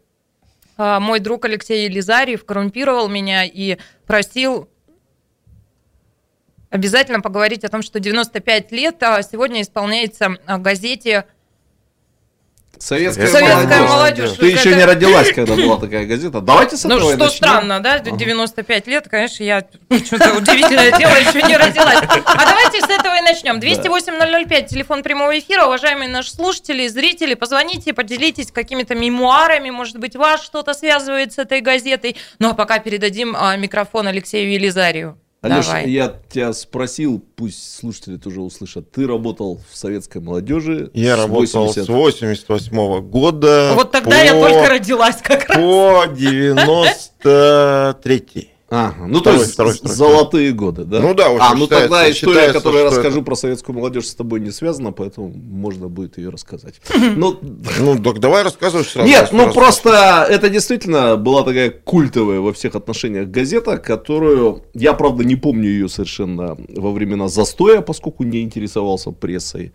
а, 0.77 0.99
мой 0.99 1.19
друг 1.19 1.45
Алексей 1.45 1.85
Елизарьев 1.85 2.45
коррумпировал 2.45 3.07
меня 3.07 3.45
и 3.45 3.77
просил 4.05 4.69
обязательно 6.69 7.21
поговорить 7.21 7.63
о 7.63 7.69
том, 7.69 7.81
что 7.81 8.01
95 8.01 8.71
лет 8.73 8.97
сегодня 8.99 9.61
исполняется 9.61 10.37
газете 10.45 11.25
Советская, 12.81 13.27
Советская 13.27 13.81
молодежь. 13.81 13.89
молодежь. 13.89 14.31
Ты 14.39 14.47
еще 14.47 14.75
не 14.75 14.83
родилась, 14.85 15.31
когда 15.33 15.55
была 15.55 15.77
такая 15.77 16.05
газета. 16.07 16.41
Давайте 16.41 16.77
с 16.77 16.83
Ну, 16.83 16.95
этого 16.97 17.11
и 17.11 17.13
что 17.13 17.23
начнем. 17.25 17.37
странно, 17.37 17.79
да, 17.79 17.99
95 17.99 18.87
лет, 18.87 19.07
конечно, 19.07 19.43
я 19.43 19.63
что-то 20.03 20.33
удивительное 20.35 20.91
дело, 20.97 21.11
еще 21.11 21.43
не 21.47 21.55
родилась. 21.57 21.99
А 22.25 22.45
давайте 22.45 22.81
с 22.81 22.89
этого 22.89 23.15
и 23.17 23.21
начнем. 23.21 23.59
208-005, 23.59 24.67
телефон 24.67 25.03
прямого 25.03 25.37
эфира. 25.37 25.65
Уважаемые 25.65 26.09
наши 26.09 26.31
слушатели, 26.31 26.87
зрители, 26.87 27.35
позвоните, 27.35 27.93
поделитесь 27.93 28.51
какими-то 28.51 28.95
мемуарами, 28.95 29.69
может 29.69 29.97
быть, 29.97 30.15
вас 30.15 30.43
что-то 30.43 30.73
связывает 30.73 31.33
с 31.33 31.37
этой 31.37 31.61
газетой. 31.61 32.17
Ну, 32.39 32.49
а 32.49 32.53
пока 32.55 32.79
передадим 32.79 33.35
а, 33.37 33.55
микрофон 33.57 34.07
Алексею 34.07 34.51
Елизарию. 34.51 35.20
Алеш, 35.41 35.65
Давай. 35.65 35.89
я 35.89 36.15
тебя 36.29 36.53
спросил, 36.53 37.19
пусть 37.35 37.77
слушатели 37.79 38.17
тоже 38.17 38.41
услышат. 38.41 38.91
Ты 38.91 39.07
работал 39.07 39.59
в 39.71 39.75
советской 39.75 40.19
молодежи. 40.21 40.91
Я 40.93 41.15
с 41.15 41.19
работал 41.19 41.63
80 41.63 41.85
с 41.85 41.89
88 41.89 43.01
года. 43.01 43.71
Вот 43.73 43.91
тогда 43.91 44.21
я 44.21 44.33
по- 44.35 44.49
только 44.49 44.69
родилась 44.69 45.17
как 45.23 45.49
раз. 45.49 45.57
По 45.57 46.05
93 46.15 48.51
Ага, 48.73 49.05
ну 49.05 49.19
Второй, 49.19 49.37
то 49.39 49.43
есть 49.43 49.53
второй, 49.53 49.73
второй. 49.73 49.95
золотые 49.95 50.51
годы, 50.53 50.85
да? 50.85 51.01
Ну 51.01 51.13
да, 51.13 51.27
в 51.29 51.35
общем, 51.35 51.45
А, 51.51 51.55
ну 51.55 51.67
тогда 51.67 52.09
история, 52.09 52.53
которую 52.53 52.83
я 52.83 52.89
расскажу 52.89 53.17
это- 53.17 53.25
про 53.25 53.35
советскую 53.35 53.75
молодежь, 53.77 54.05
с 54.07 54.15
тобой 54.15 54.39
не 54.39 54.49
связана, 54.51 54.93
поэтому 54.93 55.27
можно 55.27 55.89
будет 55.89 56.17
ее 56.17 56.29
рассказать. 56.29 56.75
Ну, 57.17 57.37
Ну, 57.79 57.99
так 58.01 58.19
давай 58.19 58.43
рассказывай 58.43 58.85
сразу. 58.85 59.05
Нет, 59.09 59.29
ну 59.33 59.45
раз- 59.47 59.53
просто 59.53 60.25
это 60.29 60.49
действительно 60.49 61.17
была 61.17 61.43
такая 61.43 61.69
культовая 61.69 62.39
во 62.39 62.53
всех 62.53 62.75
отношениях 62.75 63.27
газета, 63.27 63.77
которую 63.77 64.63
я, 64.73 64.93
правда, 64.93 65.25
не 65.25 65.35
помню 65.35 65.67
ее 65.67 65.89
совершенно 65.89 66.55
во 66.69 66.91
времена 66.93 67.27
застоя, 67.27 67.81
поскольку 67.81 68.23
не 68.23 68.41
интересовался 68.41 69.11
прессой. 69.11 69.73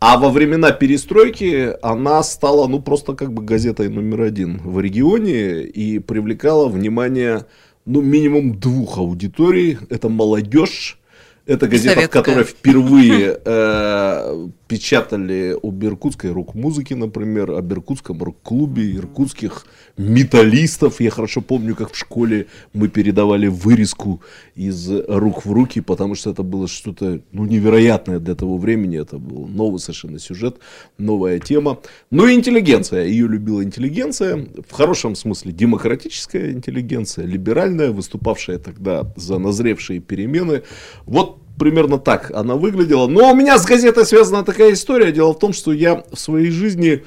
А 0.00 0.18
во 0.18 0.28
времена 0.28 0.70
перестройки 0.70 1.70
она 1.80 2.22
стала, 2.22 2.66
ну, 2.68 2.82
просто 2.82 3.14
как 3.14 3.32
бы 3.32 3.42
газетой 3.42 3.88
номер 3.88 4.20
один 4.20 4.60
в 4.62 4.80
регионе 4.80 5.62
и 5.62 5.98
привлекала 5.98 6.68
внимание, 6.68 7.46
ну, 7.86 8.00
минимум 8.00 8.58
двух 8.58 8.98
аудиторий. 8.98 9.78
Это 9.90 10.08
молодежь, 10.08 10.98
это 11.46 11.68
газета, 11.68 11.94
советская. 11.94 12.22
которой 12.22 12.44
впервые 12.44 13.38
э, 13.44 14.48
печатали 14.66 15.56
об 15.62 15.84
иркутской 15.84 16.32
рок-музыке, 16.32 16.96
например, 16.96 17.50
об 17.50 17.72
иркутском 17.72 18.22
рок-клубе, 18.22 18.96
иркутских 18.96 19.66
металлистов. 19.96 21.00
Я 21.00 21.10
хорошо 21.10 21.42
помню, 21.42 21.74
как 21.74 21.92
в 21.92 21.96
школе 21.96 22.46
мы 22.72 22.88
передавали 22.88 23.46
вырезку 23.46 24.22
из 24.54 24.90
рук 25.08 25.44
в 25.44 25.52
руки, 25.52 25.80
потому 25.80 26.14
что 26.14 26.30
это 26.30 26.42
было 26.42 26.66
что-то 26.66 27.20
ну, 27.32 27.44
невероятное 27.44 28.18
для 28.18 28.34
того 28.34 28.56
времени. 28.56 28.98
Это 28.98 29.18
был 29.18 29.46
новый 29.46 29.78
совершенно 29.78 30.18
сюжет, 30.18 30.56
новая 30.96 31.38
тема. 31.40 31.78
Ну 32.10 32.26
и 32.26 32.34
интеллигенция. 32.34 33.04
Ее 33.04 33.28
любила 33.28 33.62
интеллигенция. 33.62 34.48
В 34.66 34.72
хорошем 34.72 35.14
смысле 35.14 35.52
демократическая 35.52 36.52
интеллигенция, 36.52 37.26
либеральная, 37.26 37.90
выступавшая 37.90 38.58
тогда 38.58 39.12
за 39.16 39.38
назревшие 39.38 40.00
перемены. 40.00 40.62
Вот 41.04 41.43
примерно 41.58 41.98
так 41.98 42.30
она 42.32 42.54
выглядела. 42.54 43.06
Но 43.06 43.32
у 43.32 43.34
меня 43.34 43.58
с 43.58 43.64
газетой 43.64 44.06
связана 44.06 44.44
такая 44.44 44.72
история. 44.72 45.12
Дело 45.12 45.32
в 45.32 45.38
том, 45.38 45.52
что 45.52 45.72
я 45.72 46.04
в 46.12 46.18
своей 46.18 46.50
жизни 46.50 47.04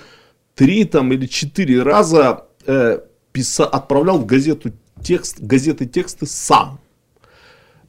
три 0.56 0.86
там 0.86 1.12
или 1.14 1.26
четыре 1.26 1.84
раза 1.84 2.46
э, 2.66 3.00
писа- 3.34 3.66
отправлял 3.66 4.18
в 4.18 4.26
газету 4.26 4.72
текст, 5.04 5.40
газеты 5.40 5.86
тексты 5.86 6.26
сам. 6.26 6.80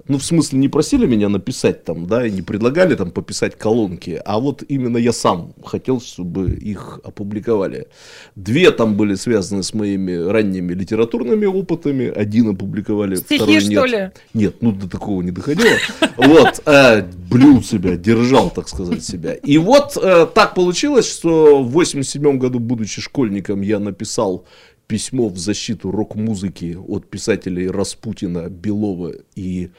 Ну, 0.09 0.17
в 0.19 0.25
смысле, 0.25 0.59
не 0.59 0.69
просили 0.69 1.07
меня 1.07 1.29
написать 1.29 1.85
там, 1.85 2.07
да, 2.07 2.27
и 2.27 2.31
не 2.31 2.41
предлагали 2.41 2.95
там 2.95 3.11
пописать 3.11 3.57
колонки, 3.57 4.21
а 4.25 4.41
вот 4.41 4.63
именно 4.67 4.97
я 4.97 5.13
сам 5.13 5.53
хотел, 5.63 6.01
чтобы 6.01 6.53
их 6.53 6.99
опубликовали. 7.05 7.89
Две 8.35 8.71
там 8.71 8.97
были 8.97 9.15
связаны 9.17 9.63
с 9.63 9.75
моими 9.75 10.15
ранними 10.15 10.73
литературными 10.73 11.45
опытами, 11.45 12.07
один 12.07 12.49
опубликовали, 12.49 13.17
Стихи, 13.17 13.37
второй 13.37 13.61
что 13.61 13.71
нет. 13.71 13.91
ли? 13.91 14.11
Нет, 14.33 14.57
ну 14.63 14.73
до 14.73 14.89
такого 14.89 15.21
не 15.21 15.31
доходило. 15.31 15.77
Вот, 16.17 16.63
э, 16.65 17.03
блюл 17.31 17.63
себя, 17.63 17.97
держал, 17.97 18.51
так 18.51 18.69
сказать, 18.69 19.05
себя. 19.05 19.35
И 19.35 19.59
вот 19.59 19.97
э, 19.97 20.27
так 20.35 20.55
получилось, 20.55 21.07
что 21.07 21.63
в 21.63 21.71
87 21.71 22.39
году, 22.39 22.59
будучи 22.59 23.03
школьником, 23.03 23.61
я 23.61 23.79
написал 23.79 24.47
письмо 24.87 25.29
в 25.29 25.37
защиту 25.37 25.91
рок-музыки 25.91 26.77
от 26.89 27.09
писателей 27.09 27.69
Распутина, 27.69 28.49
Белова 28.49 29.13
и 29.37 29.71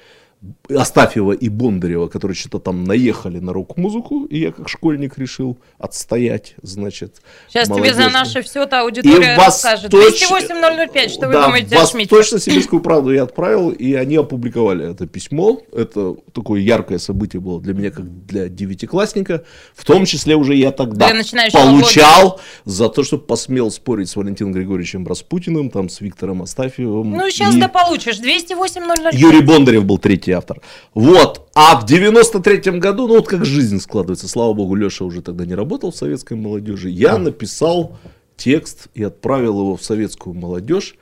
Астафьева 0.74 1.34
и 1.34 1.50
Бондарева, 1.50 2.08
которые 2.08 2.34
что-то 2.36 2.60
там 2.60 2.86
наехали 2.86 3.40
на 3.40 3.52
рок-музыку, 3.52 4.24
и 4.26 4.40
я 4.40 4.52
как 4.54 4.70
школьник 4.70 5.18
решил 5.18 5.58
отстоять, 5.78 6.56
значит, 6.62 7.22
Сейчас 7.50 7.68
тебе 7.68 7.94
за 7.94 8.02
молодежь. 8.04 8.14
наше 8.14 8.42
все-то 8.44 8.78
И 8.78 8.80
аудитория 8.80 9.36
в 9.36 9.40
расскажет. 9.40 9.94
Восточ- 9.94 10.30
208-005, 10.30 11.10
что 11.10 11.28
вы 11.28 11.34
да, 11.34 11.46
думаете 11.46 11.76
о 11.76 11.86
Шмидте? 11.86 12.16
Восточно-Сибирскую 12.16 12.82
правду 12.82 13.12
я 13.12 13.24
отправил, 13.24 13.70
и 13.72 13.94
они 13.96 14.16
опубликовали 14.16 14.90
это 14.90 15.08
письмо. 15.08 15.60
Это 15.74 16.16
такое 16.34 16.62
яркое 16.62 17.00
событие 17.00 17.42
было 17.42 17.60
для 17.60 17.74
меня, 17.74 17.92
как 17.92 18.26
для 18.26 18.48
девятиклассника. 18.48 19.44
В 19.76 19.84
том 19.84 20.06
числе 20.06 20.36
уже 20.38 20.56
я 20.56 20.72
тогда 20.72 21.10
получал 21.52 22.40
за 22.64 22.88
то, 22.88 23.04
что 23.04 23.18
посмел 23.18 23.72
спорить 23.72 24.10
с 24.10 24.16
Валентином 24.16 24.54
Григорьевичем 24.54 25.06
Распутиным, 25.06 25.70
там, 25.70 25.90
с 25.90 26.00
Виктором 26.00 26.44
Астафьевым. 26.44 27.12
Ну, 27.12 27.30
сейчас 27.30 27.56
и- 27.56 27.60
да 27.60 27.68
получишь. 27.68 28.20
208-005. 28.20 29.14
Юрий 29.14 29.42
Бондарев 29.42 29.84
был 29.86 29.98
третий 29.98 30.29
автор. 30.32 30.62
Вот. 30.94 31.50
А 31.56 31.80
в 31.80 31.86
93-м 31.86 32.80
году, 32.80 33.08
ну 33.08 33.16
вот 33.16 33.28
как 33.28 33.46
жизнь 33.46 33.80
складывается, 33.80 34.28
слава 34.28 34.54
богу, 34.54 34.76
Леша 34.76 35.06
уже 35.06 35.22
тогда 35.22 35.46
не 35.46 35.56
работал 35.56 35.92
в 35.92 35.96
советской 35.96 36.36
молодежи, 36.36 36.90
я 36.90 37.18
написал 37.18 37.98
текст 38.38 38.88
и 38.94 39.04
отправил 39.04 39.60
его 39.60 39.76
в 39.76 39.84
советскую 39.84 40.34
молодежь, 40.34 40.96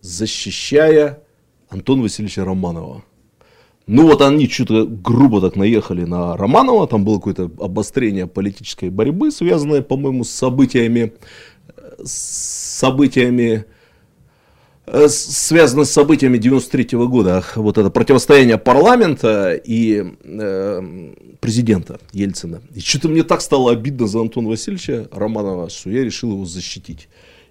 защищая 0.00 1.20
Антона 1.68 2.02
Васильевича 2.02 2.44
Романова. 2.44 3.04
Ну 3.86 4.06
вот 4.06 4.22
они 4.22 4.48
что-то 4.48 4.86
грубо 4.86 5.40
так 5.40 5.56
наехали 5.56 6.04
на 6.04 6.36
Романова, 6.36 6.86
там 6.86 7.04
было 7.04 7.16
какое-то 7.16 7.50
обострение 7.60 8.26
политической 8.26 8.88
борьбы, 8.88 9.30
связанное, 9.30 9.82
по-моему, 9.82 10.24
с 10.24 10.30
событиями, 10.30 11.12
с 12.02 12.78
событиями 12.78 13.66
связано 15.08 15.84
с 15.84 15.90
событиями 15.90 16.38
93 16.38 16.98
года. 17.06 17.42
Вот 17.56 17.78
это 17.78 17.90
противостояние 17.90 18.58
парламента 18.58 19.52
и 19.54 20.04
э, 20.22 21.12
президента 21.40 21.98
Ельцина. 22.12 22.60
И 22.74 22.80
что-то 22.80 23.08
мне 23.08 23.22
так 23.22 23.40
стало 23.40 23.72
обидно 23.72 24.06
за 24.06 24.20
Антона 24.20 24.48
Васильевича 24.48 25.08
Романова, 25.10 25.70
что 25.70 25.90
я 25.90 26.04
решил 26.04 26.32
его 26.32 26.44
защитить. 26.44 27.08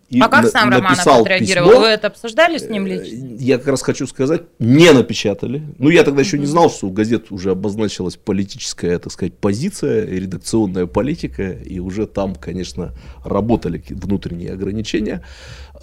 И 0.09 0.19
А 0.19 0.27
как 0.27 0.43
на- 0.43 0.49
сам 0.49 0.69
Романов 0.69 1.07
отреагировал? 1.07 1.69
письмо. 1.69 1.81
Вы 1.81 1.87
это 1.87 2.07
обсуждали 2.07 2.59
с 2.59 2.69
ним 2.69 2.85
лично? 2.85 3.35
Я 3.39 3.57
как 3.57 3.67
раз 3.69 3.81
хочу 3.81 4.05
сказать, 4.05 4.43
не 4.59 4.91
напечатали. 4.91 5.63
Ну, 5.79 5.89
я 5.89 6.03
тогда 6.03 6.21
еще 6.21 6.37
не 6.37 6.45
знал, 6.45 6.69
что 6.69 6.85
у 6.87 6.91
газет 6.91 7.31
уже 7.31 7.49
обозначилась 7.51 8.15
политическая, 8.15 8.99
так 8.99 9.11
сказать, 9.11 9.33
позиция, 9.33 10.05
редакционная 10.05 10.85
политика, 10.85 11.51
и 11.53 11.79
уже 11.79 12.05
там, 12.05 12.35
конечно, 12.35 12.93
работали 13.25 13.83
внутренние 13.89 14.51
ограничения. 14.53 15.23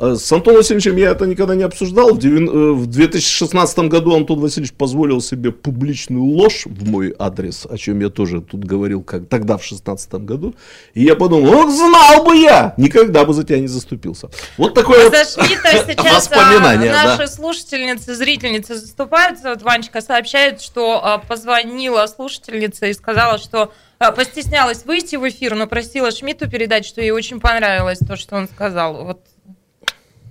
Э, 0.01 0.15
С 0.17 0.33
Антоном 0.33 0.59
Васильевичем 0.61 0.97
я 0.97 1.11
это 1.11 1.27
никогда 1.27 1.55
не 1.55 1.63
обсуждал. 1.63 2.15
В 2.15 2.19
девян- 2.19 2.49
э, 2.49 2.73
В 2.73 2.87
2016 2.87 3.89
году 3.89 4.17
Антон 4.17 4.41
Васильевич 4.41 4.73
позволил 4.73 5.21
себе 5.21 5.53
публичную 5.53 6.25
ложь 6.25 6.63
в 6.65 6.89
мой 6.89 7.15
адрес, 7.19 7.67
о 7.71 7.77
чем 7.77 8.01
я 8.01 8.09
тоже 8.09 8.41
тут 8.41 8.65
говорил 8.65 9.03
как 9.03 9.29
тогда, 9.29 9.55
в 9.59 9.61
2016 9.61 10.25
году. 10.25 10.55
И 10.95 11.03
я 11.03 11.15
подумал, 11.17 11.53
ох, 11.55 11.71
знал 11.71 12.25
бы 12.25 12.35
я, 12.37 12.73
никогда 12.79 13.25
бы 13.27 13.35
за 13.35 13.45
тебя 13.45 13.59
не 13.61 13.69
заступился. 13.69 14.31
Вот 14.57 14.73
такое 14.75 15.05
вот 15.11 15.13
За 15.15 15.25
Шмидта 15.25 15.69
сейчас 15.87 16.07
а, 16.07 16.15
воспоминание, 16.17 16.93
да. 16.93 17.17
наши 17.19 17.31
слушательницы, 17.31 18.15
зрительницы 18.15 18.77
заступаются. 18.77 19.51
Вот 19.51 19.63
Ванечка 19.63 20.01
сообщает, 20.01 20.63
что 20.63 21.05
а, 21.05 21.19
позвонила 21.19 22.07
слушательница 22.07 22.87
и 22.87 22.95
сказала, 22.95 23.37
что 23.39 23.71
а, 23.99 24.13
постеснялась 24.13 24.87
выйти 24.87 25.17
в 25.17 25.29
эфир, 25.29 25.55
но 25.57 25.67
просила 25.67 26.11
Шмидту 26.11 26.49
передать, 26.49 26.87
что 26.87 27.03
ей 27.03 27.11
очень 27.11 27.39
понравилось 27.39 27.99
то, 27.99 28.17
что 28.17 28.37
он 28.37 28.49
сказал. 28.49 29.05
Вот 29.05 29.21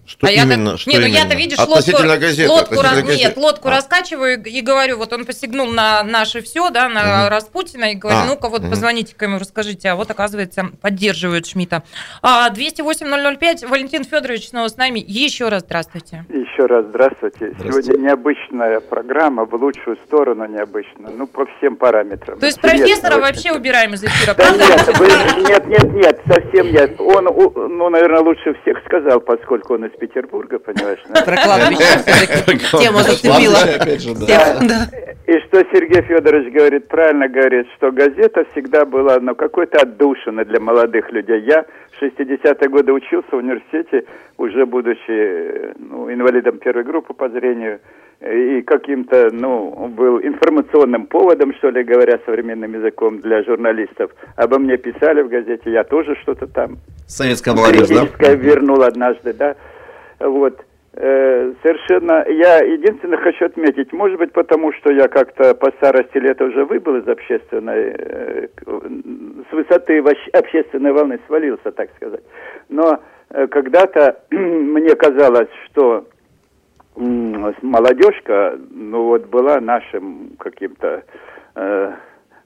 Что 0.09 0.25
а 0.25 0.31
я-то- 0.31 0.47
именно? 0.53 0.77
Что 0.77 0.89
не, 0.89 0.97
ну 0.97 1.05
я-то, 1.05 1.35
видишь, 1.35 1.59
Относительно 1.59 2.07
лодку, 2.07 2.21
газеты. 2.21 2.49
лодку, 2.49 2.73
относительно 2.75 2.99
ра- 2.99 3.05
газеты. 3.05 3.23
нет, 3.27 3.37
лодку 3.37 3.67
А. 3.67 3.71
раскачиваю 3.71 4.43
и, 4.43 4.61
говорю, 4.61 4.97
вот 4.97 5.13
он 5.13 5.23
посягнул 5.25 5.67
на 5.67 6.01
наше 6.03 6.41
все, 6.41 6.69
да, 6.71 6.89
на 6.89 7.03
Мгм. 7.25 7.27
Распутина, 7.29 7.91
и 7.91 7.95
говорю, 7.95 8.17
А, 8.19 8.25
ну-ка 8.25 8.49
вот 8.49 8.61
мгм. 8.61 8.71
позвоните-ка 8.71 9.25
ему, 9.25 9.37
расскажите, 9.37 9.89
а 9.89 9.95
вот 9.95 10.09
оказывается 10.09 10.71
поддерживают 10.81 11.45
Шмидта. 11.45 11.83
А, 12.23 12.49
208-005, 12.49 13.63
Валентин 13.65 14.03
Федорович 14.03 14.49
снова 14.49 14.67
с 14.67 14.77
нами, 14.77 15.03
еще 15.05 15.49
раз 15.49 15.61
здравствуйте. 15.61 16.25
Еще 16.29 16.65
раз 16.65 16.85
здравствуйте. 16.87 17.51
Здравствуйте. 17.57 17.87
Сегодня 17.91 18.07
необычная 18.07 18.79
программа, 18.79 19.45
в 19.45 19.53
лучшую 19.53 19.97
сторону 20.07 20.45
необычно, 20.47 21.09
ну, 21.15 21.27
по 21.27 21.45
всем 21.57 21.75
параметрам. 21.75 22.39
То 22.39 22.47
есть 22.47 22.57
Интересно 22.57 22.85
профессора 22.85 23.13
очень. 23.13 23.21
вообще 23.21 23.51
убираем 23.53 23.93
из 23.93 24.03
эфира, 24.03 24.33
Да 24.33 24.43
правда? 24.43 24.65
нет, 24.65 25.47
нет, 25.47 25.67
нет, 25.67 25.93
нет, 25.93 26.21
совсем 26.27 26.71
нет. 26.71 26.99
Он, 26.99 27.25
ну, 27.25 27.89
наверное, 27.89 28.21
лучше 28.21 28.55
всех 28.61 28.79
сказал, 28.85 29.19
поскольку 29.19 29.75
он 29.75 29.85
из 29.85 29.91
Петербурга, 29.99 30.59
понимаешь. 30.59 30.99
Про 31.25 31.35
кладбище 31.35 31.83
все-таки 32.05 32.83
тема 32.83 33.03
зацепила. 33.03 33.57
И 35.27 35.39
что 35.41 35.63
Сергей 35.71 36.01
Федорович 36.01 36.51
говорит, 36.51 36.87
правильно 36.87 37.27
говорит, 37.27 37.67
что 37.77 37.91
газета 37.91 38.45
всегда 38.51 38.85
была, 38.85 39.19
ну, 39.19 39.35
какой-то 39.35 39.77
отдушина 39.79 40.43
для 40.43 40.59
молодых 40.59 41.11
людей. 41.11 41.41
Я 41.41 41.65
в 41.91 42.01
60-е 42.01 42.69
годы 42.69 42.93
учился 42.93 43.29
в 43.31 43.37
университете, 43.37 44.05
уже 44.37 44.65
будучи 44.65 45.75
ну, 45.77 46.11
инвалидом 46.11 46.57
первой 46.57 46.83
группы 46.83 47.13
по 47.13 47.29
зрению, 47.29 47.79
и 48.21 48.61
каким-то, 48.63 49.29
ну, 49.31 49.87
был 49.95 50.19
информационным 50.19 51.05
поводом, 51.05 51.53
что 51.55 51.69
ли, 51.69 51.83
говоря 51.83 52.19
современным 52.25 52.73
языком 52.73 53.19
для 53.19 53.43
журналистов. 53.43 54.11
Обо 54.35 54.57
мне 54.57 54.77
писали 54.77 55.21
в 55.21 55.29
газете, 55.29 55.71
я 55.71 55.83
тоже 55.83 56.15
что-то 56.23 56.47
там 56.47 56.79
Советская 57.07 57.55
молодежь, 57.55 57.87
да? 57.87 58.33
Вернул 58.33 58.83
однажды, 58.83 59.33
да. 59.33 59.55
Вот. 60.19 60.59
Э, 60.93 61.53
совершенно, 61.61 62.25
я 62.27 62.57
единственное 62.57 63.19
хочу 63.19 63.45
отметить, 63.45 63.93
может 63.93 64.17
быть, 64.17 64.33
потому 64.33 64.73
что 64.73 64.91
я 64.91 65.07
как-то 65.07 65.53
по 65.53 65.71
старости 65.73 66.17
лет 66.17 66.41
уже 66.41 66.65
выбыл 66.65 66.97
из 66.97 67.07
общественной, 67.07 67.93
э, 67.95 68.47
с 68.65 69.51
высоты 69.51 70.03
общественной 70.33 70.91
волны 70.91 71.19
свалился, 71.27 71.71
так 71.71 71.89
сказать. 71.95 72.23
Но 72.69 72.99
э, 73.29 73.47
когда-то 73.47 74.19
мне 74.31 74.95
казалось, 74.95 75.49
что 75.67 76.05
молодежка, 76.95 78.57
ну 78.71 79.03
вот 79.05 79.27
была 79.27 79.61
нашим 79.61 80.31
каким-то, 80.37 81.03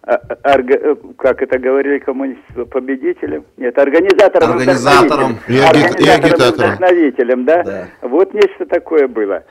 как 0.04 1.42
это 1.42 1.60
говорили 1.60 2.00
коммунисты, 2.00 2.66
победителем? 2.66 3.46
Нет, 3.58 3.78
организатором. 3.78 4.52
Организатором. 4.52 5.38
вдохновителем. 5.48 6.06
И 6.06 6.10
Организатором 6.10 6.50
и 6.50 6.54
вдохновителем, 6.54 7.46
да? 7.46 7.64
Да. 7.64 7.88
Вот 8.02 8.34
нечто 8.34 8.66
такое 8.66 9.08
было. 9.08 9.44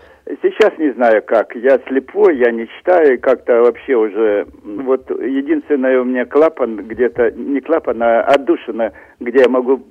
Сейчас 0.43 0.77
не 0.79 0.93
знаю 0.93 1.23
как. 1.27 1.57
Я 1.57 1.81
слепой, 1.89 2.37
я 2.37 2.53
не 2.53 2.69
читаю, 2.79 3.19
как-то 3.21 3.63
вообще 3.63 3.97
уже... 3.97 4.47
Вот 4.63 5.11
единственное 5.11 6.01
у 6.01 6.05
меня 6.05 6.27
клапан 6.27 6.77
где-то, 6.77 7.33
не 7.33 7.61
клапан, 7.61 8.03
а 8.03 8.21
отдушина, 8.21 8.93
где 9.21 9.41
я 9.41 9.49
могу 9.49 9.83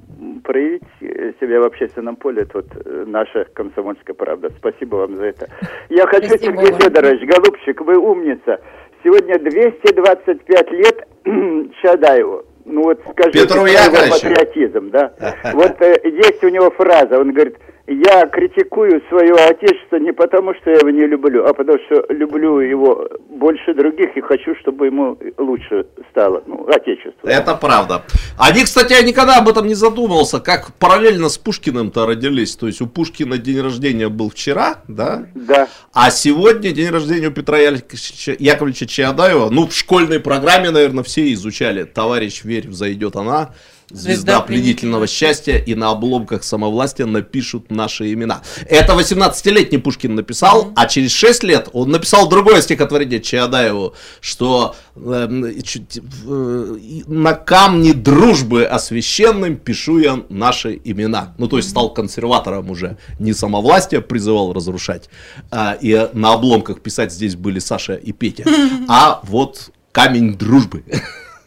проявить 0.43 0.83
э, 1.01 1.33
себя 1.39 1.59
в 1.59 1.65
общественном 1.65 2.15
поле, 2.15 2.43
это 2.43 2.59
вот 2.59 2.67
э, 2.85 3.03
наша 3.07 3.45
комсомольская 3.53 4.13
правда. 4.13 4.49
Спасибо 4.57 4.97
вам 4.97 5.17
за 5.17 5.25
это. 5.25 5.49
Я 5.89 6.05
хочу, 6.07 6.29
Спасибо 6.29 6.57
Сергей 6.57 6.71
вам. 6.71 6.81
Федорович, 6.81 7.21
голубчик, 7.27 7.81
вы 7.81 7.97
умница. 7.97 8.61
Сегодня 9.03 9.39
225 9.39 10.71
лет 10.71 11.07
Чадаеву. 11.81 12.45
Ну 12.65 12.83
вот 12.83 12.99
скажите 13.11 13.47
Петру 13.47 13.65
Яковлевичу. 13.65 14.11
патриотизм, 14.11 14.91
да? 14.91 15.13
Вот 15.53 15.81
э, 15.81 15.95
есть 16.03 16.43
у 16.43 16.49
него 16.49 16.69
фраза, 16.71 17.19
он 17.19 17.33
говорит, 17.33 17.57
я 17.87 18.27
критикую 18.27 19.01
свое 19.09 19.33
отечество 19.33 19.97
не 19.97 20.13
потому, 20.13 20.53
что 20.55 20.69
я 20.69 20.77
его 20.77 20.89
не 20.89 21.05
люблю, 21.07 21.45
а 21.45 21.53
потому 21.53 21.79
что 21.85 22.05
люблю 22.13 22.59
его 22.59 23.07
больше 23.29 23.73
других 23.73 24.15
и 24.15 24.21
хочу, 24.21 24.55
чтобы 24.61 24.85
ему 24.87 25.17
лучше 25.37 25.87
стало, 26.11 26.43
ну, 26.45 26.67
отечество. 26.67 27.27
Это 27.27 27.55
правда. 27.55 28.03
Они, 28.37 28.63
кстати, 28.63 28.93
я 28.93 29.01
никогда 29.01 29.37
об 29.37 29.49
этом 29.49 29.67
не 29.67 29.73
задумывался, 29.73 30.39
как 30.39 30.73
параллельно 30.75 31.29
с 31.29 31.37
Пушкиным-то 31.37 32.05
родились. 32.05 32.55
То 32.55 32.67
есть 32.67 32.81
у 32.81 32.87
Пушкина 32.87 33.37
день 33.37 33.61
рождения 33.61 34.09
был 34.09 34.29
вчера, 34.29 34.81
да? 34.87 35.25
Да. 35.33 35.67
А 35.93 36.11
сегодня 36.11 36.71
день 36.71 36.89
рождения 36.89 37.27
у 37.27 37.31
Петра 37.31 37.57
Яковлевича, 37.59 38.85
Чаадаева. 38.85 39.49
Ну, 39.49 39.67
в 39.67 39.73
школьной 39.73 40.19
программе, 40.19 40.69
наверное, 40.69 41.03
все 41.03 41.31
изучали. 41.33 41.83
Товарищ, 41.83 42.43
верь, 42.43 42.67
взойдет 42.67 43.15
она. 43.15 43.53
Звезда, 43.93 44.41
пленительного 44.41 45.07
счастья, 45.07 45.57
и 45.57 45.75
на 45.75 45.91
обломках 45.91 46.43
самовластия 46.43 47.05
напишут 47.05 47.71
наши 47.71 48.13
имена. 48.13 48.41
Это 48.67 48.93
18-летний 48.93 49.77
Пушкин 49.77 50.15
написал, 50.15 50.71
а 50.75 50.85
через 50.87 51.11
6 51.11 51.43
лет 51.43 51.69
он 51.73 51.91
написал 51.91 52.29
другое 52.29 52.61
стихотворение 52.61 53.19
Чаадаеву, 53.19 53.93
что 54.19 54.75
эм, 54.95 55.61
чуть, 55.63 55.97
э, 55.97 56.77
на 57.07 57.33
камне 57.33 57.93
дружбы 57.93 58.65
освященным 58.65 59.57
пишу 59.57 59.99
я 59.99 60.23
наши 60.29 60.79
имена. 60.83 61.33
Ну, 61.37 61.47
то 61.47 61.57
есть 61.57 61.69
стал 61.69 61.93
консерватором 61.93 62.69
уже. 62.69 62.97
Не 63.19 63.33
самовластие 63.33 64.01
призывал 64.01 64.53
разрушать, 64.53 65.09
а, 65.49 65.77
и 65.79 66.09
на 66.13 66.33
обломках 66.33 66.81
писать 66.81 67.11
здесь 67.11 67.35
были 67.35 67.59
Саша 67.59 67.95
и 67.95 68.11
Петя, 68.11 68.45
а 68.87 69.21
вот 69.23 69.71
камень 69.91 70.37
дружбы 70.37 70.83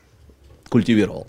культивировал. 0.68 1.26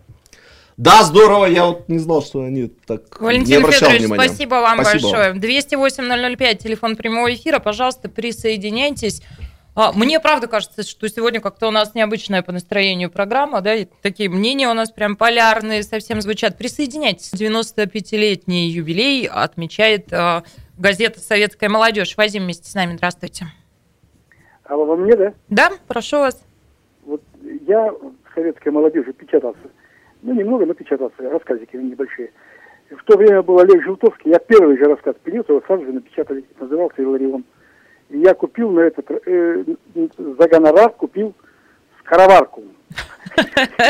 Да, 0.77 1.03
здорово, 1.03 1.45
я 1.45 1.67
вот 1.67 1.87
не 1.87 1.99
знал, 1.99 2.21
что 2.21 2.41
они 2.41 2.67
так 2.67 3.19
не 3.21 3.25
Валентин 3.25 3.57
обращал 3.59 3.89
Федорович, 3.89 4.01
внимания. 4.01 4.27
спасибо 4.27 4.55
вам 4.55 4.83
Спасибо 4.83 5.09
большое. 5.09 5.33
208-005, 5.33 6.55
телефон 6.57 6.95
прямого 6.97 7.33
эфира, 7.33 7.59
пожалуйста, 7.59 8.09
присоединяйтесь. 8.09 9.21
А, 9.73 9.93
Мне 9.93 10.19
правда 10.19 10.47
кажется, 10.47 10.83
что 10.83 11.07
сегодня 11.07 11.39
как-то 11.39 11.67
у 11.67 11.71
нас 11.71 11.95
необычная 11.95 12.41
по 12.41 12.51
настроению 12.51 13.09
программа, 13.09 13.61
да, 13.61 13.73
и 13.73 13.87
такие 14.01 14.29
мнения 14.29 14.69
у 14.69 14.73
нас 14.73 14.91
прям 14.91 15.15
полярные 15.15 15.83
совсем 15.83 16.21
звучат. 16.21 16.57
Присоединяйтесь. 16.57 17.33
95-летний 17.33 18.69
юбилей 18.69 19.27
отмечает 19.27 20.11
а, 20.11 20.43
газета 20.77 21.21
«Советская 21.21 21.69
молодежь». 21.69 22.17
Вадим 22.17 22.43
вместе 22.43 22.69
с 22.69 22.73
нами, 22.73 22.97
здравствуйте. 22.97 23.47
А 24.65 24.75
во 24.75 24.95
мне, 24.97 25.15
да? 25.15 25.33
Да, 25.49 25.71
прошу 25.87 26.17
вас. 26.19 26.41
Вот 27.05 27.21
я 27.65 27.91
в 27.91 28.13
советской 28.33 28.69
молодежи 28.69 29.13
печатался. 29.13 29.59
Ну, 30.25 30.33
немного, 30.33 30.65
но 30.65 30.73
печатался, 30.73 31.29
рассказики 31.29 31.77
небольшие. 31.77 32.31
В 32.89 33.03
то 33.03 33.15
время 33.15 33.43
был 33.43 33.59
Олег 33.59 33.83
Желтовский, 33.83 34.31
я 34.31 34.39
первый 34.39 34.75
же 34.75 34.85
рассказ 34.85 35.15
принес, 35.23 35.47
его 35.47 35.61
сразу 35.67 35.85
же 35.85 35.91
напечатали, 35.91 36.43
назывался 36.59 37.01
«Иларион». 37.01 37.45
И 38.09 38.17
я 38.19 38.33
купил 38.33 38.71
на 38.71 38.81
этот, 38.81 39.05
э, 39.27 39.63
за 40.17 40.47
гонорар 40.47 40.91
купил 40.93 41.35
скороварку. 41.99 42.63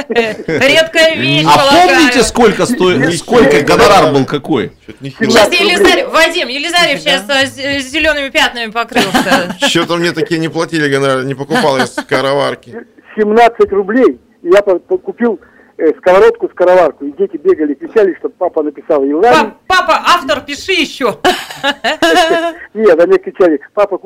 Редкая 0.09 1.15
вещь, 1.15 1.45
А 1.47 1.88
помните, 1.88 2.23
сколько 2.23 2.65
стоит, 2.65 3.13
сколько 3.17 3.61
гонорар 3.61 4.11
был 4.11 4.25
какой? 4.25 4.73
Сейчас 5.01 5.53
Елизарев, 5.53 6.11
Вадим, 6.11 6.49
Елизарев 6.49 6.99
сейчас 6.99 7.29
а, 7.29 7.45
с 7.45 7.86
зелеными 7.88 8.29
пятнами 8.29 8.71
покрылся. 8.71 9.55
Что-то 9.59 9.95
мне 9.95 10.11
такие 10.11 10.39
не 10.39 10.49
платили 10.49 10.89
гонорар, 10.89 11.23
не 11.23 11.36
покупал 11.36 11.77
я 11.77 11.88
скороварки. 11.88 12.86
17 13.17 13.71
рублей. 13.71 14.19
Я 14.41 14.61
купил 14.61 15.39
э, 15.78 15.93
сковородку, 15.97 16.49
скороварку. 16.49 17.05
И 17.05 17.11
дети 17.11 17.38
бегали, 17.38 17.73
кричали, 17.73 18.13
чтобы 18.15 18.36
папа 18.38 18.63
написал. 18.63 19.01
Пап- 19.21 19.57
Папа, 19.67 19.93
автор, 20.15 20.41
пиши 20.41 20.71
еще. 20.73 21.05
Нет, 22.73 22.99
они 22.99 23.17
кричали, 23.17 23.59
папа 23.73 23.99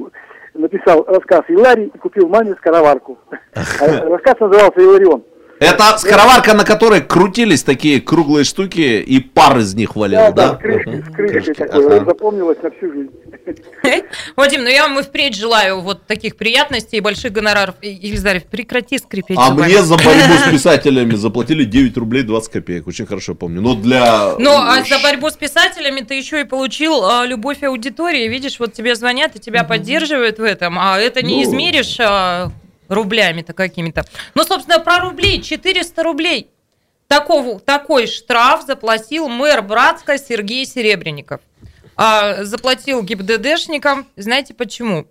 написал 0.54 1.06
рассказ 1.08 1.42
Иларий 1.48 1.92
и 1.94 1.98
купил 1.98 2.28
маме 2.28 2.56
скороварку. 2.56 3.18
А 3.82 4.06
Рассказ 4.10 4.40
назывался 4.40 4.80
Иларион. 4.82 5.24
Это 5.60 5.98
скороварка, 5.98 6.54
на 6.54 6.64
которой 6.64 7.02
крутились 7.02 7.64
такие 7.64 8.00
круглые 8.02 8.46
штуки, 8.46 9.02
и 9.02 9.20
пар 9.20 9.58
из 9.60 9.74
них 9.76 9.96
валил, 9.96 10.18
Да, 10.20 10.32
да? 10.32 10.50
да, 10.54 10.56
с 10.56 10.60
крышкой, 10.62 11.02
с 11.02 11.06
крышкой 11.16 11.42
Крышки, 11.44 11.54
такой. 11.54 11.86
ага. 11.86 11.96
Вот 12.00 12.06
Запомнилось 12.06 12.58
на 12.64 12.72
всю 12.72 12.92
жизнь. 12.94 13.10
Вадим, 14.36 14.64
ну 14.64 14.70
я 14.70 14.88
вам 14.88 15.00
и 15.00 15.04
впредь 15.04 15.36
желаю 15.36 15.82
вот 15.82 16.06
таких 16.08 16.36
приятностей 16.38 16.98
и 17.00 17.02
больших 17.02 17.32
гонораров. 17.34 17.76
Елизарев, 17.82 18.46
прекрати 18.46 18.98
скрипеть 18.98 19.38
А 19.40 19.50
зубами. 19.50 19.68
мне 19.68 19.82
за 19.84 19.96
борьбу 19.96 20.34
с 20.48 20.50
писателями 20.52 21.16
заплатили 21.16 21.64
9 21.66 21.98
рублей 21.98 22.24
20 22.24 22.52
копеек. 22.52 22.88
Очень 22.88 23.06
хорошо 23.06 23.36
помню. 23.36 23.62
Но 23.62 23.76
для... 23.76 24.36
Ну, 24.40 24.52
а 24.52 24.84
за 24.84 25.00
борьбу 25.00 25.30
с 25.30 25.36
писателями 25.36 26.02
ты 26.02 26.14
еще 26.16 26.42
и 26.42 26.44
получил 26.46 27.04
а, 27.06 27.26
любовь 27.26 27.64
аудитории. 27.64 28.28
Видишь, 28.28 28.60
вот 28.60 28.74
тебе 28.74 28.96
звонят 28.96 29.36
и 29.36 29.40
тебя 29.40 29.64
поддерживают 29.64 30.40
в 30.40 30.44
этом. 30.44 30.78
А 30.80 30.98
это 31.00 31.22
не 31.22 31.38
Ну. 31.38 31.44
измеришь 31.44 31.98
а, 32.00 32.52
рублями-то 32.90 33.54
какими-то. 33.54 34.04
Ну, 34.34 34.44
собственно, 34.44 34.80
про 34.80 35.00
рубли. 35.00 35.42
400 35.42 36.04
рублей. 36.04 36.50
Такого, 37.08 37.60
такой 37.60 38.06
штраф 38.06 38.66
заплатил 38.66 39.30
мэр 39.30 39.62
Братска 39.62 40.18
Сергей 40.18 40.66
Серебренников. 40.66 41.42
А, 41.96 42.44
заплатил 42.44 43.02
ГИБДДшникам. 43.02 44.08
Знаете 44.16 44.54
почему? 44.54 45.08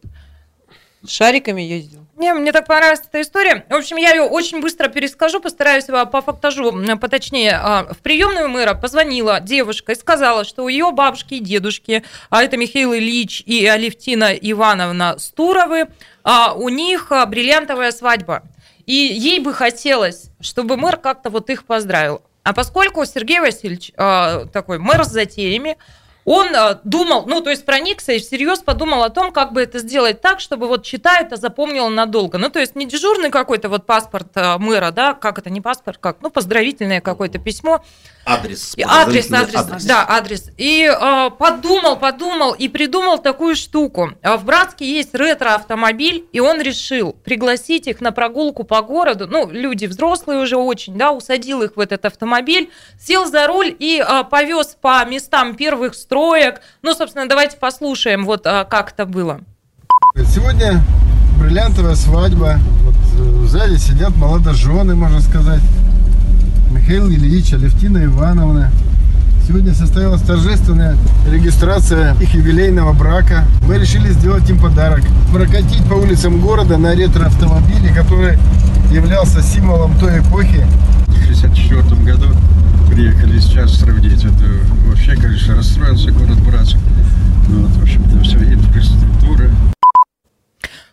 Шариками 1.06 1.62
ездил. 1.62 2.06
Не, 2.16 2.34
мне 2.34 2.50
так 2.50 2.66
понравилась 2.66 3.00
эта 3.06 3.20
история. 3.20 3.64
В 3.68 3.74
общем, 3.74 3.96
я 3.96 4.10
ее 4.10 4.22
очень 4.22 4.60
быстро 4.60 4.88
перескажу, 4.88 5.40
постараюсь 5.40 5.84
по 5.84 6.20
фактажу 6.20 6.72
поточнее. 7.00 7.52
А, 7.52 7.84
В 7.92 7.98
приемную 7.98 8.48
мэра 8.48 8.74
позвонила 8.74 9.38
девушка 9.40 9.92
и 9.92 9.94
сказала, 9.94 10.44
что 10.44 10.64
у 10.64 10.68
ее 10.68 10.90
бабушки 10.90 11.34
и 11.34 11.40
дедушки, 11.40 12.02
а 12.30 12.42
это 12.42 12.56
Михаил 12.56 12.92
Ильич 12.94 13.42
и 13.46 13.64
Алевтина 13.66 14.32
Ивановна 14.32 15.18
Стуровы, 15.18 15.88
а, 16.28 16.52
у 16.52 16.68
них 16.68 17.10
а, 17.10 17.24
бриллиантовая 17.24 17.90
свадьба. 17.90 18.42
И 18.84 18.92
ей 18.92 19.40
бы 19.40 19.54
хотелось, 19.54 20.30
чтобы 20.40 20.76
мэр 20.76 20.98
как-то 20.98 21.30
вот 21.30 21.48
их 21.48 21.64
поздравил. 21.64 22.20
А 22.42 22.52
поскольку 22.52 23.06
Сергей 23.06 23.40
Васильевич 23.40 23.92
а, 23.96 24.44
такой 24.44 24.78
мэр 24.78 25.04
с 25.04 25.08
затеями, 25.08 25.78
он 26.26 26.54
а, 26.54 26.80
думал, 26.84 27.24
ну, 27.26 27.40
то 27.40 27.48
есть 27.48 27.64
проникся 27.64 28.12
и 28.12 28.18
всерьез 28.18 28.58
подумал 28.58 29.04
о 29.04 29.08
том, 29.08 29.32
как 29.32 29.54
бы 29.54 29.62
это 29.62 29.78
сделать 29.78 30.20
так, 30.20 30.40
чтобы 30.40 30.68
вот 30.68 30.84
читая 30.84 31.24
это 31.24 31.36
запомнил 31.36 31.88
надолго. 31.88 32.36
Ну, 32.36 32.50
то 32.50 32.60
есть 32.60 32.76
не 32.76 32.84
дежурный 32.84 33.30
какой-то 33.30 33.70
вот 33.70 33.86
паспорт 33.86 34.28
а, 34.34 34.58
мэра, 34.58 34.90
да, 34.90 35.14
как 35.14 35.38
это 35.38 35.48
не 35.48 35.62
паспорт, 35.62 35.96
как, 35.96 36.18
ну, 36.20 36.28
поздравительное 36.28 37.00
какое-то 37.00 37.38
письмо, 37.38 37.82
Адрес. 38.24 38.74
Адрес, 38.84 39.26
поздравительный 39.26 39.60
адрес, 39.60 39.84
да, 39.84 40.06
адрес. 40.06 40.50
И 40.58 40.84
э, 40.84 41.30
подумал, 41.38 41.96
подумал 41.96 42.52
и 42.52 42.68
придумал 42.68 43.18
такую 43.18 43.56
штуку. 43.56 44.10
А 44.22 44.36
В 44.36 44.44
Братске 44.44 44.84
есть 44.84 45.14
ретро-автомобиль, 45.14 46.26
и 46.32 46.40
он 46.40 46.60
решил 46.60 47.12
пригласить 47.24 47.86
их 47.86 48.00
на 48.00 48.12
прогулку 48.12 48.64
по 48.64 48.82
городу. 48.82 49.26
Ну, 49.26 49.48
люди 49.50 49.86
взрослые 49.86 50.40
уже 50.40 50.56
очень, 50.56 50.98
да, 50.98 51.12
усадил 51.12 51.62
их 51.62 51.76
в 51.76 51.80
этот 51.80 52.04
автомобиль, 52.04 52.70
сел 53.00 53.26
за 53.26 53.46
руль 53.46 53.74
и 53.78 54.04
э, 54.06 54.24
повез 54.24 54.76
по 54.80 55.04
местам 55.06 55.54
первых 55.56 55.94
строек. 55.94 56.60
Ну, 56.82 56.94
собственно, 56.94 57.28
давайте 57.28 57.56
послушаем, 57.56 58.26
вот 58.26 58.46
э, 58.46 58.66
как 58.68 58.92
это 58.92 59.06
было. 59.06 59.40
Сегодня 60.16 60.82
бриллиантовая 61.40 61.94
свадьба. 61.94 62.58
Вот 62.84 62.94
э, 62.94 63.22
в 63.22 63.46
зале 63.48 63.78
сидят 63.78 64.14
молодожены, 64.16 64.94
можно 64.94 65.20
сказать. 65.20 65.62
Михаил 66.70 67.08
Ильич, 67.08 67.52
Алевтина 67.54 68.04
Ивановна. 68.04 68.70
Сегодня 69.46 69.72
состоялась 69.72 70.20
торжественная 70.20 70.96
регистрация 71.30 72.14
их 72.20 72.34
юбилейного 72.34 72.92
брака. 72.92 73.46
Мы 73.66 73.78
решили 73.78 74.10
сделать 74.10 74.48
им 74.50 74.58
подарок. 74.58 75.02
Прокатить 75.32 75.82
по 75.88 75.94
улицам 75.94 76.40
города 76.40 76.76
на 76.76 76.94
ретро-автомобиле, 76.94 77.94
который 77.94 78.38
являлся 78.92 79.42
символом 79.42 79.98
той 79.98 80.18
эпохи. 80.18 80.66
В 81.06 81.22
1964 81.22 82.02
году 82.02 82.26
приехали 82.90 83.38
сейчас 83.38 83.74
сравнить. 83.76 84.24
Это 84.24 84.44
вообще, 84.86 85.14
конечно, 85.16 85.56
расстроился 85.56 86.10
город 86.10 86.38
Братск. 86.42 86.76
Ну, 87.48 87.62
вот, 87.62 87.70
в 87.70 87.82
общем-то, 87.82 88.20
все, 88.20 88.36
инфраструктура. 88.36 89.50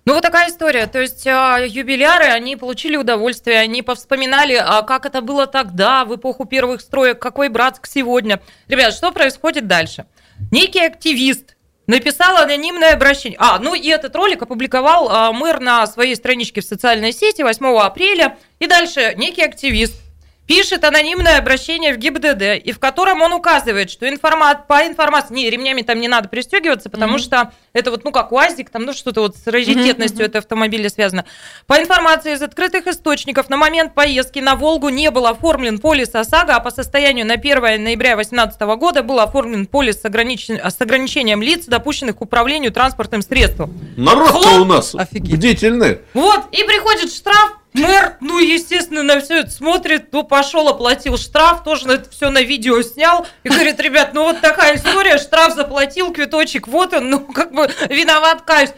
Ну, 0.08 0.14
вот 0.14 0.22
такая 0.22 0.50
история. 0.50 0.86
То 0.86 1.02
есть 1.02 1.26
а, 1.26 1.58
юбиляры, 1.58 2.26
они 2.26 2.56
получили 2.56 2.96
удовольствие, 2.96 3.60
они 3.60 3.82
повспоминали, 3.82 4.54
а, 4.54 4.84
как 4.84 5.08
это 5.08 5.22
было 5.22 5.48
тогда, 5.48 6.06
в 6.06 6.16
эпоху 6.16 6.46
первых 6.46 6.82
строек, 6.82 7.20
какой 7.20 7.50
Братск 7.50 7.88
сегодня. 7.88 8.40
Ребят, 8.68 8.94
что 8.94 9.12
происходит 9.12 9.68
дальше? 9.68 10.06
Некий 10.52 10.86
активист 10.86 11.56
написал 11.88 12.38
анонимное 12.38 12.94
обращение. 12.94 13.40
А, 13.42 13.58
ну 13.58 13.74
и 13.74 13.88
этот 13.88 14.16
ролик 14.16 14.44
опубликовал 14.44 15.10
а, 15.10 15.32
мэр 15.32 15.60
на 15.60 15.88
своей 15.88 16.16
страничке 16.16 16.62
в 16.62 16.66
социальной 16.66 17.12
сети 17.12 17.42
8 17.42 17.66
апреля. 17.80 18.38
И 18.60 18.68
дальше 18.68 19.16
некий 19.18 19.44
активист 19.44 20.05
пишет 20.48 20.84
анонимное 20.84 21.38
обращение 21.38 21.94
в 21.94 21.98
ГИБДД, 21.98 22.64
и 22.64 22.72
в 22.72 22.80
котором 22.80 23.22
он 23.22 23.34
указывает, 23.34 23.90
что 23.90 24.08
информа... 24.08 24.54
по 24.68 24.86
информации... 24.86 25.34
Не, 25.34 25.50
ремнями 25.50 25.82
там 25.82 26.00
не 26.00 26.08
надо 26.08 26.30
пристегиваться, 26.30 26.90
потому 26.90 27.14
Мгм. 27.14 27.20
что 27.20 27.52
это 27.74 27.92
вот, 27.92 28.04
ну, 28.04 28.12
как 28.12 28.32
УАЗик, 28.32 28.70
там, 28.70 28.84
ну, 28.84 28.94
что-то 28.94 29.22
вот 29.22 29.36
с 29.36 29.48
раритетностью 29.48 30.20
Мгм, 30.20 30.26
этого 30.26 30.40
автомобиля 30.40 30.90
связано. 30.90 31.26
По 31.68 31.80
информации 31.82 32.34
из 32.34 32.42
открытых 32.42 32.88
источников, 32.88 33.50
на 33.50 33.58
момент 33.58 33.94
поездки 33.96 34.40
на 34.40 34.56
Волгу 34.56 34.90
не 34.90 35.10
был 35.12 35.26
оформлен 35.26 35.80
полис 35.80 36.14
ОСАГО, 36.14 36.56
а 36.56 36.60
по 36.60 36.70
состоянию 36.72 37.26
на 37.26 37.34
1 37.36 37.84
ноября 37.84 38.16
2018 38.16 38.62
года 38.78 39.04
был 39.04 39.20
оформлен 39.20 39.66
полис 39.66 40.02
с, 40.02 40.06
ограничен- 40.06 40.60
с 40.64 40.80
ограничением 40.80 41.42
лиц, 41.42 41.66
допущенных 41.66 42.18
к 42.18 42.22
управлению 42.22 42.72
транспортным 42.72 43.22
средством. 43.22 43.74
Народ-то 43.98 44.62
у 44.62 44.66
нас 44.66 44.94
бдительный. 44.94 46.00
Вот, 46.14 46.42
и 46.52 46.64
приходит 46.64 47.12
штраф, 47.12 47.58
мэр, 47.80 48.18
ну, 48.22 48.40
естественно, 48.40 49.04
на 49.04 49.20
все 49.20 49.40
это 49.42 49.52
смотрит, 49.52 50.08
ну, 50.12 50.24
пошел, 50.24 50.68
оплатил 50.68 51.18
штраф, 51.18 51.64
тоже 51.64 51.88
это 51.90 52.10
все 52.10 52.30
на 52.30 52.42
видео 52.42 52.82
снял, 52.82 53.26
и 53.44 53.50
говорит, 53.50 53.80
ребят, 53.80 54.12
ну, 54.14 54.24
вот 54.24 54.42
такая 54.42 54.76
история, 54.78 55.18
штраф 55.18 55.56
заплатил, 55.56 56.12
квиточек, 56.12 56.68
вот 56.68 56.94
он, 56.94 57.10
ну, 57.10 57.20
как 57.20 57.52
бы 57.54 57.70
виноват, 57.90 58.42
каюсь. 58.42 58.72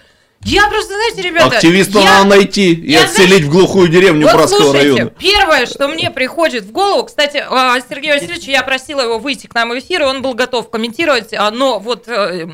Я 0.44 0.68
просто, 0.68 0.94
знаете, 0.94 1.22
ребята... 1.24 1.56
Активиста 1.58 2.00
я- 2.00 2.06
надо 2.06 2.30
найти 2.30 2.74
и 2.74 2.92
я, 2.92 3.06
отселить 3.06 3.44
в 3.44 3.50
глухую 3.50 3.88
деревню 3.88 4.28
вот 4.28 4.36
Братского 4.36 4.62
слушайте, 4.72 4.92
района. 4.92 5.10
первое, 5.20 5.66
что 5.66 5.88
мне 5.88 6.12
приходит 6.12 6.64
в 6.64 6.72
голову, 6.72 7.06
кстати, 7.06 7.44
а, 7.50 7.78
Сергей 7.90 8.14
Васильевич, 8.14 8.44
я 8.44 8.62
просила 8.62 9.02
его 9.02 9.18
выйти 9.20 9.48
к 9.48 9.56
нам 9.56 9.70
в 9.70 9.80
эфир, 9.80 10.04
и 10.04 10.06
он 10.06 10.22
был 10.22 10.36
готов 10.36 10.70
комментировать, 10.70 11.34
а, 11.34 11.50
но 11.50 11.80
вот 11.80 12.08
э, 12.08 12.48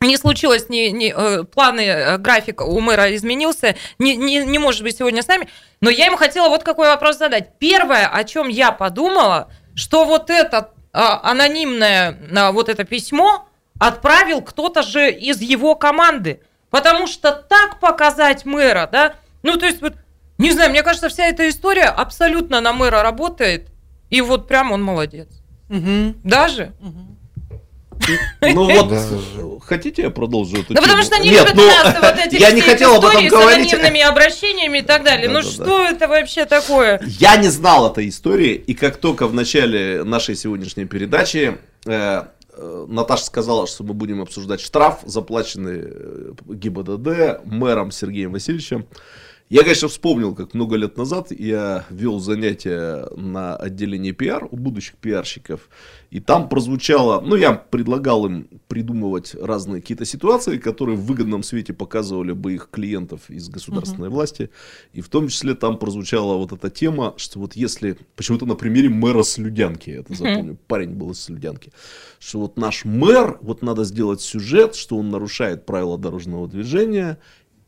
не 0.00 0.16
случилось, 0.16 0.68
не, 0.68 0.90
не, 0.92 1.12
э, 1.16 1.44
планы, 1.44 1.80
э, 1.80 2.18
график 2.18 2.60
у 2.60 2.80
мэра 2.80 3.14
изменился, 3.16 3.76
не, 3.98 4.16
не, 4.16 4.44
не 4.44 4.58
может 4.58 4.82
быть 4.82 4.96
сегодня 4.96 5.22
с 5.22 5.26
нами, 5.28 5.48
но 5.80 5.90
я 5.90 6.06
ему 6.06 6.16
хотела 6.16 6.48
вот 6.48 6.62
какой 6.62 6.88
вопрос 6.88 7.18
задать. 7.18 7.58
Первое, 7.58 8.06
о 8.06 8.24
чем 8.24 8.48
я 8.48 8.70
подумала, 8.72 9.50
что 9.74 10.04
вот 10.04 10.30
это 10.30 10.72
а, 10.92 11.20
анонимное 11.30 12.18
а, 12.36 12.52
вот 12.52 12.68
это 12.68 12.84
письмо 12.84 13.48
отправил 13.78 14.40
кто-то 14.42 14.82
же 14.82 15.10
из 15.10 15.40
его 15.40 15.74
команды, 15.74 16.42
потому 16.70 17.06
что 17.06 17.32
так 17.32 17.80
показать 17.80 18.44
мэра, 18.44 18.88
да, 18.90 19.14
ну 19.42 19.56
то 19.56 19.66
есть 19.66 19.80
вот, 19.80 19.94
не 20.38 20.52
знаю, 20.52 20.70
мне 20.70 20.82
кажется, 20.82 21.08
вся 21.08 21.26
эта 21.26 21.48
история 21.48 21.86
абсолютно 21.86 22.60
на 22.60 22.72
мэра 22.72 23.02
работает, 23.02 23.68
и 24.10 24.20
вот 24.20 24.48
прям 24.48 24.72
он 24.72 24.82
молодец. 24.82 25.28
Даже? 26.24 26.72
Ну 28.40 28.64
вот, 28.70 28.88
Да. 28.88 29.06
хотите 29.60 30.02
я 30.02 30.10
продолжу 30.10 30.56
эту 30.58 30.74
Да 30.74 30.80
потому 30.80 31.02
что 31.02 31.16
они 31.16 31.30
Нет, 31.30 31.40
любят 31.40 31.54
ну, 31.56 31.66
нас 31.66 31.96
вот 32.00 32.26
эти 32.26 32.40
я 32.40 32.50
не 32.52 32.60
хотел 32.60 32.94
об 32.94 33.04
этом 33.04 33.26
истории 33.26 33.28
с 33.28 33.32
говорить. 33.32 33.72
анонимными 33.74 34.00
обращениями 34.00 34.78
и 34.78 34.82
так 34.82 35.04
далее. 35.04 35.28
Ну 35.28 35.40
Да-да-да. 35.42 35.52
что 35.64 35.84
это 35.84 36.08
вообще 36.08 36.44
такое? 36.44 37.00
Я 37.04 37.36
не 37.36 37.48
знал 37.48 37.90
этой 37.90 38.08
истории, 38.08 38.54
и 38.54 38.74
как 38.74 38.96
только 38.96 39.26
в 39.26 39.34
начале 39.34 40.04
нашей 40.04 40.36
сегодняшней 40.36 40.84
передачи 40.86 41.58
э, 41.86 42.22
э, 42.56 42.86
Наташа 42.88 43.24
сказала, 43.24 43.66
что 43.66 43.84
мы 43.84 43.94
будем 43.94 44.20
обсуждать 44.22 44.60
штраф, 44.60 45.00
заплаченный 45.04 45.80
э, 45.84 46.32
ГИБДД 46.46 47.44
мэром 47.44 47.90
Сергеем 47.90 48.32
Васильевичем, 48.32 48.86
я, 49.50 49.62
конечно, 49.62 49.88
вспомнил, 49.88 50.34
как 50.34 50.52
много 50.52 50.76
лет 50.76 50.98
назад 50.98 51.30
я 51.30 51.86
вел 51.88 52.20
занятия 52.20 53.06
на 53.16 53.56
отделении 53.56 54.12
пиар 54.12 54.46
у 54.50 54.56
будущих 54.56 54.96
пиарщиков, 54.96 55.70
и 56.10 56.20
там 56.20 56.50
прозвучало, 56.50 57.20
ну, 57.22 57.34
я 57.34 57.54
предлагал 57.54 58.26
им 58.26 58.48
придумывать 58.68 59.34
разные 59.34 59.80
какие-то 59.80 60.04
ситуации, 60.04 60.58
которые 60.58 60.96
в 60.96 61.06
выгодном 61.06 61.42
свете 61.42 61.72
показывали 61.72 62.32
бы 62.32 62.54
их 62.54 62.68
клиентов 62.70 63.30
из 63.30 63.48
государственной 63.48 64.10
власти, 64.10 64.50
и 64.92 65.00
в 65.00 65.08
том 65.08 65.28
числе 65.28 65.54
там 65.54 65.78
прозвучала 65.78 66.36
вот 66.36 66.52
эта 66.52 66.68
тема, 66.68 67.14
что 67.16 67.40
вот 67.40 67.56
если, 67.56 67.96
почему-то 68.16 68.44
на 68.44 68.54
примере 68.54 68.90
мэра 68.90 69.22
Слюдянки, 69.22 69.90
я 69.90 70.00
это 70.00 70.14
запомню, 70.14 70.58
парень 70.66 70.90
был 70.90 71.12
из 71.12 71.22
Слюдянки, 71.22 71.72
что 72.18 72.40
вот 72.40 72.58
наш 72.58 72.84
мэр, 72.84 73.38
вот 73.40 73.62
надо 73.62 73.84
сделать 73.84 74.20
сюжет, 74.20 74.74
что 74.74 74.98
он 74.98 75.08
нарушает 75.08 75.64
правила 75.64 75.96
дорожного 75.96 76.46
движения, 76.48 77.18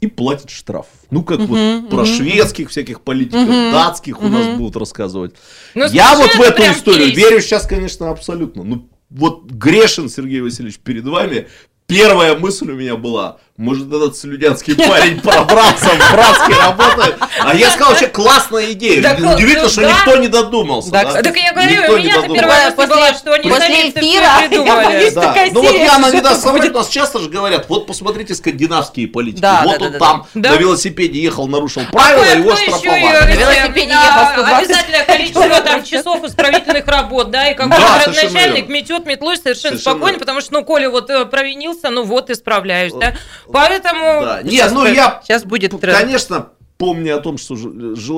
и 0.01 0.07
платит 0.07 0.51
штраф. 0.51 0.87
Ну, 1.11 1.23
как 1.23 1.41
вот 1.41 1.59
Мгм, 1.59 1.89
про 1.89 2.05
шведских 2.05 2.71
всяких 2.71 3.03
политиков, 3.03 3.43
Мгм, 3.49 3.71
датских 3.73 4.21
у 4.23 4.29
нас 4.29 4.47
будут 4.57 4.77
рассказывать. 4.77 5.35
Ну, 5.75 5.87
Я 5.91 6.17
вот 6.17 6.31
в 6.35 6.41
эту 6.41 6.63
историю 6.63 7.09
кейс. 7.13 7.17
верю 7.19 7.41
сейчас, 7.41 7.67
конечно, 7.67 8.11
абсолютно. 8.11 8.65
Ну, 8.65 8.89
вот 9.11 9.45
грешен 9.51 10.09
Сергей 10.09 10.41
Васильевич 10.41 10.79
перед 10.79 11.05
вами. 11.05 11.49
Первая 11.87 12.39
мысль 12.39 12.71
у 12.71 12.77
меня 12.77 12.97
была, 12.97 13.39
может 13.57 13.89
этот 13.89 14.17
слюдянский 14.17 14.75
парень 14.75 15.21
пробрался 15.23 15.91
в 15.91 16.13
братский 16.13 16.55
работает. 16.55 17.17
А 17.41 17.55
я 17.55 17.71
сказал, 17.71 17.91
вообще 17.91 18.07
классная 18.07 18.73
идея. 18.73 19.03
Так, 19.03 19.19
Удивительно, 19.19 19.65
ну, 19.65 19.69
что 19.69 19.81
да. 19.83 19.91
никто 19.91 20.17
не 20.17 20.29
додумался. 20.29 20.91
Да, 20.91 21.05
да? 21.05 21.23
так 21.23 21.37
я 21.37 21.53
говорю, 21.53 21.71
Никто 21.71 21.93
у 21.93 21.97
не 21.99 22.05
меня-то 22.05 22.23
додумался. 22.23 22.73
первая 22.75 22.89
была, 22.89 23.15
что 23.15 23.33
они 23.35 23.51
после 23.51 23.91
эфира 23.91 24.49
придумали. 24.49 25.11
Да. 25.15 25.35
Ну 25.53 25.63
вот 25.63 25.75
я 25.75 25.99
иногда 25.99 26.35
смотрю, 26.35 26.73
нас 26.73 26.89
часто 26.89 27.19
же 27.19 27.29
говорят, 27.29 27.69
вот 27.69 27.87
посмотрите 27.87 28.35
скандинавские 28.35 29.09
политики. 29.09 29.41
Да, 29.41 29.63
вот 29.65 29.79
да, 29.79 29.87
он 29.87 29.93
да, 29.93 29.99
там 29.99 30.27
да. 30.35 30.51
на 30.51 30.57
велосипеде 30.57 31.21
ехал, 31.21 31.47
нарушил 31.47 31.83
правила, 31.93 32.25
А 32.25 32.37
его 32.37 32.57
штрафовали. 32.57 33.35
На 33.35 33.35
велосипеде 33.35 33.93
а, 33.93 34.05
ехал 34.05 34.33
120 34.33 34.65
Обязательное 34.65 35.05
количество 35.05 35.61
там 35.65 35.85
часов 35.85 36.25
исправительных 36.25 36.87
работ, 36.87 37.31
да, 37.31 37.51
и 37.51 37.57
совершенно 37.57 38.41
начальник 38.41 38.69
метет 38.69 39.07
метлой 39.07 39.37
совершенно, 39.37 39.79
спокойно, 39.79 40.19
потому 40.19 40.41
что, 40.41 40.55
ну, 40.55 40.65
Коля 40.65 40.91
вот 40.91 41.11
э, 41.11 41.25
провинился, 41.27 41.91
ну 41.91 42.05
вот 42.05 42.31
исправляюсь, 42.31 42.93
да. 42.93 43.15
Поэтому... 43.53 44.01
Да. 44.23 44.43
Нет, 44.43 44.71
ну 44.73 44.87
я, 44.87 45.21
Сейчас 45.25 45.45
будет 45.45 45.79
тренд. 45.81 45.99
конечно, 45.99 46.49
помня 46.79 47.17
о 47.17 47.21
том, 47.21 47.37
что 47.39 47.55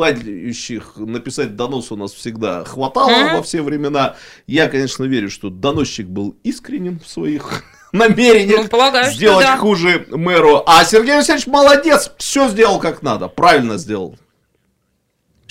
желающих 0.06 0.92
написать 0.96 1.56
донос 1.56 1.90
у 1.92 1.96
нас 1.96 2.12
всегда 2.12 2.64
хватало 2.64 3.10
Мгм. 3.10 3.36
во 3.36 3.42
все 3.42 3.62
времена, 3.62 4.16
я, 4.46 4.68
конечно, 4.68 5.04
верю, 5.04 5.30
что 5.30 5.50
доносчик 5.50 6.06
был 6.06 6.36
искренен 6.44 7.00
в 7.00 7.08
своих 7.08 7.64
намерениях 7.92 8.62
Ну, 8.62 8.68
полагаю, 8.68 9.12
сделать 9.12 9.46
да. 9.46 9.56
хуже 9.56 10.06
мэру. 10.10 10.62
А 10.66 10.84
Сергей 10.84 11.16
Васильевич 11.16 11.46
молодец, 11.46 12.12
все 12.18 12.48
сделал 12.48 12.78
как 12.78 13.02
надо, 13.02 13.28
правильно 13.28 13.76
сделал. 13.78 14.16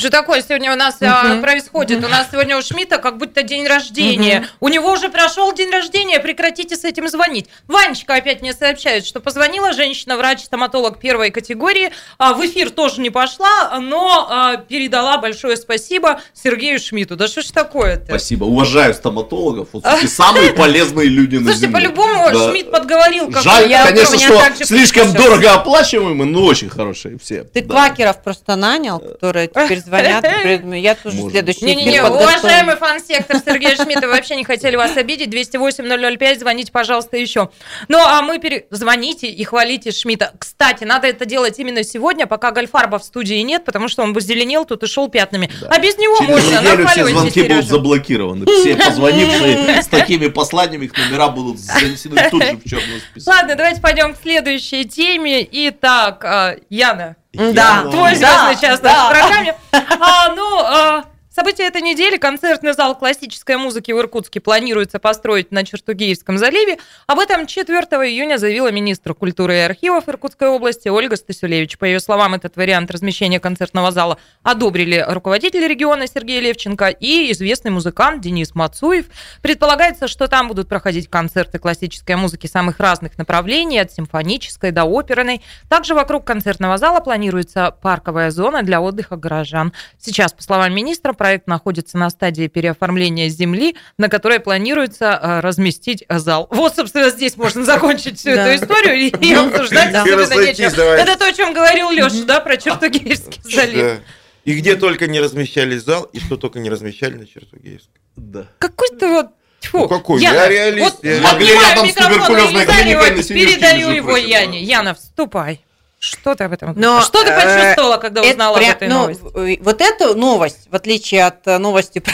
Что 0.02 0.10
такое 0.10 0.42
сегодня 0.42 0.74
у 0.74 0.76
нас 0.76 0.96
а, 1.02 1.40
происходит? 1.42 2.04
У 2.04 2.08
нас 2.08 2.30
сегодня 2.32 2.58
у 2.58 2.62
Шмидта 2.64 2.98
как 2.98 3.20
будто 3.20 3.44
день 3.44 3.68
рождения. 3.68 4.48
У 4.60 4.68
него 4.68 4.92
уже 4.94 5.10
прошел 5.10 5.54
день 5.54 5.70
рождения, 5.70 6.20
прекратите 6.20 6.76
с 6.76 6.84
этим 6.84 7.08
звонить. 7.08 7.50
Ванечка 7.68 8.16
опять 8.16 8.42
мне 8.42 8.52
сообщает, 8.54 9.06
что 9.06 9.20
позвонила 9.20 9.74
женщина, 9.74 10.18
врач-стоматолог 10.18 11.00
первой 11.00 11.30
категории, 11.30 11.92
а, 12.18 12.34
в 12.34 12.44
эфир 12.44 12.72
тоже 12.72 13.00
не 13.00 13.12
пошла, 13.12 13.78
но 13.80 14.28
а, 14.28 14.58
передала 14.58 15.20
большое 15.20 15.56
спасибо 15.56 16.20
Сергею 16.34 16.80
Шмидту. 16.80 17.16
Да 17.16 17.28
что 17.28 17.44
ж 17.44 17.52
такое-то? 17.52 18.06
Спасибо, 18.06 18.46
уважаю 18.46 18.96
стоматологов, 18.96 19.68
вот 19.74 19.86
самые 20.08 20.52
полезные 20.54 21.10
люди 21.10 21.36
на 21.36 21.54
Слушайте, 21.54 21.68
земле. 21.68 21.90
по-любому 21.90 22.32
Да. 22.34 22.50
Шмидт 22.50 22.72
подговорил. 22.72 23.30
как 23.32 23.44
Жаль, 23.44 23.70
я- 23.70 23.86
конечно, 23.86 24.18
что 24.18 24.56
же 24.56 24.66
слишком 24.66 25.14
дорого 25.14 25.54
оплачиваемые, 25.54 26.28
но 26.28 26.44
очень 26.44 26.70
хорошие 26.72 27.20
все. 27.20 27.44
Ты 27.44 27.62
Да. 27.62 27.76
квакеров 27.76 28.24
просто 28.24 28.56
нанял, 28.56 28.98
которые 29.00 29.48
теперь 29.48 29.91
звонят. 29.92 30.24
перед- 30.44 30.74
Я 30.76 30.96
тоже 30.96 31.18
Может. 31.18 31.32
следующий 31.32 31.66
Не-не-не, 31.66 31.92
эфир 31.92 32.04
подготовлю. 32.04 32.40
уважаемый 32.40 32.76
фан-сектор 32.76 33.38
Сергея 33.46 33.76
Шмидта, 33.76 34.08
вообще 34.08 34.36
не 34.36 34.44
хотели 34.44 34.76
вас 34.76 34.96
обидеть. 34.98 35.30
208-005, 35.34 36.40
звоните, 36.40 36.72
пожалуйста, 36.72 37.18
еще. 37.18 37.50
Ну, 37.88 37.98
а 38.00 38.22
мы 38.22 38.40
пере... 38.40 38.66
звоните 38.70 39.28
и 39.28 39.44
хвалите 39.44 39.92
Шмидта. 39.92 40.34
Кстати, 40.38 40.84
надо 40.84 41.08
это 41.08 41.26
делать 41.26 41.60
именно 41.60 41.84
сегодня, 41.84 42.28
пока 42.28 42.52
Гольфарба 42.52 43.00
в 43.00 43.04
студии 43.04 43.42
нет, 43.42 43.66
потому 43.66 43.88
что 43.88 44.04
он 44.04 44.14
бы 44.14 44.22
зеленел 44.22 44.66
тут 44.66 44.84
и 44.84 44.88
шел 44.88 45.10
пятнами. 45.10 45.50
А 45.70 45.80
без 45.80 45.98
него 45.98 46.18
Через 46.20 46.30
можно, 46.30 46.60
неделю 46.60 46.88
все 46.88 47.06
звонки 47.08 47.44
будут 47.44 47.66
заблокированы. 47.66 48.46
Все 48.46 48.76
позвонившие 48.76 49.82
с 49.82 49.88
такими 49.88 50.28
посланиями, 50.28 50.86
их 50.86 50.94
номера 50.98 51.30
будут 51.30 51.60
занесены 51.60 52.30
тут 52.30 52.44
же 52.44 52.58
в 52.58 52.70
черную 52.70 53.00
список. 53.00 53.28
Ладно, 53.34 53.56
давайте 53.56 53.82
пойдем 53.82 54.14
к 54.14 54.18
следующей 54.22 54.86
теме. 54.86 55.48
Итак, 55.52 56.24
а, 56.24 56.56
Яна, 56.70 57.16
Да. 57.34 57.84
твой 57.84 58.18
Да, 58.18 58.50
звездный 58.50 58.70
час 58.70 58.80
да. 58.80 59.10
нашей 59.10 59.20
программе. 59.22 59.56
А, 60.02 60.30
ну, 60.36 60.60
а, 60.60 61.04
События 61.34 61.64
этой 61.64 61.82
недели. 61.82 62.18
Концертный 62.18 62.74
зал 62.74 62.94
классической 62.94 63.56
музыки 63.56 63.94
в 63.94 64.00
Иркутске 64.00 64.42
планируется 64.42 65.00
построить 65.00 65.50
на 65.50 65.64
Чертугеевском 65.64 66.38
заливе. 66.38 66.78
Об 67.08 67.20
этом 67.20 67.48
4 67.48 67.74
июня 67.80 68.36
заявила 68.36 68.70
министр 68.70 69.14
культуры 69.14 69.56
и 69.56 69.60
архивов 69.60 70.10
Иркутской 70.10 70.50
области 70.50 70.90
Ольга 70.90 71.16
Стасюлевич. 71.16 71.78
По 71.78 71.86
ее 71.86 72.02
словам, 72.02 72.34
этот 72.34 72.58
вариант 72.58 72.92
размещения 72.92 73.40
концертного 73.40 73.92
зала 73.92 74.18
одобрили 74.44 75.06
руководитель 75.08 75.66
региона 75.66 76.06
Сергей 76.06 76.42
Левченко 76.42 76.90
и 76.90 77.32
известный 77.32 77.72
музыкант 77.72 78.20
Денис 78.20 78.54
Мацуев. 78.54 79.06
Предполагается, 79.42 80.10
что 80.10 80.28
там 80.28 80.50
будут 80.50 80.68
проходить 80.68 81.10
концерты 81.10 81.60
классической 81.60 82.18
музыки 82.18 82.48
самых 82.48 82.78
разных 82.82 83.18
направлений, 83.18 83.80
от 83.80 83.94
симфонической 83.94 84.72
до 84.72 84.84
оперной. 84.84 85.42
Также 85.70 85.94
вокруг 85.94 86.26
концертного 86.26 86.78
зала 86.78 87.00
планируется 87.00 87.74
парковая 87.82 88.32
зона 88.32 88.64
для 88.64 88.82
отдыха 88.82 89.16
горожан. 89.16 89.72
Сейчас, 89.98 90.34
по 90.34 90.44
словам 90.44 90.76
министра, 90.76 91.14
проект 91.22 91.46
находится 91.46 92.00
на 92.00 92.10
стадии 92.10 92.48
переоформления 92.48 93.30
земли, 93.30 93.76
на 94.00 94.10
которой 94.10 94.40
планируется 94.40 95.20
э, 95.22 95.40
разместить 95.42 96.04
зал. 96.10 96.48
Вот, 96.50 96.76
собственно, 96.76 97.12
здесь 97.12 97.38
можно 97.38 97.64
закончить 97.64 98.18
всю 98.18 98.34
Да. 98.34 98.48
эту 98.48 98.66
историю 98.66 98.96
и, 98.96 99.34
обсуждать 99.36 99.92
Да. 99.92 100.04
Это 100.04 101.16
то, 101.20 101.28
о 101.28 101.32
чем 101.34 101.54
говорил 101.54 101.92
Леша, 101.92 102.24
да, 102.26 102.40
про 102.40 102.58
Чертугеевский 102.58 103.40
залив. 103.44 104.00
И 104.46 104.56
где 104.56 104.76
только 104.76 105.06
не 105.06 105.20
размещали 105.20 105.78
зал, 105.78 106.06
и 106.06 106.20
что 106.20 106.38
только 106.38 106.58
не 106.58 106.72
размещали 106.72 107.14
на 107.14 107.28
Чертугеевском. 107.28 107.94
Да. 108.16 108.48
Какой 108.58 108.90
ты 108.90 109.08
вот... 109.08 109.28
Тьфу, 109.60 109.78
Ну, 109.82 109.88
какой? 109.88 110.24
Яна, 110.24 110.34
Я 110.34 110.50
реалист, 110.50 110.96
Вот 110.96 111.04
я- 111.04 111.22
Могли 111.22 111.54
рядом 111.54 111.86
с 111.86 111.90
микрофон 111.90 112.14
туберкулезной 112.26 112.66
клиникой 112.66 113.12
на 113.12 113.24
Передаю 113.24 113.92
его 113.92 114.18
Яне. 114.18 114.64
Яна, 114.64 114.96
вступай. 114.96 115.62
Что 116.02 116.34
ты 116.34 116.46
об 116.46 116.52
этом 116.52 116.74
Но, 116.76 116.94
говоришь? 116.94 117.06
Что 117.06 117.24
ты 117.24 117.30
э, 117.30 117.36
почувствовала, 117.36 117.98
когда 117.98 118.22
это 118.22 118.32
узнала 118.32 118.58
прям- 118.58 118.72
об 118.72 118.76
этой 118.76 118.88
ну, 118.88 119.00
новости? 119.02 119.58
э, 119.60 119.62
Вот 119.62 119.82
эту 119.82 120.16
новость, 120.16 120.68
в 120.72 120.76
отличие 120.76 121.26
от 121.26 121.46
э, 121.48 121.60
новости 121.60 122.00
про, 122.00 122.14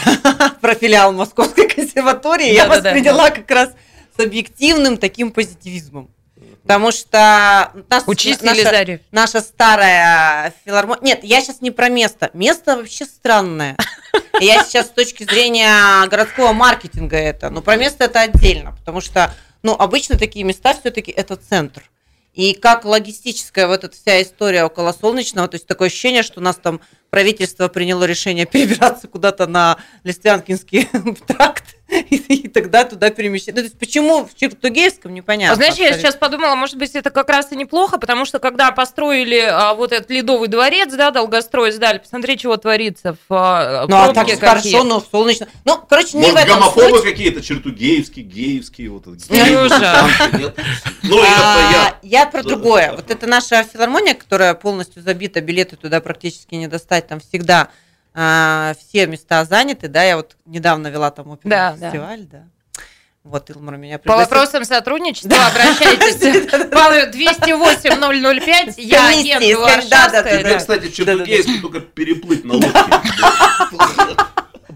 про 0.61 0.75
филиал 0.75 1.13
Московской 1.13 1.69
консерватории, 1.75 2.51
я 2.53 2.67
восприняла 2.67 3.29
как 3.29 3.49
раз 3.49 3.69
с 4.17 4.19
объективным 4.19 4.97
таким 4.97 5.31
позитивизмом. 5.31 6.09
Потому 6.63 6.91
что 6.91 7.71
нас- 7.89 8.03
Учись, 8.07 8.41
наша, 8.41 8.99
наша 9.11 9.39
старая 9.39 10.53
филармония... 10.65 11.01
Нет, 11.01 11.23
я 11.23 11.39
сейчас 11.39 11.61
не 11.61 11.71
про 11.71 11.87
место. 11.87 12.29
Место 12.33 12.75
вообще 12.75 13.05
странное. 13.05 13.77
Я 14.41 14.63
сейчас 14.65 14.87
с 14.87 14.89
точки 14.89 15.23
зрения 15.23 16.05
городского 16.07 16.51
маркетинга 16.51 17.15
это. 17.15 17.49
Но 17.49 17.61
про 17.61 17.77
место 17.77 18.03
это 18.03 18.19
отдельно. 18.19 18.73
Потому 18.73 18.99
что, 19.01 19.33
ну, 19.63 19.73
обычно 19.73 20.17
такие 20.17 20.43
места 20.43 20.75
все-таки 20.79 21.09
это 21.09 21.37
центр. 21.37 21.89
И 22.37 22.53
как 22.53 22.85
логистическая 22.85 23.65
вот 23.65 23.83
эта 23.83 23.95
вся 23.95 24.21
история 24.21 24.63
около 24.63 24.91
Солнечного, 24.91 25.47
то 25.47 25.55
есть 25.55 25.65
такое 25.65 25.87
ощущение, 25.87 26.21
что 26.21 26.39
у 26.39 26.43
нас 26.43 26.55
там 26.55 26.81
правительство 27.09 27.67
приняло 27.67 28.03
решение 28.03 28.45
перебираться 28.45 29.07
куда-то 29.07 29.47
на 29.47 29.77
Листвянкинский 30.03 30.87
тракт, 31.27 31.66
и, 32.09 32.47
тогда 32.47 32.83
туда 32.83 33.09
перемещать. 33.09 33.55
Ну, 33.55 33.61
то 33.61 33.63
есть 33.63 33.77
почему 33.77 34.25
в 34.25 34.35
Чертугеевском, 34.35 35.13
непонятно. 35.13 35.53
А 35.53 35.55
знаешь, 35.55 35.75
я 35.75 35.93
сейчас 35.93 36.15
подумала, 36.15 36.55
может 36.55 36.77
быть, 36.77 36.95
это 36.95 37.09
как 37.09 37.29
раз 37.29 37.51
и 37.51 37.55
неплохо, 37.55 37.97
потому 37.97 38.25
что 38.25 38.39
когда 38.39 38.71
построили 38.71 39.39
а, 39.39 39.73
вот 39.73 39.91
этот 39.91 40.09
Ледовый 40.09 40.47
дворец, 40.47 40.93
да, 40.93 41.11
долгострой 41.11 41.71
сдали, 41.71 41.97
посмотри, 41.99 42.37
чего 42.37 42.57
творится 42.57 43.13
в 43.27 43.33
а, 43.33 43.85
Ну, 43.87 43.95
а 43.95 44.13
так 44.13 44.27
хорошо, 44.39 44.63
какие. 44.63 44.81
ну, 44.81 44.99
в 44.99 45.07
Солнечном... 45.11 45.49
Ну, 45.65 45.79
короче, 45.89 46.17
не 46.17 46.23
Может, 46.23 46.35
в 46.35 46.43
этом 46.43 46.59
гомофобы 46.59 46.97
суть. 46.97 47.03
какие-то, 47.03 47.41
чертугеевские, 47.41 48.25
геевские, 48.25 48.89
вот 48.89 49.07
это. 49.07 49.33
Нет? 49.33 50.53
Ну, 51.03 51.19
это 51.19 51.31
А, 51.37 51.97
я. 52.03 52.21
я 52.21 52.25
про 52.25 52.43
другое. 52.43 52.93
Вот 52.93 53.09
это 53.09 53.27
наша 53.27 53.63
филармония, 53.63 54.13
которая 54.13 54.53
полностью 54.53 55.01
забита, 55.01 55.41
билеты 55.41 55.75
туда 55.75 56.01
практически 56.01 56.55
не 56.55 56.67
достать, 56.67 57.07
там 57.07 57.19
всегда 57.19 57.69
а, 58.19 58.73
все 58.79 59.05
места 59.05 59.45
заняты, 59.45 59.87
да, 59.87 60.01
я 60.03 60.15
вот 60.17 60.37
недавно 60.45 60.87
вела 60.87 61.11
там 61.11 61.27
оперный 61.29 61.51
Да, 61.51 61.75
да. 61.79 61.91
фестиваль, 61.91 62.21
да. 62.23 62.45
Вот 63.23 63.47
Илмар 63.51 63.77
меня 63.77 63.99
По 63.99 64.03
пригласил. 64.03 64.23
вопросам 64.23 64.65
сотрудничества 64.65 65.37
обращайтесь 65.47 66.49
по 66.71 67.05
208-005. 67.15 68.73
Я 68.77 69.11
Комиссии, 69.11 69.35
агент 69.35 69.43
да, 69.43 69.51
да, 69.51 69.57
Варшавская. 69.59 70.43
Да. 70.43 70.57
кстати, 70.57 70.89
чертугеевский 70.89 71.61
только 71.61 71.79
переплыть 71.81 72.43
на 72.43 72.53
лодке. 72.55 72.71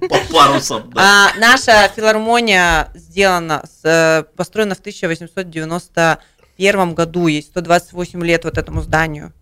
Под 0.07 0.27
парусом. 0.29 0.91
да. 0.93 1.31
А, 1.33 1.39
наша 1.39 1.87
филармония 1.95 2.89
сделана, 2.93 3.63
с, 3.65 3.81
э, 3.87 4.23
построена 4.35 4.75
в 4.75 4.79
1891 4.79 6.93
году, 6.93 7.27
ей 7.27 7.41
128 7.41 8.23
лет 8.23 8.43
вот 8.43 8.57
этому 8.57 8.81
зданию. 8.81 9.33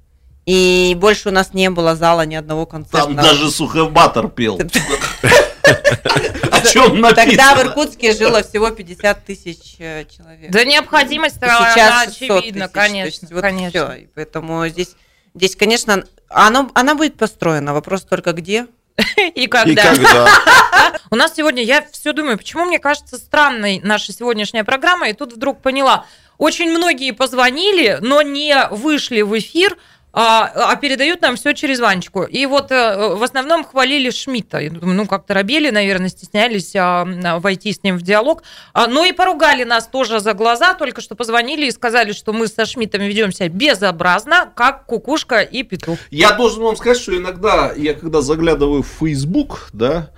И 0.49 0.95
больше 0.95 1.29
у 1.29 1.31
нас 1.31 1.53
не 1.53 1.69
было 1.69 1.95
зала 1.95 2.25
ни 2.25 2.33
одного 2.33 2.65
концерта. 2.65 3.05
Там 3.05 3.15
даже 3.15 3.51
сухобатор 3.51 4.29
пел. 4.29 4.59
О 6.51 6.61
чем 6.61 7.01
написано? 7.01 7.13
Тогда 7.13 7.53
в 7.53 7.61
Иркутске 7.61 8.15
жило 8.15 8.41
всего 8.41 8.71
50 8.71 9.25
тысяч 9.25 9.75
э, 9.77 10.05
человек. 10.05 10.49
Да 10.49 10.63
необходимость 10.63 11.35
600 11.35 11.51
очевидна, 12.07 12.67
конечно, 12.67 13.27
конечно. 13.39 13.95
поэтому 14.15 14.67
здесь, 14.69 14.95
здесь, 15.35 15.55
конечно, 15.55 16.03
оно, 16.29 16.71
она 16.73 16.95
будет 16.95 17.15
построена. 17.15 17.75
Вопрос 17.75 18.01
только 18.01 18.33
где. 18.33 18.65
И 19.35 19.45
когда. 19.45 19.93
И 19.93 19.97
когда? 19.97 20.27
У 21.11 21.15
нас 21.15 21.35
сегодня, 21.35 21.61
я 21.61 21.85
все 21.91 22.11
думаю, 22.11 22.39
почему 22.39 22.65
мне 22.65 22.79
кажется 22.79 23.17
странной 23.17 23.81
наша 23.83 24.13
сегодняшняя 24.13 24.63
программа, 24.63 25.09
и 25.09 25.13
тут 25.13 25.33
вдруг 25.33 25.61
поняла, 25.61 26.05
очень 26.39 26.71
многие 26.71 27.11
позвонили, 27.11 27.99
но 28.01 28.23
не 28.23 28.67
вышли 28.71 29.21
в 29.21 29.37
эфир, 29.37 29.77
а, 30.11 30.71
а 30.71 30.75
передают 30.75 31.21
нам 31.21 31.35
все 31.35 31.53
через 31.53 31.79
Ванечку. 31.79 32.23
И 32.23 32.45
вот 32.45 32.71
э, 32.71 33.15
в 33.15 33.21
основном 33.23 33.63
хвалили 33.63 34.09
Шмидта. 34.09 34.59
Ну, 34.81 35.05
как-то 35.05 35.33
робели, 35.33 35.69
наверное, 35.69 36.09
стеснялись 36.09 36.75
м, 36.75 37.39
войти 37.39 37.71
с 37.73 37.83
ним 37.83 37.97
в 37.97 38.01
диалог. 38.01 38.43
А, 38.73 38.87
ну 38.87 39.05
и 39.05 39.11
поругали 39.11 39.63
нас 39.63 39.87
тоже 39.87 40.19
за 40.19 40.33
глаза, 40.33 40.73
только 40.73 41.01
что 41.01 41.15
позвонили 41.15 41.67
и 41.67 41.71
сказали, 41.71 42.11
что 42.11 42.33
мы 42.33 42.47
со 42.47 42.65
Шмидтом 42.65 43.01
ведем 43.01 43.31
себя 43.31 43.49
безобразно, 43.49 44.51
как 44.55 44.85
кукушка 44.85 45.41
и 45.41 45.63
петух. 45.63 45.99
Я 46.09 46.31
должен 46.31 46.63
вам 46.63 46.75
сказать, 46.75 46.99
что 46.99 47.15
иногда, 47.15 47.71
я 47.75 47.93
когда 47.93 48.21
заглядываю 48.21 48.83
в 48.83 48.87
Facebook, 48.99 49.69
да, 49.73 50.09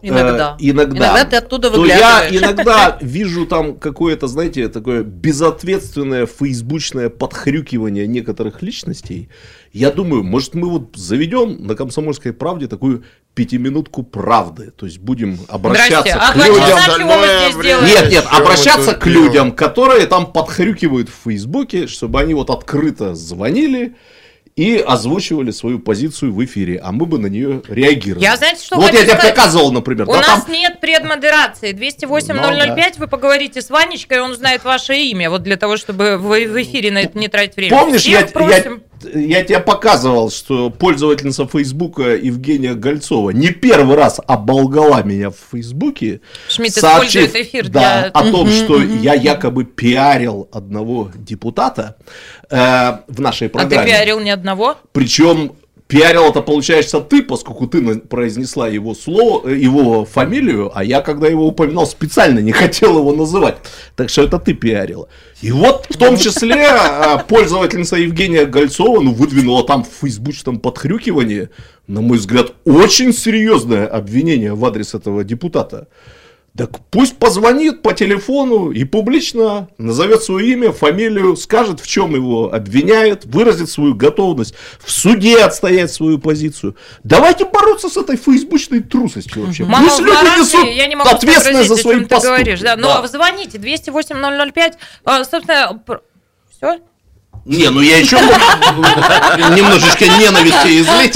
Иногда. 0.00 0.56
э, 0.60 0.70
иногда, 0.70 0.96
Иногда 0.96 1.24
ты 1.24 1.36
оттуда 1.36 1.70
то 1.70 1.84
я 1.84 2.20
выглядываешь. 2.20 2.42
иногда 2.42 2.98
вижу 3.00 3.46
там 3.46 3.76
какое-то, 3.76 4.28
знаете, 4.28 4.68
такое 4.68 5.02
безответственное 5.02 6.26
фейсбучное 6.26 7.08
подхрюкивание 7.08 8.06
некоторых 8.06 8.62
личностей. 8.62 9.28
Я 9.72 9.90
думаю, 9.90 10.22
может 10.22 10.54
мы 10.54 10.68
вот 10.70 10.96
заведем 10.96 11.66
на 11.66 11.74
Комсомольской 11.74 12.32
правде 12.32 12.68
такую 12.68 13.02
пятиминутку 13.34 14.02
правды, 14.04 14.70
то 14.70 14.86
есть 14.86 14.98
будем 14.98 15.38
обращаться 15.48 16.00
Здрасте. 16.00 16.18
А 16.20 16.32
к 16.32 17.64
людям. 17.64 17.84
Нет, 17.84 18.10
нет, 18.10 18.24
обращаться 18.30 18.94
к 18.94 19.04
делаем? 19.04 19.24
людям, 19.24 19.52
которые 19.52 20.06
там 20.06 20.32
подхрюкивают 20.32 21.08
в 21.08 21.24
Фейсбуке, 21.24 21.86
чтобы 21.86 22.20
они 22.20 22.34
вот 22.34 22.50
открыто 22.50 23.14
звонили 23.14 23.96
и 24.58 24.76
озвучивали 24.78 25.52
свою 25.52 25.78
позицию 25.78 26.34
в 26.34 26.44
эфире, 26.44 26.80
а 26.82 26.90
мы 26.90 27.06
бы 27.06 27.20
на 27.20 27.28
нее 27.28 27.62
реагировали. 27.68 28.24
Я, 28.24 28.36
знаете, 28.36 28.64
что 28.64 28.74
Вот 28.74 28.86
хочу 28.86 28.96
я 28.96 29.02
тебе 29.04 29.12
сказать? 29.14 29.36
показывал, 29.36 29.70
например. 29.70 30.08
У 30.08 30.12
да, 30.12 30.18
нас 30.20 30.44
там- 30.46 30.52
нет 30.52 30.80
предмодерации. 30.80 31.72
208-005, 31.72 32.98
вы 32.98 33.06
поговорите 33.06 33.62
с 33.62 33.70
Ванечкой, 33.70 34.20
он 34.20 34.32
узнает 34.32 34.64
ваше 34.64 34.96
имя, 34.96 35.30
вот 35.30 35.44
для 35.44 35.56
того, 35.56 35.76
чтобы 35.76 36.16
вы 36.18 36.48
в 36.48 36.60
эфире 36.60 36.90
на 36.90 36.98
это 37.02 37.16
не 37.16 37.28
тратить 37.28 37.54
время. 37.54 37.78
Помнишь, 37.78 38.02
я, 38.04 38.18
Всех 38.18 38.32
просим. 38.32 38.82
я, 38.82 38.97
я 39.14 39.42
тебе 39.44 39.60
показывал, 39.60 40.30
что 40.30 40.70
пользовательница 40.70 41.46
Фейсбука 41.46 42.14
Евгения 42.16 42.74
Гольцова 42.74 43.30
не 43.30 43.50
первый 43.50 43.96
раз 43.96 44.20
оболгала 44.26 45.02
меня 45.02 45.30
в 45.30 45.36
Фейсбуке, 45.52 46.20
Шмидт 46.48 46.74
сообщив, 46.74 47.34
эфир 47.34 47.68
да, 47.68 47.80
для- 48.02 48.10
о 48.12 48.30
том, 48.30 48.48
что 48.50 48.82
я 48.82 49.14
якобы 49.14 49.64
пиарил 49.64 50.48
одного 50.52 51.10
депутата 51.14 51.96
э, 52.50 52.56
в 53.08 53.20
нашей 53.20 53.46
А 53.48 53.50
ты 53.50 53.58
программе. 53.58 53.86
пиарил 53.86 54.20
ни 54.20 54.30
одного? 54.30 54.76
Причем 54.92 55.52
пиарил 55.88 56.24
это 56.24 56.42
получается 56.42 57.00
ты, 57.00 57.22
поскольку 57.22 57.66
ты 57.66 57.96
произнесла 57.98 58.68
его 58.68 58.94
слово, 58.94 59.48
э, 59.48 59.56
его 59.56 60.04
фамилию, 60.04 60.70
а 60.74 60.84
я, 60.84 61.00
когда 61.00 61.26
его 61.26 61.46
упоминал, 61.46 61.86
специально 61.86 62.38
не 62.38 62.52
хотел 62.62 62.98
его 62.98 63.12
называть. 63.12 63.56
Так 63.96 64.10
что 64.10 64.22
это 64.22 64.38
ты 64.38 64.52
пиарила. 64.52 65.08
И 65.40 65.50
вот 65.50 65.86
в 65.88 65.96
том 65.96 66.16
числе 66.18 66.56
э, 66.56 67.18
пользовательница 67.26 67.96
Евгения 67.96 68.44
Гольцова 68.44 69.00
ну, 69.00 69.12
выдвинула 69.12 69.64
там 69.64 69.82
в 69.82 69.88
фейсбучном 70.02 70.60
подхрюкивании, 70.60 71.48
на 71.86 72.02
мой 72.02 72.18
взгляд, 72.18 72.52
очень 72.64 73.14
серьезное 73.14 73.86
обвинение 73.86 74.54
в 74.54 74.64
адрес 74.64 74.94
этого 74.94 75.24
депутата. 75.24 75.88
Так 76.58 76.70
пусть 76.90 77.16
позвонит 77.18 77.82
по 77.82 77.92
телефону 77.94 78.72
и 78.72 78.82
публично 78.82 79.68
назовет 79.78 80.24
свое 80.24 80.50
имя, 80.54 80.72
фамилию, 80.72 81.36
скажет, 81.36 81.78
в 81.78 81.86
чем 81.86 82.16
его 82.16 82.52
обвиняет, 82.52 83.24
выразит 83.26 83.70
свою 83.70 83.94
готовность 83.94 84.54
в 84.80 84.90
суде 84.90 85.38
отстоять 85.38 85.92
свою 85.92 86.18
позицию. 86.18 86.74
Давайте 87.04 87.44
бороться 87.44 87.88
с 87.88 87.96
этой 87.96 88.16
фейсбучной 88.16 88.80
трусостью 88.80 89.46
вообще. 89.46 89.66
Мама 89.66 89.84
Пусть 89.84 90.00
люди 90.00 90.10
гараже, 90.10 90.40
несут 90.40 90.64
я 90.70 90.86
не 90.88 90.96
могу 90.96 91.08
ответственность 91.10 91.68
за 91.68 91.76
свои 91.76 92.00
ты 92.00 92.06
поступки. 92.06 92.26
говоришь. 92.26 92.60
Да, 92.60 92.74
но 92.74 93.02
Да. 93.02 93.06
звоните, 93.06 93.58
208-005. 93.58 94.72
А, 95.04 95.22
Собственно, 95.24 95.80
все? 96.50 96.80
Не, 97.48 97.70
ну 97.70 97.80
я 97.80 97.96
еще 97.96 98.16
немножечко 99.56 100.04
ненависти 100.04 100.80
излить. 100.80 101.14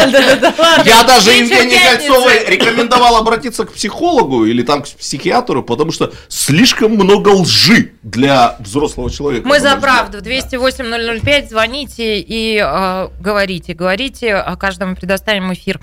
Я 0.87 1.05
даже 1.05 1.31
Евгении 1.33 1.77
пятницы. 1.77 2.09
Гольцовой 2.09 2.45
рекомендовал 2.47 3.17
обратиться 3.17 3.67
к 3.67 3.73
психологу 3.75 4.47
или 4.47 4.63
там 4.63 4.83
к 4.83 4.89
психиатру, 4.89 5.63
потому 5.63 5.93
что 5.93 6.11
слишком 6.29 6.93
много 6.93 7.29
лжи 7.29 7.93
для 8.03 8.57
взрослого 8.61 9.11
человека. 9.11 9.47
Мы 9.47 9.61
за 9.61 9.77
правду. 9.77 10.19
208-005. 10.21 11.51
Звоните 11.51 12.21
и 12.21 12.59
э, 12.65 13.09
говорите. 13.21 13.75
Говорите, 13.75 14.43
каждому 14.59 14.97
предоставим 14.97 15.53
эфир. 15.53 15.81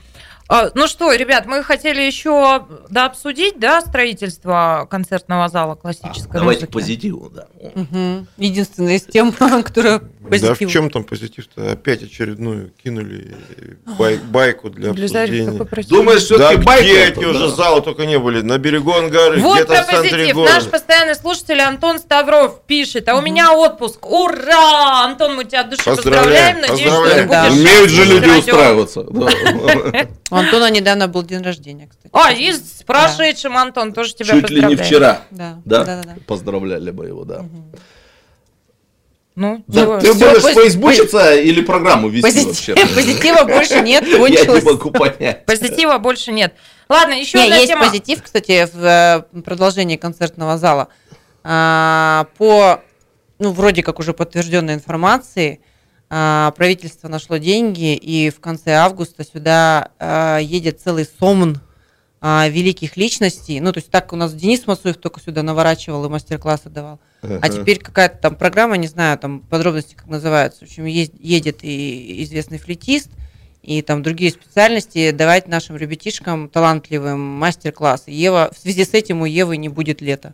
А, 0.52 0.72
Ну 0.74 0.88
что, 0.88 1.14
ребят, 1.14 1.45
мы 1.45 1.64
хотели 1.64 2.02
еще 2.02 2.66
да, 2.89 3.06
обсудить 3.06 3.60
да, 3.60 3.82
строительство 3.82 4.88
концертного 4.89 5.47
зала 5.47 5.76
классической 5.76 6.39
Давайте 6.39 6.62
музыки. 6.62 6.72
к 6.72 6.74
позитиву, 6.74 7.30
да. 7.30 7.47
Мгм. 7.76 8.28
Единственная 8.38 8.95
из 8.95 9.04
тем, 9.04 9.32
которая 9.64 10.00
Да 10.00 10.28
позитив. 10.30 10.68
в 10.70 10.72
чем 10.72 10.89
там 10.89 11.04
позитив-то? 11.04 11.74
Опять 11.74 12.02
очередную 12.02 12.72
кинули 12.84 13.36
бай- 14.00 14.18
байку 14.18 14.72
для 14.72 14.89
обсуждения. 14.89 15.52
Думаешь, 15.88 16.28
Да 16.28 16.36
все-таки 16.38 16.64
байка 16.64 16.84
где 16.84 16.97
это, 17.04 17.12
эти 17.20 17.26
да? 17.26 17.30
уже 17.30 17.50
залы 17.50 17.82
только 17.84 18.08
не 18.08 18.18
были? 18.18 18.41
На 18.41 18.58
берегу 18.58 18.91
Ангары, 18.93 19.39
Вот 19.41 19.54
где-то 19.56 19.74
про 19.76 19.84
в 19.84 19.86
центре 19.86 20.12
позитив. 20.18 20.36
города. 20.36 20.54
Наш 20.56 20.64
постоянный 20.66 21.16
слушатель 21.16 21.62
Антон 21.62 22.00
Ставров 22.00 22.64
пишет, 22.66 23.08
а 23.08 23.16
у 23.16 23.22
меня 23.22 23.54
отпуск. 23.54 24.04
Ура! 24.10 25.06
Антон, 25.06 25.36
мы 25.36 25.45
тебя 25.45 25.62
от 25.62 25.70
души 25.70 25.84
Поздравляем, 25.84 26.58
поздравляем. 26.58 26.62
Надеюсь, 26.62 26.89
что 26.91 27.04
ты 27.04 27.28
поздравляем. 27.28 27.28
будешь 27.28 27.30
Да. 27.30 27.54
Умеют 27.54 27.89
же 27.91 28.06
люди 28.06 28.39
устраиваться. 28.39 29.06
Да. 30.42 30.46
Антона 30.46 30.70
недавно 30.72 31.08
был 31.08 31.24
день 31.24 31.42
рождения, 31.42 31.88
кстати. 31.88 32.10
А, 32.14 32.32
и 32.32 32.52
с 32.52 32.84
прошедшим, 32.86 33.58
Антон, 33.58 33.94
тоже 33.94 34.14
тебя 34.16 34.34
Чуть 34.40 34.50
ли 34.50 34.64
не 34.64 34.76
вчера. 34.76 35.22
Да, 35.32 35.60
Да? 35.66 35.84
да, 35.84 35.96
да, 36.02 36.04
да. 36.04 36.16
Поздравляли 36.28 36.92
бы 36.92 37.06
его, 37.08 37.24
да. 37.26 37.46
Ну, 39.36 39.64
Да, 39.68 39.82
чего? 39.82 40.00
Ты 40.00 40.14
Всё, 40.14 40.32
будешь 40.32 40.44
пози- 40.44 40.54
фейсбучиться 40.54 41.36
или 41.36 41.62
программу 41.62 42.10
вести 42.10 42.28
Позитив- 42.28 42.76
вообще? 42.76 42.76
позитива 42.96 43.44
больше 43.46 43.80
нет, 43.82 44.06
Я 44.06 44.14
не 44.14 44.18
кончилось. 44.20 44.64
могу 44.66 44.92
понять. 44.92 45.46
Позитива 45.46 45.98
больше 45.98 46.32
нет. 46.34 46.54
Ладно, 46.90 47.14
еще 47.14 47.38
Не, 47.38 47.44
одна 47.46 47.56
есть 47.58 47.68
тема. 47.70 47.86
позитив, 47.86 48.22
кстати, 48.22 48.68
в 48.74 48.84
э, 49.34 49.42
продолжении 49.42 49.96
концертного 49.96 50.58
зала. 50.58 50.90
А, 51.44 52.28
По, 52.38 52.82
ну, 53.38 53.52
вроде 53.54 53.82
как 53.82 54.00
уже 54.00 54.14
подтвержденной 54.14 54.74
информации, 54.74 55.62
а, 55.64 55.68
правительство 56.10 57.07
нашло 57.07 57.38
деньги, 57.38 57.95
и 57.95 58.30
в 58.30 58.39
конце 58.39 58.74
августа 58.74 59.24
сюда 59.24 59.91
а, 59.99 60.39
едет 60.39 60.82
целый 60.82 61.07
сомн 61.20 61.62
а, 62.22 62.47
великих 62.49 62.97
личностей. 62.97 63.60
Ну, 63.60 63.72
то 63.72 63.78
есть 63.78 63.89
так 63.91 64.12
у 64.12 64.16
нас 64.16 64.34
Денис 64.34 64.66
Масуев 64.68 64.97
только 64.97 65.22
сюда 65.22 65.43
наворачивал 65.43 66.05
и 66.05 66.10
мастер-классы 66.10 66.70
давал. 66.70 66.99
А 67.22 67.38
Ага. 67.41 67.49
теперь 67.49 67.80
какая-то 67.80 68.18
там 68.18 68.36
программа, 68.36 68.78
не 68.78 68.88
знаю, 68.88 69.18
там 69.18 69.41
подробности 69.41 69.93
как 69.93 70.07
называются. 70.07 70.62
В 70.62 70.64
общем, 70.64 70.86
едет 70.86 71.60
и 71.62 72.24
известный 72.24 72.57
флетист, 72.57 73.10
и 73.62 73.82
там 73.82 74.03
другие 74.03 74.32
специальности 74.32 75.12
давать 75.12 75.47
нашим 75.47 75.78
ребятишкам 75.78 76.49
талантливым 76.49 77.20
мастер-классы. 77.20 78.12
Ева, 78.12 78.51
в 78.53 78.57
связи 78.60 78.84
с 78.84 78.93
этим 78.93 79.22
у 79.22 79.26
Евы 79.26 79.57
не 79.57 79.70
будет 79.70 80.01
лета. 80.01 80.34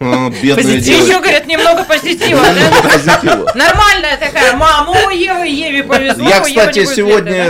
А, 0.00 0.30
Бедная 0.30 0.76
Еще, 0.76 1.18
говорят, 1.20 1.46
немного 1.48 1.82
позитива, 1.84 2.40
да? 2.40 2.88
Позитива. 2.88 3.50
Нормальная 3.56 4.16
такая, 4.16 4.56
мама, 4.56 4.92
у 4.92 5.10
Евы, 5.10 5.46
Еве 5.48 5.82
повезло, 5.82 6.28
Я, 6.28 6.40
кстати, 6.40 6.84
сегодня 6.84 7.48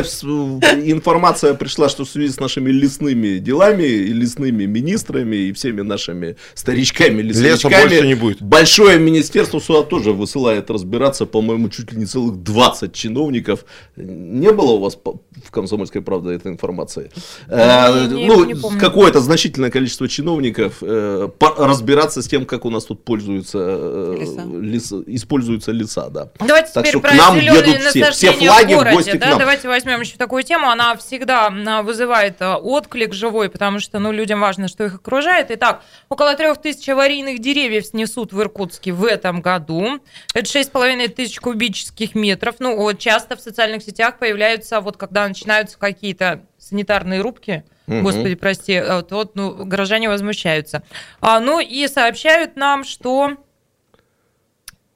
информация 0.90 1.54
пришла, 1.54 1.88
что 1.90 2.04
в 2.04 2.08
связи 2.08 2.32
с 2.32 2.40
нашими 2.40 2.70
лесными 2.70 3.38
делами, 3.38 3.82
и 3.82 4.12
лесными 4.12 4.64
министрами 4.64 5.36
и 5.36 5.52
всеми 5.52 5.82
нашими 5.82 6.36
старичками, 6.54 7.20
Леса 7.22 7.42
лесничками, 7.44 7.82
больше 7.88 8.06
не 8.06 8.14
будет. 8.14 8.40
большое 8.42 8.98
министерство 8.98 9.60
сюда 9.60 9.82
тоже 9.82 10.12
высылает 10.12 10.70
разбираться, 10.70 11.26
по-моему, 11.26 11.68
чуть 11.68 11.92
ли 11.92 11.98
не 11.98 12.06
целых 12.06 12.42
20 12.42 12.92
чиновников. 12.94 13.64
Не 13.96 14.52
было 14.52 14.72
у 14.72 14.80
вас 14.80 14.96
в 14.96 15.50
«Комсомольской 15.50 16.00
правде» 16.02 16.34
этой 16.34 16.50
информации? 16.52 17.10
Э, 17.48 18.06
не- 18.10 18.26
ну, 18.26 18.44
не 18.44 18.54
помню. 18.54 18.80
какое-то 18.80 19.20
значительное 19.20 19.70
количество 19.70 20.08
чиновников 20.08 20.76
э, 20.80 21.28
разбираться 21.58 22.22
с 22.22 22.26
тем, 22.28 22.37
как 22.46 22.64
у 22.64 22.70
нас 22.70 22.84
тут 22.84 23.04
пользуются 23.04 23.58
э, 23.60 24.16
Леса. 24.20 24.40
леса- 24.42 25.04
используются 25.06 25.72
леса, 25.72 26.08
да. 26.08 26.30
Давайте 26.38 26.72
Так 26.72 26.84
теперь 26.84 26.90
что 26.92 27.00
про 27.00 27.10
к 27.10 27.14
нам 27.14 27.38
едут 27.38 27.76
все. 27.82 28.10
Все 28.10 28.32
флаги 28.32 28.74
в 28.74 28.76
в 28.76 28.78
городе. 28.78 28.96
гости 28.96 29.16
к 29.16 29.20
да? 29.20 29.30
нам. 29.30 29.38
Давайте 29.38 29.68
возьмем 29.68 30.00
еще 30.00 30.16
такую 30.16 30.42
тему. 30.42 30.68
Она 30.68 30.96
всегда 30.96 31.46
а, 31.48 31.82
вызывает 31.82 32.40
а, 32.40 32.56
отклик 32.58 33.14
живой, 33.14 33.48
потому 33.50 33.80
что 33.80 33.98
ну, 33.98 34.12
людям 34.12 34.40
важно, 34.40 34.68
что 34.68 34.84
их 34.84 34.94
окружает. 34.96 35.50
Итак, 35.50 35.82
около 36.08 36.34
трех 36.34 36.58
тысяч 36.60 36.88
аварийных 36.88 37.38
деревьев 37.40 37.86
снесут 37.86 38.32
в 38.32 38.40
Иркутске 38.40 38.92
в 38.92 39.04
этом 39.04 39.40
году. 39.40 40.00
Это 40.34 40.48
шесть 40.48 40.68
с 40.68 40.72
половиной 40.72 41.08
тысяч 41.08 41.40
кубических 41.40 42.14
метров. 42.14 42.56
Ну, 42.58 42.76
вот 42.76 42.98
часто 42.98 43.36
в 43.36 43.40
социальных 43.40 43.82
сетях 43.82 44.18
появляются, 44.18 44.80
вот 44.80 44.96
когда 44.96 45.26
начинаются 45.26 45.78
какие-то 45.78 46.42
санитарные 46.58 47.20
рубки, 47.20 47.64
Мгм. 47.88 48.02
Господи, 48.02 48.34
прости, 48.34 48.74
а, 48.76 49.02
то 49.02 49.16
вот, 49.16 49.34
ну, 49.34 49.64
горожане 49.64 50.08
возмущаются. 50.10 50.82
А, 51.20 51.40
ну 51.40 51.58
и 51.58 51.88
сообщают 51.88 52.54
нам, 52.54 52.84
что 52.84 53.38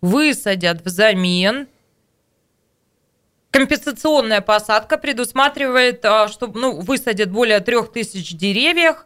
высадят 0.02 0.84
взамен. 0.84 1.68
Компенсационная 3.50 4.42
посадка 4.42 4.98
предусматривает, 4.98 6.04
а, 6.04 6.28
что 6.28 6.46
ну, 6.48 6.80
высадят 6.80 7.30
более 7.30 7.60
трех 7.60 7.92
тысяч 7.92 8.34
деревьев, 8.36 9.04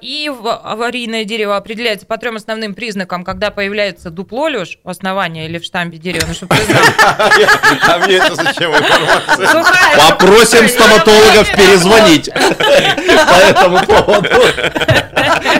и 0.00 0.28
в- 0.28 0.48
аварийное 0.48 1.24
дерево 1.24 1.56
определяется 1.56 2.04
по 2.06 2.16
трем 2.18 2.36
основным 2.36 2.74
признакам, 2.74 3.24
когда 3.24 3.50
появляется 3.50 4.10
дупло, 4.10 4.48
Леш, 4.48 4.78
у 4.82 4.88
основания 4.90 5.46
или 5.46 5.58
в 5.58 5.64
штампе 5.64 5.98
дерева, 5.98 6.24
ну, 6.28 6.34
чтобы 6.34 6.54
ты 6.56 6.64
знал. 6.64 6.82
А 7.88 7.98
мне 7.98 8.16
это 8.16 8.34
зачем 8.34 8.72
информация? 8.72 9.64
Попросим 10.10 10.68
стоматологов 10.68 11.48
перезвонить 11.54 12.30
по 12.32 13.34
этому 13.36 13.84
поводу 13.86 14.28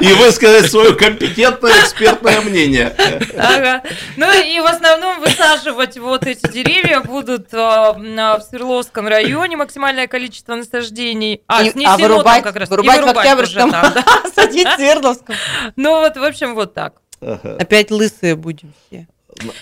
и 0.00 0.12
высказать 0.14 0.70
свое 0.70 0.94
компетентное 0.94 1.72
экспертное 1.80 2.40
мнение. 2.40 2.92
Ага. 3.38 3.82
Ну 4.16 4.26
и 4.32 4.58
в 4.60 4.64
основном 4.66 5.20
высаживать 5.20 5.98
вот 5.98 6.26
эти 6.26 6.50
деревья 6.50 7.00
будут 7.00 7.48
а, 7.54 7.92
в 7.92 8.42
Свердловском 8.48 9.06
районе 9.06 9.56
максимальное 9.56 10.06
количество 10.06 10.54
насаждений. 10.54 11.42
А, 11.46 11.62
И- 11.62 11.68
а 11.84 11.96
там 11.96 12.00
вырубать- 12.00 12.42
как 12.42 12.56
раз. 12.56 12.68
И 12.68 12.70
вырубать 12.70 12.96
в 12.98 13.02
вырубать 13.02 13.26
Октябрьском. 13.26 13.68
уже 13.68 13.72
там, 13.72 13.81
да. 13.90 14.04
Садить 14.34 14.68
в 14.68 14.76
Свердловском. 14.76 15.34
Ну 15.76 16.00
вот, 16.00 16.16
в 16.16 16.22
общем, 16.22 16.54
вот 16.54 16.74
так. 16.74 16.94
Опять 17.20 17.90
лысые 17.90 18.36
будем 18.36 18.72
все. 18.86 19.06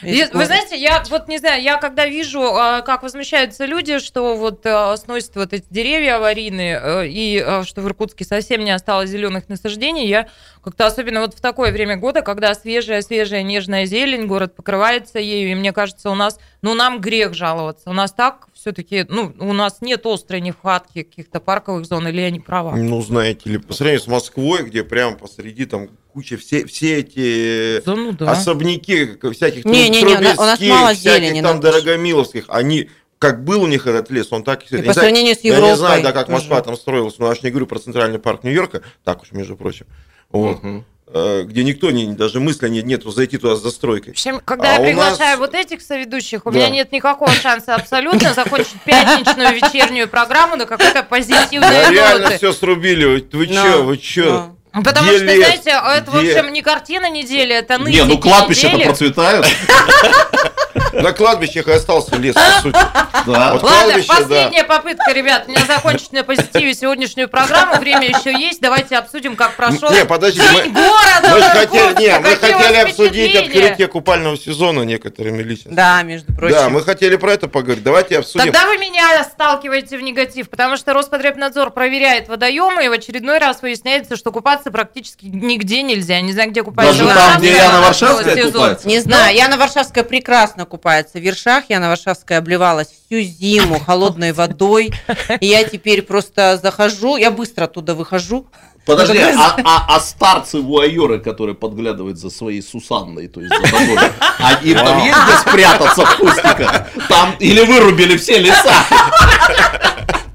Вы 0.02 0.44
знаете, 0.46 0.76
я 0.76 1.02
вот 1.10 1.28
не 1.28 1.38
знаю, 1.38 1.62
я 1.62 1.76
когда 1.78 2.06
вижу, 2.06 2.42
а, 2.42 2.82
как 2.82 3.02
возмущаются 3.02 3.64
люди, 3.66 3.98
что 3.98 4.36
вот 4.36 4.66
а, 4.66 4.96
сносят 4.96 5.36
вот 5.36 5.52
эти 5.52 5.66
деревья 5.70 6.16
аварийные, 6.16 6.80
э, 6.82 7.06
и 7.06 7.38
а, 7.38 7.62
что 7.64 7.80
в 7.80 7.86
Иркутске 7.86 8.24
совсем 8.24 8.64
не 8.64 8.72
осталось 8.72 9.10
зеленых 9.10 9.48
насаждений, 9.48 10.08
я 10.08 10.28
как-то 10.62 10.86
особенно 10.86 11.20
вот 11.20 11.34
в 11.34 11.40
такое 11.40 11.70
время 11.72 11.96
года, 11.96 12.22
когда 12.22 12.54
свежая-свежая 12.54 13.42
нежная 13.42 13.86
зелень, 13.86 14.26
город 14.26 14.56
покрывается 14.56 15.18
ею, 15.18 15.52
и 15.52 15.54
мне 15.54 15.72
кажется, 15.72 16.10
у 16.10 16.14
нас, 16.14 16.40
ну 16.62 16.74
нам 16.74 17.00
грех 17.00 17.34
жаловаться, 17.34 17.88
у 17.90 17.92
нас 17.92 18.12
так 18.12 18.48
все-таки, 18.60 19.06
ну, 19.08 19.32
у 19.38 19.52
нас 19.54 19.78
нет 19.80 20.04
острой 20.04 20.42
нехватки 20.42 21.02
каких-то 21.02 21.40
парковых 21.40 21.86
зон, 21.86 22.06
или 22.08 22.20
я 22.20 22.30
не 22.30 22.40
права? 22.40 22.76
Ну, 22.76 23.00
знаете 23.00 23.48
ли, 23.48 23.58
по 23.58 23.72
сравнению 23.72 24.02
с 24.02 24.06
Москвой, 24.06 24.64
где 24.64 24.84
прямо 24.84 25.16
посреди 25.16 25.64
там 25.64 25.88
куча, 26.12 26.36
все, 26.36 26.66
все 26.66 26.98
эти 26.98 27.82
Да 27.86 27.94
ну 27.96 28.12
да. 28.12 28.32
особняки 28.32 29.16
всяких 29.32 29.64
Не-не-не, 29.64 30.16
у 30.16 30.20
нас- 30.20 30.38
у 30.38 30.42
нас 30.42 30.60
мало 30.60 30.92
всяких 30.94 31.00
зелени, 31.00 31.40
там 31.40 31.56
ну, 31.56 31.62
Дорогомиловских, 31.62 32.44
они 32.48 32.90
как 33.18 33.44
был 33.44 33.62
у 33.62 33.66
них 33.66 33.86
этот 33.86 34.10
лес, 34.10 34.28
он 34.30 34.42
так 34.44 34.62
и. 34.62 34.66
И 34.66 34.68
по 34.68 34.74
не 34.76 34.82
знаю- 34.82 34.94
сравнению 34.94 35.34
с 35.36 35.40
Я 35.40 35.50
не 35.52 35.56
Европой 35.56 35.76
знаю, 35.78 36.02
да, 36.02 36.12
как 36.12 36.26
тоже. 36.26 36.38
Москва 36.38 36.60
там 36.60 36.76
строилась, 36.76 37.18
но 37.18 37.28
я 37.28 37.34
ж 37.34 37.42
не 37.42 37.50
говорю 37.50 37.66
про 37.66 37.78
центральный 37.78 38.18
парк 38.18 38.44
Нью-Йорка, 38.44 38.82
так 39.04 39.22
уж, 39.22 39.32
между 39.32 39.56
прочим, 39.56 39.86
вот, 40.30 40.58
э, 40.62 40.82
где 41.12 41.64
никто 41.64 41.90
не, 41.90 42.12
даже 42.12 42.38
мысли 42.40 42.68
не, 42.68 42.82
нету 42.82 43.10
зайти 43.10 43.36
туда 43.36 43.56
с 43.56 43.62
застройкой. 43.62 44.12
В 44.12 44.16
общем, 44.16 44.40
когда 44.44 44.76
А 44.76 44.78
я 44.78 44.86
приглашаю 44.86 45.30
нас- 45.30 45.38
вот 45.38 45.54
этих 45.54 45.82
соведущих, 45.82 46.46
у 46.46 46.50
Да. 46.50 46.58
меня 46.58 46.70
нет 46.70 46.92
никакого 46.92 47.30
шанса 47.42 47.74
абсолютно 47.74 48.32
закончить 48.32 48.80
пятничную 48.84 49.54
вечернюю 49.54 50.08
программу 50.08 50.56
на 50.56 50.66
какой-то 50.66 51.02
позитивной 51.02 51.68
Да, 51.68 51.90
реально 51.90 52.30
все 52.36 52.52
срубили, 52.52 53.04
вы, 53.32 53.46
Но, 53.48 53.62
чё, 53.64 53.82
вы 53.82 53.96
чё? 53.98 54.54
Потому 54.72 55.08
Где 55.08 55.16
что, 55.16 55.24
лес? 55.26 55.44
знаете, 55.46 55.70
это, 55.70 56.10
в 56.12 56.20
Где? 56.22 56.38
общем, 56.38 56.52
не 56.52 56.62
картина 56.62 57.10
недели, 57.10 57.52
это 57.56 57.76
нытики 57.78 57.96
Не, 57.96 58.04
ну 58.04 58.18
кладбища-то 58.18 58.78
процветают. 58.78 59.46
На 60.92 61.12
кладбищах 61.12 61.68
и 61.68 61.72
остался 61.72 62.16
лес, 62.16 62.34
по 62.34 62.62
сути. 62.62 62.78
Да. 63.26 63.52
Вот 63.52 63.62
Ладно, 63.62 63.92
кладбище, 63.92 64.08
да. 64.08 64.14
последняя 64.16 64.64
попытка, 64.64 65.12
ребят, 65.12 65.48
мне 65.48 65.58
закончить 65.66 66.12
на 66.12 66.24
позитиве 66.24 66.74
сегодняшнюю 66.74 67.28
программу. 67.28 67.78
Время 67.78 68.08
еще 68.08 68.32
есть. 68.32 68.60
Давайте 68.60 68.96
обсудим, 68.96 69.36
как 69.36 69.56
прошел 69.56 69.90
Не, 69.90 70.04
подожди, 70.04 70.40
мы, 70.40 70.70
города. 70.70 71.50
хотели, 71.50 72.00
не, 72.00 72.18
мы 72.18 72.80
обсудить 72.80 73.36
открытие 73.36 73.88
купального 73.88 74.36
сезона 74.36 74.82
некоторыми 74.82 75.42
личностями. 75.42 75.74
Да, 75.74 76.02
между 76.02 76.32
прочим. 76.32 76.56
Да, 76.56 76.68
мы 76.68 76.82
хотели 76.82 77.16
про 77.16 77.32
это 77.32 77.48
поговорить. 77.48 77.84
Давайте 77.84 78.18
обсудим. 78.18 78.46
Тогда 78.46 78.66
вы 78.66 78.78
меня 78.78 79.22
сталкиваете 79.24 79.98
в 79.98 80.02
негатив, 80.02 80.48
потому 80.48 80.76
что 80.76 80.92
Роспотребнадзор 80.92 81.70
проверяет 81.70 82.28
водоемы, 82.28 82.84
и 82.84 82.88
в 82.88 82.92
очередной 82.92 83.38
раз 83.38 83.62
выясняется, 83.62 84.16
что 84.16 84.32
купаться 84.32 84.70
практически 84.70 85.26
нигде 85.26 85.82
нельзя. 85.82 86.20
Не 86.20 86.32
знаю, 86.32 86.50
где 86.50 86.62
купается 86.62 87.04
Даже 87.04 87.14
там, 87.14 87.38
где 87.38 87.56
Яна 87.56 87.78
а 87.78 87.80
Варшавская 87.82 88.44
купается? 88.50 88.88
Не 88.88 88.98
знаю, 89.00 89.36
Яна 89.36 89.56
Варшавская 89.56 90.04
прекрасно 90.04 90.59
купается 90.66 91.18
в 91.18 91.22
вершах. 91.22 91.64
Яна 91.68 91.88
Варшавская 91.88 92.38
обливалась 92.38 92.88
всю 92.88 93.20
зиму 93.20 93.78
холодной 93.80 94.32
водой. 94.32 94.92
И 95.40 95.46
я 95.46 95.64
теперь 95.64 96.02
просто 96.02 96.58
захожу, 96.62 97.16
я 97.16 97.30
быстро 97.30 97.64
оттуда 97.64 97.94
выхожу. 97.94 98.46
Подожди, 98.86 99.18
а, 99.38 99.56
а- 99.62 99.96
а 99.96 100.00
старцы-вуайеры, 100.00 101.20
которые 101.20 101.54
подглядывают 101.54 102.18
за 102.18 102.30
своей 102.30 102.62
Сусанной, 102.62 103.28
то 103.28 103.40
есть 103.40 103.52
за 103.54 103.62
тобой, 103.70 103.98
а 104.20 104.54
им 104.62 104.76
там 104.78 105.04
есть 105.04 105.18
где 105.24 105.36
спрятаться 105.50 106.04
в 106.04 106.16
кустиках? 106.16 106.86
Там 107.08 107.34
или 107.38 107.62
вырубили 107.64 108.16
все 108.16 108.38
леса? 108.38 108.72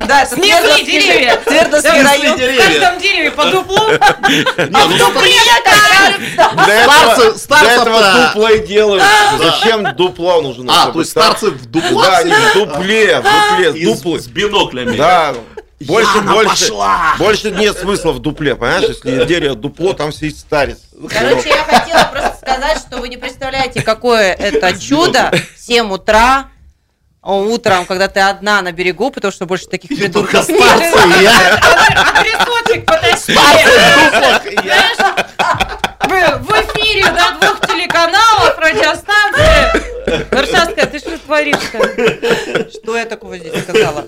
Да, 0.07 0.23
это 0.23 0.35
Снесли 0.35 0.85
деревья. 0.85 1.41
Да, 1.45 2.03
район. 2.03 2.37
В 2.37 2.57
каждом 2.57 2.99
дереве 3.01 3.31
по 3.31 3.45
дуплу. 3.45 3.77
Ну, 4.67 4.97
Дупле 4.97 5.31
Для 6.65 6.83
Старцы- 6.85 7.21
этого, 7.21 7.37
старцев-то- 7.37 7.59
для 7.59 7.73
этого 7.73 8.27
дупло 8.27 8.49
и 8.49 8.67
делают. 8.67 9.03
Зачем 9.37 9.95
дупло 9.95 10.41
нужно? 10.41 10.73
А, 10.83 10.91
то 10.91 10.99
есть 10.99 11.11
старцы 11.11 11.51
в 11.51 11.65
дуплах 11.65 12.05
Да, 12.07 12.17
они 12.19 12.31
в 12.33 12.53
дупле, 12.53 13.19
в 13.19 13.23
дупле, 13.23 13.71
И 13.81 13.85
с- 13.85 13.97
дуплы. 13.97 14.19
с 14.19 14.27
биноклями. 14.27 14.95
Да, 14.97 15.35
больше, 15.81 16.17
Яна 16.17 16.31
больше, 16.33 16.49
пошла. 16.69 17.15
больше 17.19 17.51
нет 17.51 17.77
смысла 17.77 18.11
в 18.13 18.19
дупле, 18.19 18.55
понимаешь? 18.55 18.85
Если 18.89 19.25
дерево 19.25 19.55
дупло, 19.55 19.93
там 19.93 20.11
сидит 20.13 20.37
старец. 20.37 20.79
Короче, 21.09 21.49
я 21.49 21.63
хотела 21.63 22.03
просто 22.11 22.37
сказать, 22.41 22.77
что 22.79 22.97
вы 22.97 23.09
не 23.09 23.17
представляете, 23.17 23.81
какое 23.81 24.33
это 24.33 24.79
чудо. 24.79 25.31
В 25.55 25.59
7 25.67 25.91
утра, 25.91 26.45
а 26.47 26.47
утром, 27.25 27.85
когда 27.85 28.07
ты 28.07 28.19
одна 28.19 28.61
на 28.61 28.71
берегу, 28.71 29.09
потому 29.11 29.31
что 29.31 29.45
больше 29.45 29.65
таких 29.67 29.89
придурков 29.97 30.47
нет. 30.49 30.93
Адресочек 32.15 32.85
потащи. 32.85 33.33
В- 36.07 36.37
в 36.39 36.51
эфире 36.51 37.11
на 37.11 37.31
двух 37.39 37.59
телеканалах 37.67 38.57
радиостанции. 38.57 39.94
Варшавская, 40.31 40.85
ты 40.85 40.99
что 40.99 41.17
творишь-то? 41.17 42.69
Что 42.71 42.97
я 42.97 43.05
такого 43.05 43.37
здесь 43.37 43.53
сказала? 43.63 44.05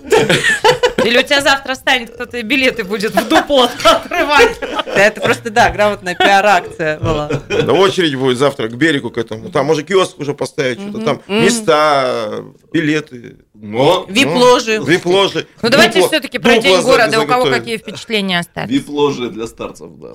Или 1.04 1.20
у 1.20 1.24
тебя 1.24 1.42
завтра 1.42 1.76
станет 1.76 2.12
кто-то 2.12 2.38
и 2.38 2.42
билеты 2.42 2.84
будет 2.84 3.14
в 3.14 3.28
дупло 3.30 3.70
открывать? 3.84 4.60
Да, 4.60 5.06
Это 5.06 5.22
просто, 5.22 5.50
да, 5.50 5.70
грамотная 5.70 6.16
пиар-акция 6.16 7.00
была. 7.00 7.30
Да 7.50 7.74
очередь 7.74 8.16
будет 8.16 8.38
завтра 8.38 8.68
к 8.68 8.76
берегу 8.76 9.12
к 9.12 9.18
этому. 9.18 9.50
Там 9.50 9.66
может 9.68 9.88
киоск 9.88 10.20
уже 10.20 10.34
поставить, 10.34 10.80
что-то 10.82 11.06
там 11.06 11.22
места, 11.28 12.44
билеты. 12.72 13.38
Но 13.54 14.06
Вип-ложи. 14.10 14.78
Вип-ложи. 14.78 15.48
Ну 15.62 15.70
давайте 15.70 16.00
Дупло- 16.00 16.08
все-таки 16.08 16.38
про 16.40 16.58
День 16.58 16.82
города. 16.82 17.22
У 17.22 17.26
кого 17.28 17.46
какие 17.46 17.78
впечатления 17.78 18.40
остались? 18.40 18.70
Вип-ложи 18.72 19.30
для 19.30 19.48
старцев, 19.48 19.90
да. 19.98 20.14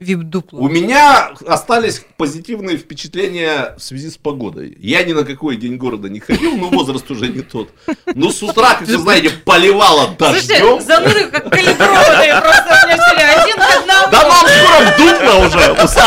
Вип-дупло. 0.00 0.60
У 0.60 0.68
меня 0.68 1.32
остались 1.44 2.04
позитивные 2.16 2.76
впечатления 2.76 3.74
в 3.76 3.82
связи 3.82 4.10
с 4.10 4.16
погодой. 4.16 4.76
Я 4.78 5.02
ни 5.02 5.12
на 5.12 5.24
какой 5.24 5.56
день 5.56 5.76
города 5.76 6.08
не 6.08 6.20
ходил, 6.20 6.56
но 6.56 6.68
возраст 6.68 7.10
уже 7.10 7.26
не 7.26 7.40
тот. 7.40 7.70
Но 8.14 8.30
с 8.30 8.40
утра, 8.40 8.74
как 8.74 8.86
вы 8.86 8.96
знаете, 8.96 9.30
поливало 9.44 10.14
дождем. 10.16 10.80
зануды 10.80 11.24
как 11.24 11.50
калиброванные 11.50 12.40
просто 12.40 12.78
у 12.80 12.86
меня 12.86 12.96
сели 13.08 13.22
один 13.40 13.56
к 13.56 13.76
одному. 13.76 14.10
Да 14.12 14.22
нам 14.22 14.46
скоро 14.46 14.86
в 14.86 14.96
дупло 14.98 15.48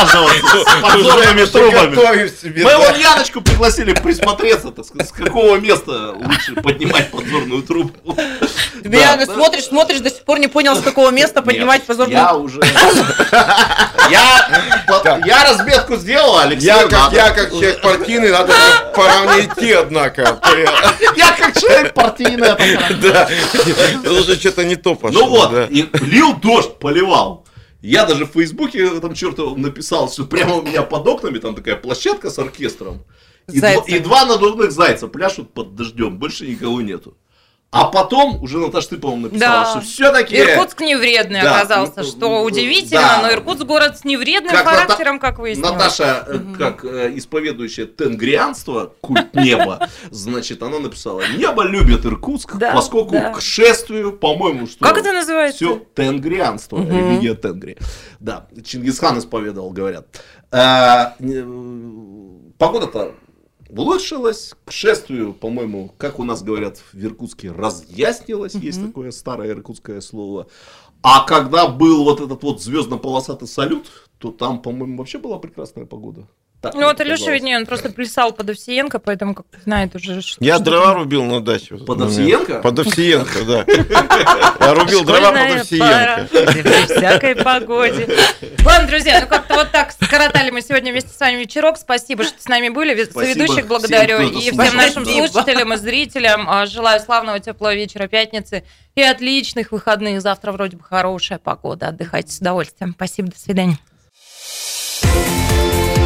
с 0.08 0.82
подзорными 0.82 1.46
трубами. 1.46 2.64
Мы 2.64 2.78
вон 2.78 2.96
Яночку 2.96 3.42
пригласили 3.42 3.94
присмотреться, 3.94 4.72
так 4.72 4.86
сказать, 4.86 5.10
с 5.10 5.12
какого 5.12 5.58
места 5.58 6.12
лучше 6.12 6.56
поднимать 6.56 7.12
подзорную 7.12 7.64
трубку. 7.64 8.16
Ты 8.84 9.26
смотришь, 9.26 9.66
смотришь, 9.66 10.00
до 10.00 10.10
сих 10.10 10.24
пор 10.24 10.40
не 10.40 10.48
понял, 10.48 10.76
с 10.76 10.82
какого 10.82 11.12
места 11.12 11.42
поднимать 11.42 11.84
позорную... 11.84 12.18
Я 12.18 12.36
уже... 12.36 12.62
Я, 14.10 15.20
я 15.26 15.44
разметку 15.44 15.96
сделал, 15.96 16.40
Алексей. 16.40 16.68
Я 16.68 16.84
как, 16.84 16.92
надо. 16.92 17.16
я 17.16 17.30
как 17.32 17.50
человек 17.52 17.82
партийный, 17.82 18.32
надо 18.32 18.54
пора 18.96 19.22
мне 19.22 19.46
идти, 19.46 19.72
однако. 19.72 20.40
Я 21.16 21.32
как 21.38 21.60
человек 21.60 21.94
партийный. 21.94 22.48
это 22.48 22.94
Да, 23.02 23.30
это 23.70 24.12
уже 24.12 24.36
что-то 24.36 24.64
не 24.64 24.76
то 24.76 24.96
пошло. 24.96 25.22
Ну 25.22 25.28
вот, 25.28 25.70
лил 25.70 26.36
дождь, 26.36 26.78
поливал. 26.80 27.46
Я 27.82 28.06
даже 28.06 28.26
в 28.26 28.32
Фейсбуке 28.32 29.00
там 29.00 29.14
чертов 29.14 29.58
написал, 29.58 30.10
что 30.12 30.26
прямо 30.26 30.56
у 30.56 30.62
меня 30.62 30.84
под 30.84 31.08
окнами 31.08 31.40
там 31.40 31.56
такая 31.56 31.76
площадка 31.76 32.30
с 32.30 32.38
оркестром. 32.38 33.04
И, 33.52 33.60
дво- 33.78 33.86
и 33.88 34.00
два 34.00 34.26
надувных 34.26 34.72
зайца 34.72 35.08
пляшут 35.08 35.52
под 35.54 35.76
дождем, 35.76 36.18
больше 36.20 36.48
никого 36.48 36.80
нету. 36.82 37.18
А 37.74 37.86
потом 37.86 38.44
уже 38.44 38.58
Наташа 38.58 38.90
ты, 38.90 38.98
по-моему, 38.98 39.28
написала, 39.28 39.64
Да. 39.64 39.70
что 39.72 39.80
все-таки... 39.80 40.36
Иркутск 40.38 40.82
невредный 40.82 41.42
Да. 41.42 41.62
оказался, 41.62 42.04
что 42.04 42.44
удивительно, 42.44 43.00
Да. 43.02 43.22
но 43.22 43.32
Иркутск 43.32 43.64
город 43.64 43.98
с 43.98 44.04
невредным 44.04 44.52
Как 44.52 44.66
характером, 44.66 45.20
как 45.20 45.40
выяснилось. 45.40 45.72
Наташа, 45.72 46.26
э, 46.28 46.40
как 46.58 46.84
э, 46.84 47.14
исповедующая 47.16 47.86
тенгрианство, 47.86 48.94
культ 49.00 49.34
неба, 49.36 49.88
значит, 50.12 50.62
она 50.64 50.80
написала, 50.80 51.22
небо 51.38 51.64
любит 51.64 52.06
Иркутск, 52.06 52.58
Да, 52.58 52.74
поскольку 52.74 53.12
да. 53.14 53.32
к 53.32 53.40
шествию, 53.42 54.12
по-моему, 54.12 54.68
что... 54.68 54.84
Как 54.84 54.98
это 54.98 55.14
называется? 55.14 55.56
Все 55.56 55.82
тенгрианство, 55.96 56.76
религия 56.78 57.36
тенгри. 57.36 57.78
Да, 58.20 58.48
Чингисхан 58.66 59.18
исповедовал, 59.20 59.70
говорят. 59.70 60.08
А, 60.52 61.16
не- 61.20 62.52
Погода-то 62.58 63.14
улучшилась, 63.76 64.54
к 64.66 64.72
шествию, 64.72 65.34
по-моему, 65.34 65.94
как 65.98 66.20
у 66.20 66.24
нас 66.24 66.44
говорят 66.44 66.78
в 66.94 67.04
Иркутске, 67.04 67.52
разъяснилось, 67.52 68.56
есть 68.56 68.86
такое 68.86 69.12
старое 69.12 69.50
иркутское 69.50 70.02
слово. 70.02 70.48
А 71.04 71.26
когда 71.26 71.68
был 71.68 72.04
вот 72.04 72.22
этот 72.22 72.44
вот 72.44 72.62
звездно-полосатый 72.62 73.48
салют, 73.48 73.88
то 74.20 74.32
там, 74.32 74.62
по-моему, 74.62 74.98
вообще 74.98 75.18
была 75.18 75.40
прекрасная 75.40 75.86
погода. 75.86 76.28
Так 76.62 76.76
Ну 76.76 76.84
вот 76.84 77.02
Илюша 77.02 77.32
виднее, 77.32 77.58
он 77.58 77.66
просто 77.66 77.90
плясал 77.90 78.34
под 78.34 78.52
Овсиенко, 78.52 79.00
поэтому 79.00 79.34
как 79.34 79.48
знает 79.66 79.96
уже. 79.96 80.22
что- 80.22 80.44
Я 80.46 80.56
что 80.58 80.66
дрова 80.66 80.94
рубил 80.94 81.24
на 81.24 81.42
даче. 81.42 81.76
Под. 81.78 82.02
Овсиенко? 82.02 82.60
Под 82.62 82.78
Овсиенко, 82.78 83.42
да. 83.46 83.66
Я 84.68 84.74
рубил 84.76 85.04
дрова 85.04 85.32
под 85.32 85.60
Овсиенко. 85.62 86.28
при 86.32 86.86
всякой 86.86 87.36
погоде. 87.36 88.08
Ладно, 88.64 88.88
друзья, 88.88 89.22
ну 89.22 89.28
как-то 89.28 89.56
вот 89.56 89.72
так 89.72 89.92
скоротали 89.92 90.52
мы 90.52 90.62
сегодня 90.62 90.92
вместе 90.92 91.10
с 91.10 91.20
вами 91.20 91.38
вечерок. 91.40 91.78
Спасибо, 91.78 92.24
что 92.24 92.40
с 92.40 92.48
нами 92.48 92.70
были. 92.70 92.94
Ве- 92.96 93.06
Спасибо 93.10 93.22
Соведущих 93.34 93.54
всем, 93.56 93.68
благодарю. 93.68 94.22
И 94.30 94.52
всем 94.52 94.76
нашим 94.78 95.04
слушателям 95.06 95.74
и 95.74 95.78
зрителям 95.78 96.48
а, 96.48 96.68
желаю 96.68 97.00
славного 97.02 97.40
теплого 97.40 97.74
вечера 97.74 98.08
пятницы 98.08 98.64
и 98.94 99.02
отличных 99.02 99.72
выходных. 99.72 100.22
Завтра 100.22 100.52
вроде 100.52 100.78
бы 100.78 100.84
хорошая 100.84 101.40
погода. 101.40 101.88
Отдыхайте 101.88 102.32
с 102.32 102.38
удовольствием. 102.38 102.94
Спасибо, 102.96 103.32
до 103.32 103.40
свидания. 103.40 103.80